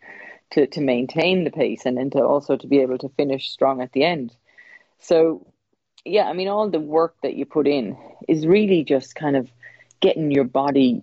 to, 0.51 0.67
to 0.67 0.81
maintain 0.83 1.45
the 1.45 1.51
pace 1.51 1.87
and 1.87 1.97
then 1.97 2.11
to 2.11 2.23
also 2.23 2.55
to 2.59 2.67
be 2.67 2.81
able 2.81 2.99
to 2.99 3.09
finish 3.17 3.49
strong 3.49 3.81
at 3.81 3.93
the 3.93 4.05
end. 4.05 4.37
So 4.99 5.47
yeah, 6.05 6.25
I 6.25 6.35
mean, 6.35 6.49
all 6.49 6.69
the 6.69 6.81
work 6.81 7.17
that 7.23 7.35
you 7.35 7.47
put 7.47 7.67
in 7.67 7.97
is 8.29 8.47
really 8.47 8.85
just 8.85 9.15
kind 9.15 9.37
of 9.37 9.49
getting 10.01 10.31
your 10.31 10.45
body 10.45 11.03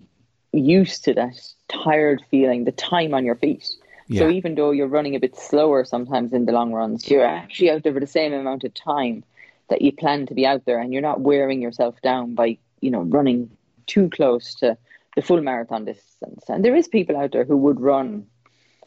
used 0.52 1.04
to 1.06 1.14
that 1.14 1.40
tired 1.66 2.22
feeling, 2.30 2.64
the 2.66 2.72
time 2.72 3.14
on 3.14 3.24
your 3.24 3.34
feet. 3.34 3.68
So 4.12 4.28
even 4.28 4.54
though 4.54 4.70
you're 4.70 4.86
running 4.86 5.16
a 5.16 5.20
bit 5.20 5.36
slower 5.36 5.84
sometimes 5.84 6.32
in 6.32 6.44
the 6.44 6.52
long 6.52 6.72
runs, 6.72 7.08
you're 7.10 7.24
actually 7.24 7.70
out 7.70 7.82
there 7.82 7.92
for 7.92 8.00
the 8.00 8.06
same 8.06 8.32
amount 8.32 8.62
of 8.62 8.74
time 8.74 9.24
that 9.70 9.82
you 9.82 9.92
plan 9.92 10.26
to 10.26 10.34
be 10.34 10.46
out 10.46 10.64
there, 10.66 10.78
and 10.78 10.92
you're 10.92 11.02
not 11.02 11.20
wearing 11.20 11.62
yourself 11.62 12.00
down 12.02 12.34
by 12.34 12.58
you 12.80 12.90
know 12.90 13.02
running 13.02 13.50
too 13.86 14.10
close 14.10 14.54
to 14.56 14.76
the 15.16 15.22
full 15.22 15.40
marathon 15.40 15.84
distance. 15.84 16.44
And 16.48 16.64
there 16.64 16.76
is 16.76 16.86
people 16.86 17.16
out 17.16 17.32
there 17.32 17.44
who 17.44 17.56
would 17.56 17.80
run, 17.80 18.26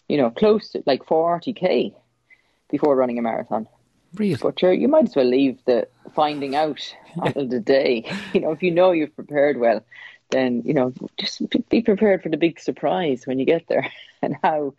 you 0.07 0.17
know, 0.17 0.29
close 0.29 0.69
to 0.69 0.83
like 0.85 1.05
40k 1.05 1.93
before 2.69 2.95
running 2.95 3.19
a 3.19 3.21
marathon. 3.21 3.67
Really? 4.15 4.35
But 4.35 4.59
sure, 4.59 4.71
you 4.71 4.87
might 4.87 5.05
as 5.05 5.15
well 5.15 5.25
leave 5.25 5.59
the 5.65 5.87
finding 6.15 6.55
out 6.55 6.95
until 7.15 7.47
the 7.47 7.59
day. 7.59 8.09
You 8.33 8.41
know, 8.41 8.51
if 8.51 8.61
you 8.61 8.71
know 8.71 8.91
you've 8.91 9.15
prepared 9.15 9.57
well, 9.57 9.83
then 10.29 10.61
you 10.65 10.73
know 10.73 10.93
just 11.17 11.41
be 11.69 11.81
prepared 11.81 12.23
for 12.23 12.29
the 12.29 12.37
big 12.37 12.59
surprise 12.59 13.25
when 13.25 13.39
you 13.39 13.45
get 13.45 13.67
there 13.67 13.91
and 14.21 14.35
how 14.43 14.73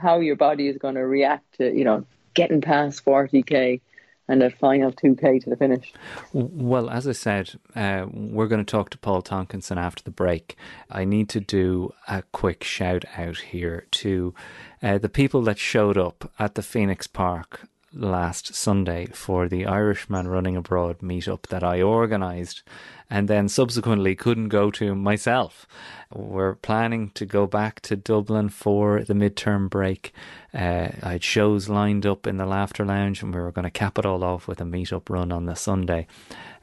how 0.00 0.20
your 0.20 0.36
body 0.36 0.68
is 0.68 0.78
going 0.78 0.96
to 0.96 1.06
react 1.06 1.58
to 1.58 1.76
you 1.76 1.84
know 1.84 2.04
getting 2.34 2.60
past 2.60 3.02
forty 3.02 3.42
k 3.42 3.80
and 4.28 4.42
that 4.42 4.58
final 4.58 4.92
two 4.92 5.14
k 5.14 5.38
to 5.38 5.50
the 5.50 5.56
finish. 5.56 5.92
Well, 6.32 6.90
as 6.90 7.06
I 7.06 7.12
said, 7.12 7.54
uh, 7.74 8.06
we're 8.12 8.48
going 8.48 8.64
to 8.64 8.70
talk 8.70 8.90
to 8.90 8.98
Paul 8.98 9.22
Tonkinson 9.22 9.78
after 9.78 10.02
the 10.02 10.10
break. 10.10 10.56
I 10.90 11.04
need 11.04 11.28
to 11.30 11.40
do 11.40 11.92
a 12.08 12.22
quick 12.32 12.64
shout 12.64 13.04
out 13.16 13.38
here 13.38 13.86
to 13.92 14.34
uh, 14.82 14.98
the 14.98 15.08
people 15.08 15.42
that 15.42 15.58
showed 15.58 15.96
up 15.96 16.30
at 16.38 16.54
the 16.54 16.62
Phoenix 16.62 17.06
Park 17.06 17.68
last 17.96 18.54
Sunday 18.54 19.06
for 19.06 19.48
the 19.48 19.66
Irishman 19.66 20.28
Running 20.28 20.56
Abroad 20.56 20.98
meetup 21.00 21.46
that 21.48 21.64
I 21.64 21.80
organised 21.82 22.62
and 23.08 23.28
then 23.28 23.48
subsequently 23.48 24.14
couldn't 24.14 24.48
go 24.48 24.70
to 24.72 24.94
myself. 24.94 25.66
We're 26.12 26.54
planning 26.54 27.10
to 27.10 27.24
go 27.24 27.46
back 27.46 27.80
to 27.82 27.96
Dublin 27.96 28.48
for 28.48 29.02
the 29.02 29.14
midterm 29.14 29.70
break. 29.70 30.12
Uh, 30.52 30.88
I 31.02 31.12
had 31.12 31.24
shows 31.24 31.68
lined 31.68 32.04
up 32.04 32.26
in 32.26 32.36
the 32.36 32.46
Laughter 32.46 32.84
Lounge 32.84 33.22
and 33.22 33.34
we 33.34 33.40
were 33.40 33.52
going 33.52 33.64
to 33.64 33.70
cap 33.70 33.98
it 33.98 34.06
all 34.06 34.24
off 34.24 34.48
with 34.48 34.60
a 34.60 34.64
meetup 34.64 35.08
run 35.08 35.32
on 35.32 35.46
the 35.46 35.54
Sunday. 35.54 36.06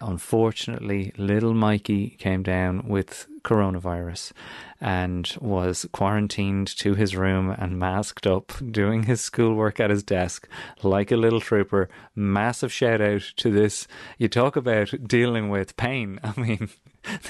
Unfortunately, 0.02 1.14
little 1.18 1.54
Mikey 1.54 2.12
came 2.20 2.44
down 2.44 2.88
with 2.88 3.28
coronavirus 3.44 4.32
and 4.80 5.36
was 5.40 5.86
quarantined 5.92 6.68
to 6.68 6.94
his 6.96 7.16
room 7.16 7.50
and 7.58 7.80
masked 7.80 8.28
up 8.28 8.52
doing 8.72 9.04
his 9.04 9.22
schoolwork 9.22 9.80
at 9.80 9.90
his 9.90 10.04
desk 10.04 10.48
like 10.82 11.12
a 11.12 11.18
little 11.18 11.42
trooper. 11.42 11.90
Massive 12.16 12.72
shout 12.72 13.02
out 13.02 13.22
to 13.38 13.52
this. 13.52 13.88
You 14.18 14.28
talk 14.28 14.56
about 14.56 15.08
dealing 15.08 15.50
with 15.50 15.78
pain. 15.78 16.20
I 16.24 16.40
mean, 16.40 16.70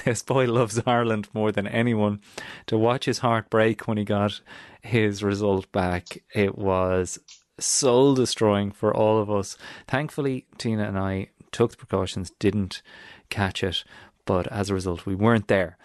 this 0.04 0.22
boy 0.22 0.46
loves 0.46 0.80
Ireland 0.86 1.28
more 1.32 1.52
than 1.52 1.66
anyone. 1.66 2.20
To 2.66 2.78
watch 2.78 3.04
his 3.04 3.18
heart 3.18 3.50
break 3.50 3.86
when 3.86 3.98
he 3.98 4.04
got 4.04 4.40
his 4.82 5.22
result 5.22 5.70
back, 5.72 6.22
it 6.34 6.56
was 6.58 7.18
soul 7.58 8.14
destroying 8.14 8.72
for 8.72 8.94
all 8.94 9.20
of 9.20 9.30
us. 9.30 9.56
Thankfully, 9.86 10.46
Tina 10.58 10.84
and 10.84 10.98
I 10.98 11.28
took 11.52 11.70
the 11.70 11.76
precautions, 11.76 12.32
didn't 12.40 12.82
catch 13.30 13.62
it, 13.62 13.84
but 14.24 14.46
as 14.48 14.70
a 14.70 14.74
result, 14.74 15.06
we 15.06 15.14
weren't 15.14 15.48
there. 15.48 15.76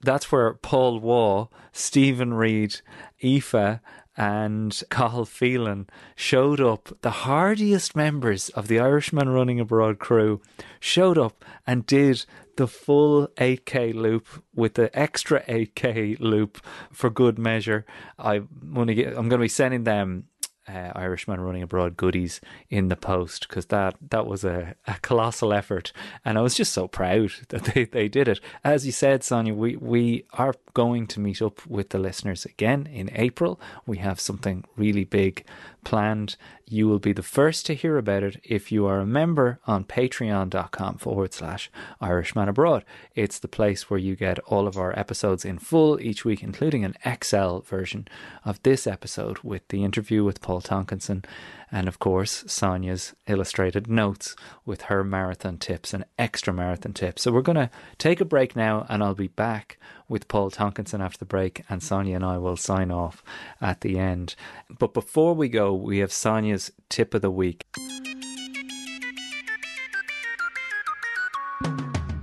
That's 0.00 0.30
where 0.30 0.54
Paul 0.54 1.00
Waugh, 1.00 1.48
Stephen 1.72 2.34
Reid, 2.34 2.80
Aoife, 3.24 3.80
and 4.16 4.82
Cathal 4.90 5.24
Phelan 5.24 5.88
showed 6.16 6.60
up. 6.60 6.96
The 7.02 7.10
hardiest 7.10 7.94
members 7.94 8.48
of 8.50 8.68
the 8.68 8.80
Irishman 8.80 9.28
Running 9.28 9.60
Abroad 9.60 9.98
crew 9.98 10.40
showed 10.80 11.18
up 11.18 11.44
and 11.66 11.86
did 11.86 12.24
the 12.56 12.66
full 12.66 13.28
8k 13.36 13.94
loop 13.94 14.26
with 14.54 14.74
the 14.74 14.96
extra 14.98 15.42
8k 15.44 16.18
loop 16.18 16.58
for 16.92 17.10
good 17.10 17.38
measure. 17.38 17.86
I'm 18.18 18.48
going 18.74 18.88
to 18.88 19.38
be 19.38 19.48
sending 19.48 19.84
them 19.84 20.24
uh, 20.68 20.92
Irishman 20.94 21.40
running 21.40 21.62
abroad 21.62 21.96
goodies 21.96 22.40
in 22.68 22.88
the 22.88 22.96
post 22.96 23.48
because 23.48 23.66
that 23.66 23.96
that 24.10 24.26
was 24.26 24.44
a, 24.44 24.74
a 24.86 24.94
colossal 25.00 25.52
effort, 25.52 25.92
and 26.24 26.38
I 26.38 26.42
was 26.42 26.54
just 26.54 26.72
so 26.72 26.88
proud 26.88 27.32
that 27.48 27.64
they, 27.64 27.84
they 27.84 28.08
did 28.08 28.28
it. 28.28 28.40
As 28.64 28.86
you 28.86 28.92
said, 28.92 29.24
Sonia, 29.24 29.54
we 29.54 29.76
we 29.76 30.24
are 30.32 30.54
going 30.74 31.06
to 31.08 31.20
meet 31.20 31.42
up 31.42 31.66
with 31.66 31.90
the 31.90 31.98
listeners 31.98 32.44
again 32.44 32.86
in 32.86 33.10
April. 33.14 33.60
We 33.86 33.98
have 33.98 34.20
something 34.20 34.64
really 34.76 35.04
big 35.04 35.44
planned. 35.88 36.36
You 36.66 36.86
will 36.86 36.98
be 36.98 37.14
the 37.14 37.22
first 37.22 37.64
to 37.64 37.74
hear 37.74 37.96
about 37.96 38.22
it 38.22 38.38
if 38.44 38.70
you 38.70 38.84
are 38.84 39.00
a 39.00 39.06
member 39.06 39.58
on 39.66 39.84
patreon.com 39.84 40.98
forward 40.98 41.32
slash 41.32 41.70
Irishman 41.98 42.46
Abroad. 42.46 42.84
It's 43.14 43.38
the 43.38 43.48
place 43.48 43.88
where 43.88 43.98
you 43.98 44.14
get 44.14 44.38
all 44.40 44.66
of 44.66 44.76
our 44.76 44.96
episodes 44.98 45.46
in 45.46 45.58
full 45.58 45.98
each 45.98 46.26
week, 46.26 46.42
including 46.42 46.84
an 46.84 46.94
Excel 47.06 47.60
version 47.62 48.06
of 48.44 48.62
this 48.64 48.86
episode 48.86 49.38
with 49.38 49.66
the 49.68 49.82
interview 49.82 50.24
with 50.24 50.42
Paul 50.42 50.60
Tonkinson 50.60 51.24
and, 51.70 51.88
of 51.88 51.98
course, 51.98 52.44
Sonia's 52.46 53.14
illustrated 53.26 53.88
notes 53.88 54.34
with 54.64 54.82
her 54.82 55.04
marathon 55.04 55.58
tips 55.58 55.92
and 55.92 56.04
extra 56.18 56.52
marathon 56.52 56.92
tips. 56.92 57.22
So 57.22 57.32
we're 57.32 57.42
going 57.42 57.56
to 57.56 57.70
take 57.98 58.20
a 58.20 58.24
break 58.24 58.56
now, 58.56 58.86
and 58.88 59.02
I'll 59.02 59.14
be 59.14 59.28
back 59.28 59.78
with 60.08 60.28
Paul 60.28 60.50
Tonkinson 60.50 61.02
after 61.02 61.18
the 61.18 61.24
break, 61.24 61.64
and 61.68 61.82
Sonia 61.82 62.16
and 62.16 62.24
I 62.24 62.38
will 62.38 62.56
sign 62.56 62.90
off 62.90 63.22
at 63.60 63.82
the 63.82 63.98
end. 63.98 64.34
But 64.78 64.94
before 64.94 65.34
we 65.34 65.48
go, 65.48 65.74
we 65.74 65.98
have 65.98 66.12
Sonia's 66.12 66.72
tip 66.88 67.14
of 67.14 67.22
the 67.22 67.30
week. 67.30 67.66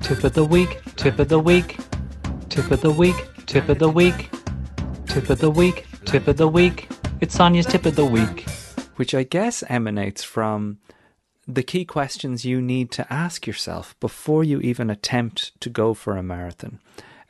Tip 0.02 0.24
of 0.24 0.34
the 0.34 0.46
week, 0.46 0.82
tip 0.96 1.20
of 1.20 1.30
the 1.30 1.40
week, 1.40 1.78
tip 2.50 2.72
of 2.72 2.82
the 2.82 2.92
week, 2.92 3.16
tip 3.46 3.70
of 3.70 3.80
the 3.80 3.90
week, 3.90 4.30
tip 5.08 5.30
of 5.30 5.40
the 5.40 5.50
week, 5.50 5.86
tip 6.06 6.28
of 6.28 6.38
the 6.38 6.48
week. 6.48 6.88
It's 7.22 7.36
Sonia's 7.36 7.66
tip 7.66 7.86
of 7.86 7.96
the 7.96 8.06
week. 8.06 8.46
Which 8.96 9.14
I 9.14 9.24
guess 9.24 9.64
emanates 9.68 10.24
from 10.24 10.80
the 11.48 11.64
key 11.64 11.86
questions 11.86 12.46
you 12.46 12.62
need 12.62 12.92
to 12.92 13.12
ask 13.14 13.46
yourself 13.46 13.96
before 14.00 14.44
you 14.44 14.60
even 14.62 14.90
attempt 14.90 15.60
to 15.62 15.70
go 15.70 15.94
for 15.94 16.18
a 16.18 16.24
marathon. 16.24 16.80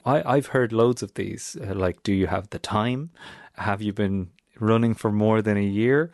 I, 0.06 0.36
I've 0.36 0.48
heard 0.48 0.72
loads 0.72 1.04
of 1.04 1.16
these, 1.16 1.58
uh, 1.62 1.74
like, 1.74 2.04
do 2.04 2.14
you 2.14 2.28
have 2.28 2.50
the 2.50 2.60
time? 2.60 3.10
Have 3.54 3.82
you 3.82 3.92
been 3.92 4.30
running 4.60 4.94
for 4.94 5.12
more 5.12 5.42
than 5.42 5.58
a 5.58 5.62
year? 5.62 6.12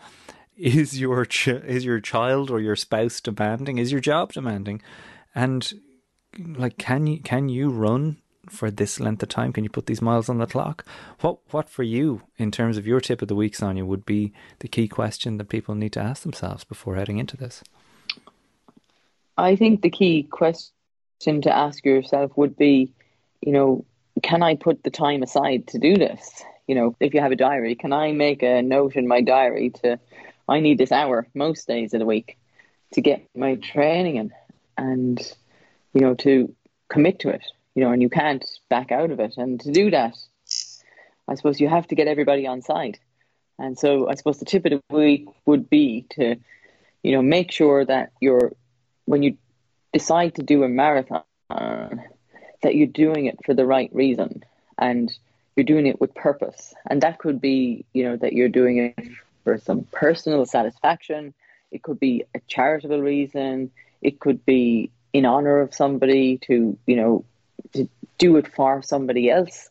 Is 0.57 0.99
your 0.99 1.25
ch- 1.25 1.47
is 1.47 1.85
your 1.85 1.99
child 1.99 2.49
or 2.49 2.59
your 2.59 2.75
spouse 2.75 3.19
demanding? 3.19 3.77
Is 3.77 3.91
your 3.91 4.01
job 4.01 4.33
demanding? 4.33 4.81
And 5.33 5.73
like, 6.37 6.77
can 6.77 7.07
you 7.07 7.19
can 7.19 7.49
you 7.49 7.69
run 7.69 8.17
for 8.49 8.71
this 8.71 8.99
length 8.99 9.23
of 9.23 9.29
time? 9.29 9.53
Can 9.53 9.63
you 9.63 9.69
put 9.69 9.85
these 9.85 10.01
miles 10.01 10.29
on 10.29 10.37
the 10.37 10.45
clock? 10.45 10.85
What 11.21 11.39
what 11.51 11.69
for 11.69 11.83
you 11.83 12.21
in 12.37 12.51
terms 12.51 12.77
of 12.77 12.87
your 12.87 12.99
tip 12.99 13.21
of 13.21 13.27
the 13.27 13.35
week, 13.35 13.55
Sonia, 13.55 13.85
would 13.85 14.05
be 14.05 14.33
the 14.59 14.67
key 14.67 14.87
question 14.87 15.37
that 15.37 15.49
people 15.49 15.75
need 15.75 15.93
to 15.93 15.99
ask 15.99 16.23
themselves 16.23 16.63
before 16.63 16.95
heading 16.95 17.17
into 17.17 17.37
this? 17.37 17.63
I 19.37 19.55
think 19.55 19.81
the 19.81 19.89
key 19.89 20.23
question 20.23 21.41
to 21.41 21.51
ask 21.51 21.85
yourself 21.85 22.31
would 22.35 22.57
be, 22.57 22.93
you 23.41 23.51
know, 23.51 23.85
can 24.21 24.43
I 24.43 24.55
put 24.55 24.83
the 24.83 24.91
time 24.91 25.23
aside 25.23 25.67
to 25.67 25.79
do 25.79 25.95
this? 25.95 26.43
You 26.67 26.75
know, 26.75 26.95
if 26.99 27.13
you 27.13 27.21
have 27.21 27.31
a 27.31 27.35
diary, 27.35 27.75
can 27.75 27.93
I 27.93 28.11
make 28.11 28.43
a 28.43 28.61
note 28.61 28.95
in 28.95 29.07
my 29.07 29.21
diary 29.21 29.71
to 29.81 29.99
I 30.47 30.59
need 30.59 30.77
this 30.77 30.91
hour 30.91 31.27
most 31.33 31.67
days 31.67 31.93
of 31.93 31.99
the 31.99 32.05
week 32.05 32.37
to 32.93 33.01
get 33.01 33.27
my 33.35 33.55
training 33.55 34.17
in 34.17 34.31
and, 34.77 35.19
you 35.93 36.01
know, 36.01 36.13
to 36.15 36.53
commit 36.89 37.19
to 37.19 37.29
it, 37.29 37.43
you 37.75 37.83
know, 37.83 37.91
and 37.91 38.01
you 38.01 38.09
can't 38.09 38.45
back 38.69 38.91
out 38.91 39.11
of 39.11 39.19
it. 39.19 39.35
And 39.37 39.59
to 39.61 39.71
do 39.71 39.91
that, 39.91 40.17
I 41.27 41.35
suppose 41.35 41.59
you 41.59 41.69
have 41.69 41.87
to 41.87 41.95
get 41.95 42.07
everybody 42.07 42.47
on 42.47 42.61
side. 42.61 42.99
And 43.57 43.77
so 43.77 44.09
I 44.09 44.15
suppose 44.15 44.39
the 44.39 44.45
tip 44.45 44.65
of 44.65 44.71
the 44.71 44.95
week 44.95 45.27
would 45.45 45.69
be 45.69 46.05
to, 46.11 46.35
you 47.03 47.11
know, 47.11 47.21
make 47.21 47.51
sure 47.51 47.85
that 47.85 48.11
you're, 48.19 48.51
when 49.05 49.23
you 49.23 49.37
decide 49.93 50.35
to 50.35 50.43
do 50.43 50.63
a 50.63 50.69
marathon, 50.69 51.23
that 51.49 52.75
you're 52.75 52.87
doing 52.87 53.25
it 53.25 53.37
for 53.45 53.53
the 53.53 53.65
right 53.65 53.89
reason 53.93 54.43
and 54.77 55.11
you're 55.55 55.63
doing 55.63 55.87
it 55.87 55.99
with 55.99 56.13
purpose. 56.15 56.73
And 56.89 57.01
that 57.01 57.19
could 57.19 57.41
be, 57.41 57.85
you 57.93 58.03
know, 58.03 58.15
that 58.17 58.33
you're 58.33 58.49
doing 58.49 58.77
it 58.77 59.09
for 59.43 59.57
some 59.57 59.83
personal 59.91 60.45
satisfaction. 60.45 61.33
It 61.71 61.83
could 61.83 61.99
be 61.99 62.23
a 62.35 62.39
charitable 62.47 63.01
reason. 63.01 63.71
It 64.01 64.19
could 64.19 64.45
be 64.45 64.91
in 65.13 65.25
honor 65.25 65.59
of 65.59 65.73
somebody 65.73 66.37
to, 66.39 66.77
you 66.85 66.95
know, 66.95 67.25
to 67.73 67.87
do 68.17 68.37
it 68.37 68.47
for 68.53 68.81
somebody 68.81 69.29
else. 69.29 69.69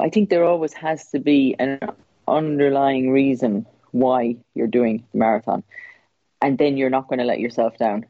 I 0.00 0.08
think 0.08 0.30
there 0.30 0.44
always 0.44 0.72
has 0.72 1.08
to 1.10 1.18
be 1.18 1.54
an 1.58 1.80
underlying 2.26 3.10
reason 3.10 3.66
why 3.90 4.36
you're 4.54 4.66
doing 4.66 5.04
marathon. 5.12 5.62
And 6.40 6.58
then 6.58 6.76
you're 6.76 6.90
not 6.90 7.08
going 7.08 7.18
to 7.18 7.24
let 7.24 7.40
yourself 7.40 7.76
down. 7.78 8.06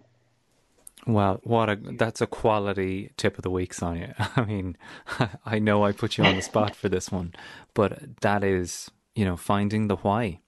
Well, 1.06 1.40
what 1.42 1.68
a 1.68 1.76
that's 1.76 2.20
a 2.20 2.28
quality 2.28 3.10
tip 3.16 3.36
of 3.36 3.42
the 3.42 3.50
week, 3.50 3.74
Sonia. 3.74 4.14
I 4.36 4.44
mean, 4.44 4.76
I 5.44 5.58
know 5.58 5.84
I 5.84 5.92
put 5.92 6.16
you 6.16 6.24
on 6.24 6.36
the 6.36 6.42
spot 6.42 6.76
for 6.76 6.88
this 6.88 7.10
one, 7.10 7.34
but 7.74 8.20
that 8.20 8.44
is, 8.44 8.90
you 9.14 9.24
know, 9.24 9.36
finding 9.36 9.88
the 9.88 9.96
why. 9.96 10.38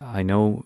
I 0.00 0.22
know 0.22 0.64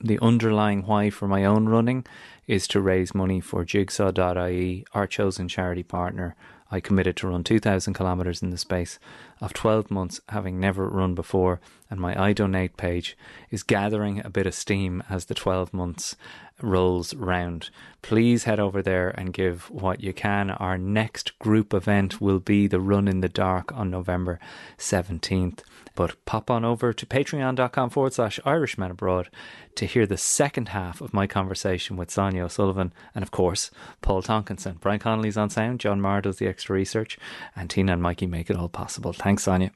the 0.00 0.18
underlying 0.20 0.86
why 0.86 1.10
for 1.10 1.28
my 1.28 1.44
own 1.44 1.68
running 1.68 2.06
is 2.46 2.66
to 2.68 2.80
raise 2.80 3.14
money 3.14 3.40
for 3.40 3.64
jigsaw.ie, 3.64 4.84
our 4.94 5.06
chosen 5.06 5.48
charity 5.48 5.82
partner. 5.82 6.34
I 6.70 6.80
committed 6.80 7.16
to 7.16 7.28
run 7.28 7.42
2,000 7.42 7.94
kilometres 7.94 8.42
in 8.42 8.50
the 8.50 8.58
space 8.58 8.98
of 9.40 9.52
12 9.52 9.90
months, 9.90 10.20
having 10.28 10.60
never 10.60 10.88
run 10.88 11.14
before, 11.14 11.60
and 11.90 11.98
my 11.98 12.14
iDonate 12.14 12.76
page 12.76 13.16
is 13.50 13.62
gathering 13.62 14.24
a 14.24 14.30
bit 14.30 14.46
of 14.46 14.54
steam 14.54 15.02
as 15.08 15.24
the 15.24 15.34
12 15.34 15.74
months 15.74 16.16
rolls 16.62 17.14
round. 17.14 17.70
Please 18.02 18.44
head 18.44 18.60
over 18.60 18.82
there 18.82 19.08
and 19.10 19.32
give 19.32 19.70
what 19.70 20.02
you 20.02 20.12
can. 20.12 20.50
Our 20.50 20.78
next 20.78 21.38
group 21.38 21.74
event 21.74 22.20
will 22.20 22.38
be 22.38 22.66
the 22.66 22.80
Run 22.80 23.08
in 23.08 23.20
the 23.20 23.28
Dark 23.28 23.72
on 23.72 23.90
November 23.90 24.38
17th. 24.78 25.60
But 25.94 26.24
pop 26.24 26.50
on 26.50 26.64
over 26.64 26.92
to 26.92 27.06
patreon.com 27.06 27.90
forward 27.90 28.12
slash 28.12 28.40
Irishman 28.44 28.90
Abroad 28.90 29.28
to 29.74 29.86
hear 29.86 30.06
the 30.06 30.16
second 30.16 30.68
half 30.68 31.00
of 31.00 31.12
my 31.12 31.26
conversation 31.26 31.96
with 31.96 32.10
Sonia 32.10 32.44
O'Sullivan 32.44 32.92
and, 33.14 33.22
of 33.22 33.30
course, 33.30 33.70
Paul 34.00 34.22
Tonkinson. 34.22 34.78
Brian 34.80 35.00
Connolly's 35.00 35.36
on 35.36 35.50
sound, 35.50 35.80
John 35.80 36.00
Marr 36.00 36.20
does 36.20 36.38
the 36.38 36.46
extra 36.46 36.74
research, 36.74 37.18
and 37.56 37.68
Tina 37.68 37.92
and 37.92 38.02
Mikey 38.02 38.26
make 38.26 38.50
it 38.50 38.56
all 38.56 38.68
possible. 38.68 39.12
Thanks, 39.12 39.44
Sonia. 39.44 39.70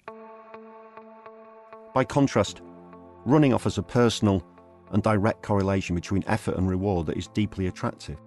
By 1.95 2.05
contrast, 2.05 2.61
running 3.25 3.55
offers 3.55 3.79
a 3.79 3.83
personal 3.83 4.45
and 4.91 5.03
direct 5.03 5.43
correlation 5.43 5.95
between 5.95 6.25
effort 6.27 6.57
and 6.57 6.69
reward 6.69 7.07
that 7.07 7.17
is 7.17 7.29
deeply 7.29 7.67
attractive. 7.67 8.19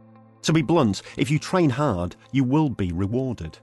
To 0.44 0.54
be 0.54 0.62
blunt, 0.62 1.02
if 1.18 1.30
you 1.30 1.40
train 1.40 1.70
hard, 1.70 2.16
you 2.32 2.44
will 2.44 2.70
be 2.70 2.92
rewarded. 2.92 3.60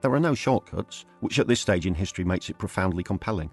There 0.00 0.12
are 0.12 0.20
no 0.20 0.34
shortcuts, 0.34 1.06
which 1.20 1.38
at 1.38 1.48
this 1.48 1.60
stage 1.60 1.86
in 1.86 1.94
history 1.94 2.24
makes 2.24 2.50
it 2.50 2.58
profoundly 2.58 3.02
compelling. 3.02 3.50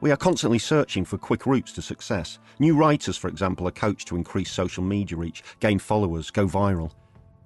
We 0.00 0.10
are 0.10 0.16
constantly 0.16 0.58
searching 0.58 1.04
for 1.04 1.18
quick 1.18 1.44
routes 1.44 1.72
to 1.72 1.82
success. 1.82 2.38
New 2.58 2.74
writers, 2.74 3.16
for 3.16 3.28
example, 3.28 3.68
are 3.68 3.72
coached 3.72 4.08
to 4.08 4.16
increase 4.16 4.50
social 4.50 4.82
media 4.82 5.18
reach, 5.18 5.42
gain 5.60 5.78
followers, 5.78 6.30
go 6.30 6.46
viral. 6.46 6.92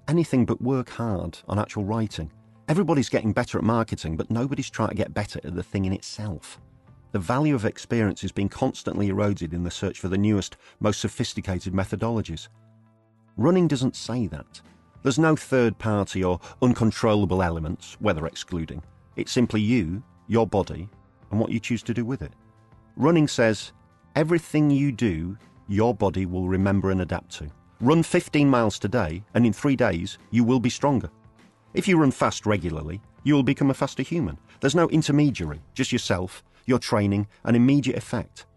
Anything 0.07 0.45
but 0.45 0.61
work 0.61 0.89
hard 0.89 1.39
on 1.49 1.59
actual 1.59 1.83
writing. 1.83 2.31
Everybody's 2.69 3.09
getting 3.09 3.33
better 3.33 3.57
at 3.57 3.63
marketing, 3.63 4.15
but 4.15 4.31
nobody's 4.31 4.69
trying 4.69 4.89
to 4.89 4.95
get 4.95 5.13
better 5.13 5.39
at 5.43 5.55
the 5.55 5.63
thing 5.63 5.85
in 5.85 5.93
itself. 5.93 6.61
The 7.11 7.19
value 7.19 7.55
of 7.55 7.65
experience 7.65 8.23
is 8.23 8.31
being 8.31 8.49
constantly 8.49 9.07
eroded 9.07 9.53
in 9.53 9.63
the 9.63 9.71
search 9.71 9.99
for 9.99 10.07
the 10.07 10.17
newest, 10.17 10.57
most 10.79 11.01
sophisticated 11.01 11.73
methodologies. 11.73 12.47
Running 13.37 13.67
doesn't 13.67 13.95
say 13.95 14.27
that. 14.27 14.61
There's 15.05 15.19
no 15.19 15.35
third 15.35 15.77
party 15.77 16.23
or 16.23 16.39
uncontrollable 16.63 17.43
elements, 17.43 17.95
weather 18.01 18.25
excluding. 18.25 18.81
It's 19.15 19.31
simply 19.31 19.61
you, 19.61 20.01
your 20.25 20.47
body, 20.47 20.89
and 21.29 21.39
what 21.39 21.51
you 21.51 21.59
choose 21.59 21.83
to 21.83 21.93
do 21.93 22.03
with 22.03 22.23
it. 22.23 22.33
Running 22.95 23.27
says, 23.27 23.71
everything 24.15 24.71
you 24.71 24.91
do, 24.91 25.37
your 25.67 25.93
body 25.93 26.25
will 26.25 26.47
remember 26.47 26.89
and 26.89 27.01
adapt 27.01 27.29
to. 27.33 27.51
Run 27.81 28.01
15 28.01 28.49
miles 28.49 28.79
today, 28.79 29.23
and 29.35 29.45
in 29.45 29.53
three 29.53 29.75
days, 29.75 30.17
you 30.31 30.43
will 30.43 30.59
be 30.59 30.71
stronger. 30.71 31.11
If 31.75 31.87
you 31.87 31.99
run 31.99 32.09
fast 32.09 32.47
regularly, 32.47 32.99
you 33.23 33.35
will 33.35 33.43
become 33.43 33.69
a 33.69 33.75
faster 33.75 34.01
human. 34.01 34.39
There's 34.59 34.73
no 34.73 34.89
intermediary, 34.89 35.61
just 35.75 35.91
yourself, 35.91 36.43
your 36.65 36.79
training, 36.79 37.27
and 37.43 37.55
immediate 37.55 37.97
effect. 37.97 38.47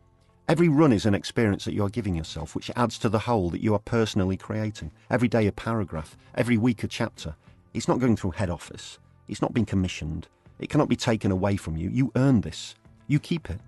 Every 0.49 0.71
run 0.71 0.95
is 0.95 1.05
an 1.05 1.15
experience 1.15 1.67
that 1.67 1.75
you 1.75 1.85
are 1.85 1.91
giving 1.91 2.15
yourself, 2.15 2.55
which 2.55 2.71
adds 2.75 2.99
to 3.01 3.11
the 3.11 3.19
whole 3.19 3.51
that 3.51 3.63
you 3.63 3.75
are 3.75 3.79
personally 3.79 4.39
creating. 4.39 4.91
Every 5.11 5.29
day 5.29 5.47
a 5.47 5.53
paragraph, 5.53 6.17
every 6.37 6.57
week 6.57 6.83
a 6.83 6.89
chapter. 6.89 7.37
It's 7.75 7.87
not 7.87 7.99
going 7.99 8.17
through 8.17 8.31
head 8.31 8.49
office. 8.49 8.99
It's 9.29 9.43
not 9.43 9.53
being 9.53 9.67
commissioned. 9.67 10.27
It 10.59 10.71
cannot 10.71 10.89
be 10.89 10.97
taken 10.97 11.31
away 11.31 11.57
from 11.57 11.77
you. 11.77 11.91
You 11.91 12.11
earn 12.17 12.41
this. 12.41 12.75
You 13.09 13.19
keep 13.19 13.51
it. 13.51 13.61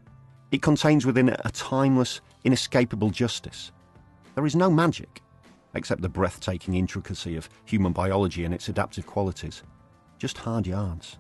It 0.53 0.63
contains 0.63 1.05
within 1.05 1.29
it 1.29 1.41
a 1.45 1.51
timeless, 1.51 2.23
inescapable 2.45 3.11
justice. 3.11 3.73
There 4.35 4.47
is 4.47 4.57
no 4.57 4.71
magic, 4.71 5.21
except 5.75 6.01
the 6.01 6.09
breathtaking 6.09 6.77
intricacy 6.77 7.37
of 7.37 7.51
human 7.67 7.93
biology 7.93 8.47
and 8.47 8.55
its 8.55 8.71
adaptive 8.71 9.07
qualities. 9.07 9.63
Just 10.19 10.39
hard 10.39 10.67
yards. 10.67 11.19